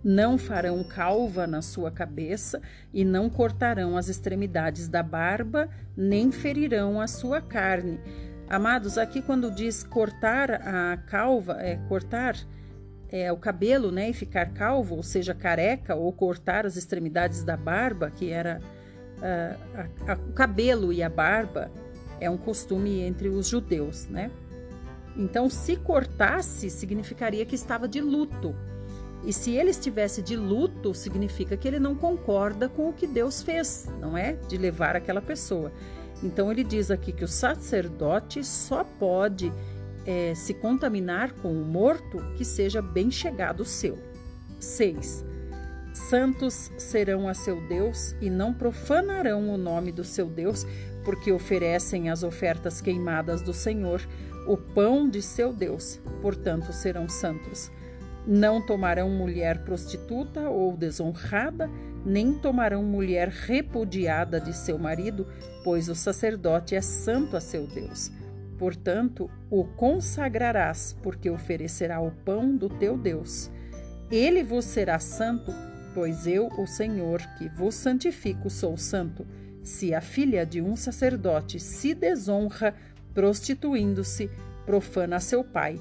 Não 0.03 0.37
farão 0.37 0.83
calva 0.83 1.45
na 1.45 1.61
sua 1.61 1.91
cabeça 1.91 2.61
e 2.93 3.05
não 3.05 3.29
cortarão 3.29 3.97
as 3.97 4.07
extremidades 4.07 4.87
da 4.87 5.03
barba, 5.03 5.69
nem 5.95 6.31
ferirão 6.31 6.99
a 6.99 7.07
sua 7.07 7.41
carne. 7.41 7.99
Amados, 8.49 8.97
aqui 8.97 9.21
quando 9.21 9.51
diz 9.51 9.83
cortar 9.83 10.51
a 10.51 10.97
calva, 10.97 11.57
é 11.59 11.77
cortar 11.87 12.35
é, 13.11 13.31
o 13.31 13.37
cabelo, 13.37 13.91
né, 13.91 14.09
e 14.09 14.13
ficar 14.13 14.53
calvo, 14.53 14.95
ou 14.95 15.03
seja, 15.03 15.33
careca, 15.33 15.95
ou 15.95 16.11
cortar 16.13 16.65
as 16.65 16.77
extremidades 16.77 17.43
da 17.43 17.57
barba, 17.57 18.09
que 18.09 18.29
era 18.29 18.61
uh, 19.17 19.87
a, 20.07 20.13
a, 20.13 20.15
o 20.15 20.31
cabelo 20.31 20.93
e 20.93 21.03
a 21.03 21.09
barba, 21.09 21.69
é 22.19 22.29
um 22.29 22.37
costume 22.37 23.01
entre 23.01 23.27
os 23.27 23.47
judeus, 23.47 24.07
né? 24.07 24.31
Então, 25.17 25.49
se 25.49 25.75
cortasse, 25.75 26.69
significaria 26.69 27.45
que 27.45 27.55
estava 27.55 27.87
de 27.87 27.99
luto. 27.99 28.55
E 29.25 29.33
se 29.33 29.51
ele 29.51 29.71
estivesse 29.71 30.21
de 30.21 30.35
luto, 30.35 30.93
significa 30.93 31.57
que 31.57 31.67
ele 31.67 31.79
não 31.79 31.95
concorda 31.95 32.69
com 32.69 32.89
o 32.89 32.93
que 32.93 33.05
Deus 33.05 33.43
fez, 33.43 33.89
não 33.99 34.17
é? 34.17 34.33
De 34.47 34.57
levar 34.57 34.95
aquela 34.95 35.21
pessoa. 35.21 35.71
Então 36.23 36.51
ele 36.51 36.63
diz 36.63 36.89
aqui 36.89 37.11
que 37.11 37.23
o 37.23 37.27
sacerdote 37.27 38.43
só 38.43 38.83
pode 38.83 39.51
é, 40.05 40.33
se 40.35 40.53
contaminar 40.53 41.33
com 41.33 41.51
o 41.51 41.65
morto, 41.65 42.17
que 42.35 42.45
seja 42.45 42.81
bem 42.81 43.11
chegado 43.11 43.65
seu. 43.65 43.97
6. 44.59 45.25
Santos 45.93 46.71
serão 46.77 47.27
a 47.27 47.33
seu 47.33 47.59
Deus 47.67 48.15
e 48.21 48.29
não 48.29 48.53
profanarão 48.53 49.49
o 49.49 49.57
nome 49.57 49.91
do 49.91 50.03
seu 50.03 50.27
Deus, 50.27 50.65
porque 51.03 51.31
oferecem 51.31 52.09
as 52.09 52.23
ofertas 52.23 52.79
queimadas 52.79 53.41
do 53.41 53.53
Senhor, 53.53 54.01
o 54.47 54.55
pão 54.55 55.09
de 55.09 55.21
seu 55.21 55.51
Deus, 55.51 55.99
portanto 56.21 56.71
serão 56.71 57.09
santos. 57.09 57.71
Não 58.25 58.61
tomarão 58.61 59.09
mulher 59.09 59.63
prostituta 59.63 60.49
ou 60.49 60.77
desonrada, 60.77 61.69
nem 62.05 62.33
tomarão 62.33 62.83
mulher 62.83 63.29
repudiada 63.29 64.39
de 64.39 64.55
seu 64.55 64.77
marido, 64.77 65.27
pois 65.63 65.89
o 65.89 65.95
sacerdote 65.95 66.75
é 66.75 66.81
santo 66.81 67.35
a 67.35 67.41
seu 67.41 67.67
Deus. 67.67 68.11
Portanto, 68.61 69.27
o 69.49 69.63
consagrarás, 69.63 70.95
porque 71.01 71.31
oferecerá 71.31 71.99
o 71.99 72.11
pão 72.11 72.55
do 72.55 72.69
teu 72.69 72.95
Deus. 72.95 73.49
Ele 74.11 74.43
vos 74.43 74.65
será 74.65 74.99
santo, 74.99 75.51
pois 75.95 76.27
eu, 76.27 76.47
o 76.59 76.67
Senhor, 76.67 77.21
que 77.39 77.49
vos 77.49 77.73
santifico, 77.73 78.51
sou 78.51 78.77
santo. 78.77 79.25
Se 79.63 79.95
a 79.95 79.99
filha 79.99 80.45
de 80.45 80.61
um 80.61 80.75
sacerdote 80.75 81.59
se 81.59 81.95
desonra, 81.95 82.75
prostituindo-se, 83.15 84.29
profana 84.63 85.19
seu 85.19 85.43
pai, 85.43 85.79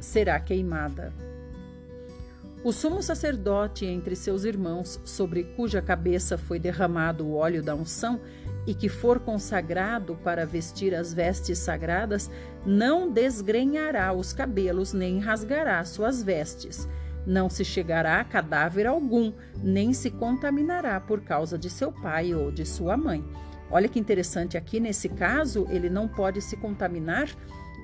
será 0.00 0.40
queimada. 0.40 1.12
O 2.64 2.72
sumo 2.72 3.02
sacerdote 3.02 3.84
entre 3.84 4.16
seus 4.16 4.44
irmãos, 4.44 4.98
sobre 5.04 5.44
cuja 5.54 5.82
cabeça 5.82 6.38
foi 6.38 6.58
derramado 6.58 7.26
o 7.26 7.34
óleo 7.34 7.62
da 7.62 7.74
unção, 7.74 8.18
e 8.66 8.74
que 8.74 8.88
for 8.88 9.20
consagrado 9.20 10.16
para 10.24 10.44
vestir 10.44 10.94
as 10.94 11.14
vestes 11.14 11.58
sagradas, 11.58 12.30
não 12.64 13.10
desgrenhará 13.10 14.12
os 14.12 14.32
cabelos 14.32 14.92
nem 14.92 15.20
rasgará 15.20 15.84
suas 15.84 16.22
vestes. 16.22 16.88
Não 17.26 17.48
se 17.48 17.64
chegará 17.64 18.20
a 18.20 18.24
cadáver 18.24 18.86
algum, 18.86 19.32
nem 19.62 19.92
se 19.92 20.10
contaminará 20.10 21.00
por 21.00 21.20
causa 21.20 21.58
de 21.58 21.70
seu 21.70 21.92
pai 21.92 22.34
ou 22.34 22.50
de 22.50 22.64
sua 22.64 22.96
mãe. 22.96 23.24
Olha 23.70 23.88
que 23.88 23.98
interessante 23.98 24.56
aqui 24.56 24.78
nesse 24.78 25.08
caso, 25.08 25.66
ele 25.70 25.90
não 25.90 26.06
pode 26.06 26.40
se 26.40 26.56
contaminar 26.56 27.28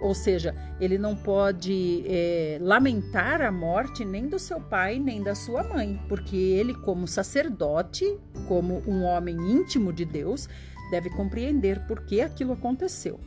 ou 0.03 0.15
seja, 0.15 0.53
ele 0.81 0.99
não 0.99 1.15
pode 1.15 2.03
é, 2.07 2.59
lamentar 2.61 3.41
a 3.41 3.53
morte 3.53 4.05
nem 4.05 4.27
do 4.27 4.37
seu 4.37 4.61
pai 4.61 4.99
nem 4.99 5.23
da 5.23 5.33
sua 5.33 5.63
mãe, 5.63 6.01
porque 6.09 6.37
ele, 6.37 6.75
como 6.75 7.07
sacerdote, 7.07 8.19
como 8.49 8.83
um 8.85 9.05
homem 9.05 9.37
íntimo 9.37 9.93
de 9.93 10.05
Deus, 10.05 10.49
deve 10.93 11.09
compreender 11.09 11.81
por 11.87 12.03
que 12.03 12.21
aquilo 12.21 12.53
aconteceu. 12.53 13.19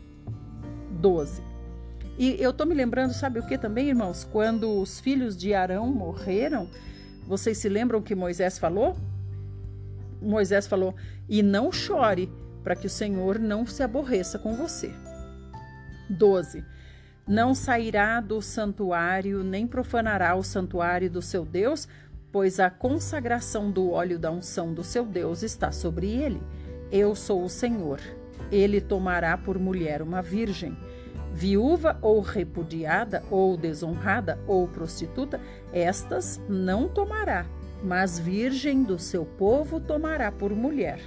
12. 1.01 1.41
E 2.15 2.39
eu 2.39 2.53
tô 2.53 2.63
me 2.63 2.75
lembrando, 2.75 3.11
sabe 3.11 3.39
o 3.39 3.47
que 3.47 3.57
também, 3.57 3.89
irmãos? 3.89 4.23
Quando 4.23 4.79
os 4.79 4.99
filhos 4.99 5.35
de 5.35 5.51
Arão 5.51 5.87
morreram, 5.87 6.69
vocês 7.27 7.57
se 7.57 7.67
lembram 7.67 8.03
que 8.03 8.13
Moisés 8.13 8.59
falou? 8.59 8.95
Moisés 10.21 10.67
falou: 10.67 10.93
"E 11.27 11.41
não 11.41 11.71
chore, 11.71 12.31
para 12.63 12.75
que 12.75 12.85
o 12.85 12.89
Senhor 12.89 13.39
não 13.39 13.65
se 13.65 13.81
aborreça 13.81 14.37
com 14.37 14.55
você." 14.55 14.93
12. 16.07 16.63
Não 17.27 17.55
sairá 17.55 18.21
do 18.21 18.43
santuário, 18.43 19.43
nem 19.43 19.65
profanará 19.65 20.35
o 20.35 20.43
santuário 20.43 21.09
do 21.09 21.21
seu 21.21 21.43
Deus, 21.43 21.87
pois 22.31 22.59
a 22.59 22.69
consagração 22.69 23.71
do 23.71 23.89
óleo 23.89 24.19
da 24.19 24.29
unção 24.29 24.71
do 24.71 24.83
seu 24.83 25.03
Deus 25.03 25.41
está 25.41 25.71
sobre 25.71 26.07
ele. 26.11 26.39
Eu 26.91 27.15
sou 27.15 27.43
o 27.43 27.49
Senhor. 27.49 27.99
Ele 28.51 28.79
tomará 28.79 29.37
por 29.37 29.57
mulher 29.57 30.01
uma 30.01 30.21
virgem. 30.21 30.77
Viúva 31.33 31.97
ou 32.01 32.21
repudiada, 32.21 33.23
ou 33.29 33.57
desonrada, 33.57 34.39
ou 34.47 34.67
prostituta, 34.67 35.41
estas 35.73 36.39
não 36.47 36.87
tomará, 36.87 37.45
mas 37.83 38.17
virgem 38.17 38.83
do 38.83 38.97
seu 38.97 39.25
povo 39.25 39.79
tomará 39.79 40.31
por 40.31 40.55
mulher. 40.55 40.99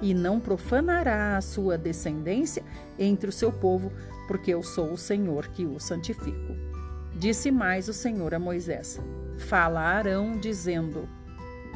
E 0.00 0.14
não 0.14 0.38
profanará 0.38 1.36
a 1.36 1.40
sua 1.40 1.76
descendência 1.76 2.62
entre 2.98 3.28
o 3.28 3.32
seu 3.32 3.50
povo, 3.50 3.90
porque 4.28 4.52
eu 4.52 4.62
sou 4.62 4.92
o 4.92 4.98
Senhor 4.98 5.48
que 5.48 5.66
o 5.66 5.80
santifico. 5.80 6.54
Disse 7.16 7.50
mais 7.50 7.88
o 7.88 7.92
Senhor 7.92 8.34
a 8.34 8.38
Moisés: 8.38 9.00
Fala 9.38 9.80
a 9.80 9.88
Arão, 9.88 10.38
dizendo: 10.38 11.08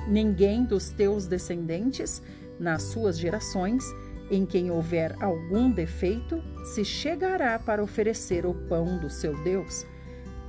Ninguém 0.07 0.65
dos 0.65 0.91
teus 0.91 1.27
descendentes, 1.27 2.23
nas 2.59 2.83
suas 2.85 3.19
gerações, 3.19 3.85
em 4.31 4.45
quem 4.45 4.71
houver 4.71 5.15
algum 5.23 5.71
defeito, 5.71 6.43
se 6.65 6.85
chegará 6.85 7.59
para 7.59 7.83
oferecer 7.83 8.45
o 8.45 8.55
pão 8.55 8.99
do 8.99 9.09
seu 9.09 9.43
Deus. 9.43 9.87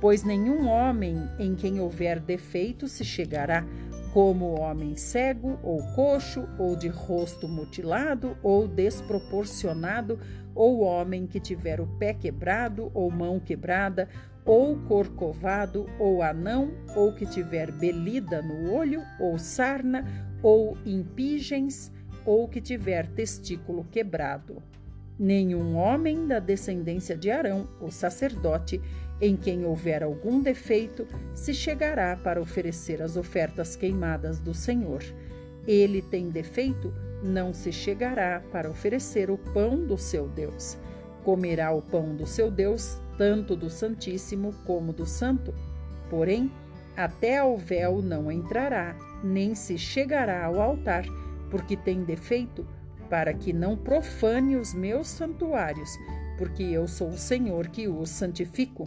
Pois 0.00 0.22
nenhum 0.22 0.66
homem 0.66 1.16
em 1.38 1.54
quem 1.54 1.80
houver 1.80 2.20
defeito 2.20 2.88
se 2.88 3.04
chegará, 3.04 3.64
como 4.12 4.58
homem 4.58 4.96
cego 4.96 5.58
ou 5.62 5.82
coxo, 5.94 6.48
ou 6.58 6.74
de 6.74 6.88
rosto 6.88 7.48
mutilado 7.48 8.36
ou 8.42 8.66
desproporcionado, 8.66 10.18
ou 10.54 10.80
homem 10.80 11.26
que 11.26 11.38
tiver 11.38 11.80
o 11.80 11.86
pé 11.86 12.12
quebrado 12.12 12.90
ou 12.92 13.10
mão 13.10 13.38
quebrada, 13.38 14.08
ou 14.44 14.76
corcovado, 14.80 15.86
ou 15.98 16.22
anão, 16.22 16.72
ou 16.96 17.12
que 17.14 17.26
tiver 17.26 17.70
belida 17.70 18.42
no 18.42 18.72
olho, 18.72 19.02
ou 19.20 19.38
sarna, 19.38 20.04
ou 20.42 20.76
impigens, 20.84 21.92
ou 22.24 22.48
que 22.48 22.60
tiver 22.60 23.06
testículo 23.08 23.84
quebrado. 23.90 24.62
Nenhum 25.18 25.76
homem 25.76 26.26
da 26.26 26.38
descendência 26.38 27.16
de 27.16 27.30
Arão, 27.30 27.68
o 27.80 27.90
sacerdote, 27.90 28.80
em 29.20 29.36
quem 29.36 29.66
houver 29.66 30.02
algum 30.02 30.40
defeito, 30.40 31.06
se 31.34 31.52
chegará 31.52 32.16
para 32.16 32.40
oferecer 32.40 33.02
as 33.02 33.16
ofertas 33.16 33.76
queimadas 33.76 34.40
do 34.40 34.54
Senhor. 34.54 35.02
Ele 35.66 36.00
tem 36.00 36.30
defeito, 36.30 36.92
não 37.22 37.52
se 37.52 37.70
chegará 37.70 38.42
para 38.50 38.70
oferecer 38.70 39.30
o 39.30 39.36
pão 39.36 39.84
do 39.84 39.98
seu 39.98 40.26
Deus. 40.26 40.78
Comerá 41.22 41.70
o 41.70 41.82
pão 41.82 42.16
do 42.16 42.26
seu 42.26 42.50
Deus, 42.50 42.98
tanto 43.18 43.54
do 43.54 43.68
Santíssimo 43.68 44.54
como 44.64 44.90
do 44.90 45.04
Santo. 45.04 45.52
Porém, 46.08 46.50
até 46.96 47.38
ao 47.38 47.58
véu 47.58 48.00
não 48.00 48.32
entrará, 48.32 48.96
nem 49.22 49.54
se 49.54 49.76
chegará 49.76 50.46
ao 50.46 50.58
altar, 50.60 51.04
porque 51.50 51.76
tem 51.76 52.04
defeito, 52.04 52.66
para 53.08 53.34
que 53.34 53.52
não 53.52 53.76
profane 53.76 54.56
os 54.56 54.72
meus 54.72 55.08
santuários, 55.08 55.90
porque 56.38 56.62
eu 56.62 56.86
sou 56.86 57.08
o 57.08 57.18
Senhor 57.18 57.68
que 57.68 57.88
os 57.88 58.08
santifico. 58.08 58.84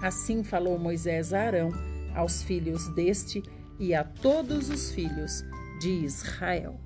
Assim 0.00 0.44
falou 0.44 0.78
Moisés 0.78 1.34
a 1.34 1.40
Arão, 1.40 1.70
aos 2.14 2.42
filhos 2.42 2.88
deste 2.94 3.42
e 3.78 3.94
a 3.94 4.04
todos 4.04 4.70
os 4.70 4.90
filhos 4.92 5.44
de 5.80 5.90
Israel. 5.90 6.80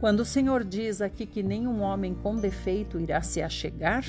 Quando 0.00 0.20
o 0.20 0.24
Senhor 0.24 0.62
diz 0.64 1.00
aqui 1.00 1.26
que 1.26 1.42
nenhum 1.42 1.80
homem 1.80 2.14
com 2.14 2.36
defeito 2.36 3.00
irá 3.00 3.22
se 3.22 3.40
achegar, 3.40 4.04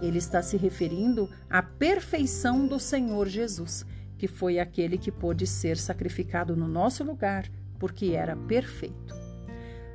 ele 0.00 0.18
está 0.18 0.42
se 0.42 0.56
referindo 0.56 1.30
à 1.48 1.62
perfeição 1.62 2.66
do 2.66 2.80
Senhor 2.80 3.28
Jesus, 3.28 3.84
que 4.18 4.26
foi 4.26 4.58
aquele 4.58 4.96
que 4.96 5.12
pôde 5.12 5.46
ser 5.46 5.76
sacrificado 5.76 6.56
no 6.56 6.66
nosso 6.66 7.04
lugar, 7.04 7.48
porque 7.82 8.12
era 8.12 8.36
perfeito. 8.36 9.12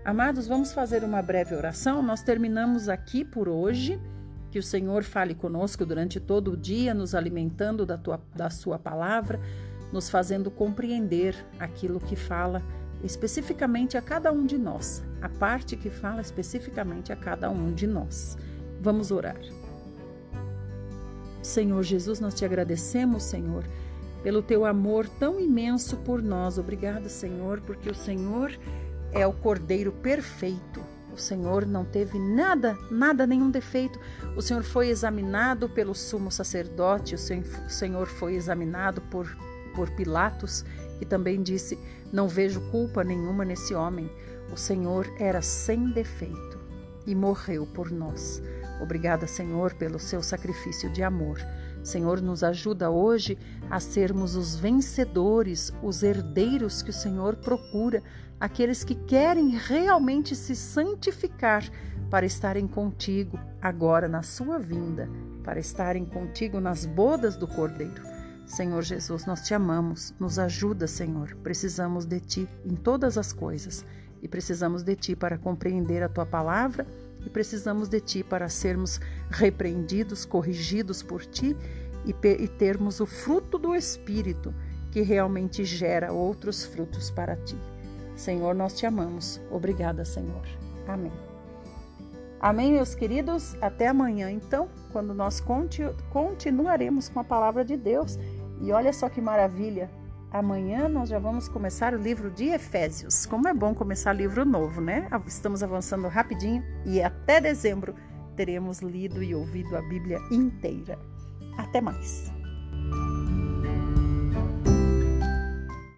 Amados, 0.04 0.46
vamos 0.46 0.74
fazer 0.74 1.06
uma 1.06 1.22
breve 1.22 1.56
oração. 1.56 2.04
Nós 2.04 2.22
terminamos 2.22 2.90
aqui 2.90 3.24
por 3.24 3.48
hoje. 3.48 3.98
Que 4.52 4.60
o 4.60 4.64
Senhor 4.64 5.06
fale 5.06 5.34
conosco 5.34 5.86
durante 5.86 6.20
todo 6.20 6.52
o 6.52 6.58
dia, 6.58 6.94
nos 6.94 7.16
alimentando 7.16 7.86
da, 7.86 7.98
tua, 7.98 8.20
da 8.36 8.50
Sua 8.50 8.78
palavra, 8.78 9.40
nos 9.94 10.10
fazendo 10.10 10.52
compreender 10.52 11.34
aquilo 11.58 11.98
que 11.98 12.18
fala 12.18 12.62
especificamente 13.02 13.96
a 13.96 14.02
cada 14.02 14.34
um 14.34 14.46
de 14.46 14.58
nós, 14.58 15.02
a 15.22 15.30
parte 15.30 15.78
que 15.78 15.90
fala 15.90 16.20
especificamente 16.20 17.14
a 17.14 17.16
cada 17.16 17.50
um 17.50 17.72
de 17.72 17.88
nós. 17.88 18.38
Vamos 18.82 19.12
orar. 19.12 19.40
Senhor 21.42 21.84
Jesus, 21.84 22.20
nós 22.20 22.34
te 22.34 22.44
agradecemos, 22.44 23.24
Senhor, 23.24 23.64
pelo 24.28 24.42
teu 24.42 24.66
amor 24.66 25.08
tão 25.08 25.40
imenso 25.40 25.96
por 25.96 26.22
nós. 26.22 26.58
Obrigada, 26.58 27.08
Senhor, 27.08 27.62
porque 27.62 27.90
o 27.90 27.96
Senhor 27.96 28.52
é 29.14 29.26
o 29.26 29.32
Cordeiro 29.32 29.94
perfeito. 29.94 30.84
O 31.14 31.18
Senhor 31.18 31.66
não 31.66 31.86
teve 31.86 32.20
nada, 32.20 32.78
nada, 32.92 33.26
nenhum 33.26 33.50
defeito. 33.50 33.98
O 34.36 34.42
Senhor 34.42 34.64
foi 34.64 34.90
examinado 34.90 35.70
pelo 35.70 35.96
sumo 35.96 36.30
sacerdote, 36.30 37.16
o 37.16 37.70
Senhor 37.70 38.06
foi 38.06 38.36
examinado 38.36 39.00
por, 39.04 39.34
por 39.74 39.90
Pilatos 39.92 40.66
que 41.00 41.06
também 41.06 41.42
disse: 41.42 41.80
Não 42.12 42.28
vejo 42.28 42.60
culpa 42.70 43.06
nenhuma 43.06 43.46
nesse 43.46 43.74
homem. 43.74 44.12
O 44.52 44.58
Senhor 44.58 45.10
era 45.18 45.42
sem 45.42 45.90
defeito 45.92 46.60
e 47.06 47.16
morreu 47.16 47.66
por 47.66 47.90
nós. 47.90 48.44
Obrigada, 48.82 49.26
Senhor, 49.26 49.74
pelo 49.76 49.98
seu 49.98 50.22
sacrifício 50.22 50.90
de 50.90 51.02
amor. 51.02 51.40
Senhor, 51.88 52.22
nos 52.22 52.44
ajuda 52.44 52.90
hoje 52.90 53.38
a 53.70 53.80
sermos 53.80 54.36
os 54.36 54.56
vencedores, 54.56 55.74
os 55.82 56.04
herdeiros 56.04 56.82
que 56.82 56.90
o 56.90 56.94
Senhor 56.94 57.38
procura, 57.38 58.04
aqueles 58.38 58.84
que 58.84 58.94
querem 58.94 59.52
realmente 59.52 60.36
se 60.36 60.54
santificar 60.54 61.64
para 62.10 62.26
estarem 62.26 62.68
contigo 62.68 63.40
agora 63.62 64.08
na 64.08 64.22
sua 64.22 64.60
vinda, 64.60 65.10
para 65.46 65.60
estarem 65.60 66.06
contigo 66.06 66.60
nas 66.60 66.86
bodas 66.86 67.38
do 67.38 67.48
Cordeiro. 67.48 68.04
Senhor 68.46 68.82
Jesus, 68.82 69.26
nós 69.26 69.42
te 69.42 69.54
amamos, 69.54 70.14
nos 70.20 70.38
ajuda, 70.38 70.88
Senhor. 70.88 71.36
Precisamos 71.42 72.06
de 72.06 72.20
ti 72.20 72.50
em 72.66 72.76
todas 72.76 73.18
as 73.18 73.32
coisas 73.32 73.86
e 74.22 74.28
precisamos 74.28 74.84
de 74.84 74.96
ti 74.96 75.16
para 75.16 75.38
compreender 75.38 76.04
a 76.04 76.10
tua 76.10 76.26
palavra 76.26 76.86
e 77.28 77.30
precisamos 77.30 77.90
de 77.90 78.00
ti 78.00 78.24
para 78.24 78.50
sermos 78.50 79.00
repreendidos, 79.30 80.26
corrigidos 80.26 81.04
por 81.04 81.26
ti 81.26 81.56
e, 82.06 82.16
e 82.28 82.48
termos 82.48 83.00
o 83.00 83.06
fruto 83.06 83.60
do 83.60 83.76
Espírito 83.76 84.54
que 84.92 85.02
realmente 85.02 85.66
gera 85.66 86.12
outros 86.12 86.66
frutos 86.66 87.12
para 87.12 87.36
ti. 87.36 87.58
Senhor, 88.16 88.56
nós 88.56 88.74
te 88.74 88.86
amamos. 88.86 89.40
Obrigada, 89.52 90.04
Senhor. 90.06 90.44
Amém. 90.88 91.12
Amém, 92.40 92.72
meus 92.72 92.96
queridos? 92.96 93.56
Até 93.62 93.88
amanhã, 93.88 94.32
então, 94.32 94.70
quando 94.92 95.14
nós 95.14 95.44
continuaremos 96.10 97.10
com 97.10 97.20
a 97.20 97.24
palavra 97.24 97.66
de 97.66 97.76
Deus. 97.76 98.18
E 98.62 98.72
olha 98.72 98.94
só 98.94 99.10
que 99.10 99.20
maravilha! 99.20 99.90
Amanhã 100.38 100.88
nós 100.88 101.10
já 101.10 101.18
vamos 101.18 101.50
começar 101.50 101.96
o 101.96 101.98
livro 101.98 102.30
de 102.30 102.50
Efésios. 102.50 103.26
Como 103.26 103.48
é 103.48 103.54
bom 103.56 103.74
começar 103.74 104.14
livro 104.14 104.46
novo, 104.46 104.80
né? 104.80 105.10
Estamos 105.26 105.64
avançando 105.64 106.08
rapidinho 106.08 106.64
e 106.86 107.02
até 107.02 107.42
dezembro 107.42 107.96
teremos 108.36 108.80
lido 108.80 109.24
e 109.24 109.34
ouvido 109.34 109.76
a 109.76 109.82
Bíblia 109.82 110.20
inteira. 110.30 111.00
Até 111.58 111.82
mais! 111.82 112.32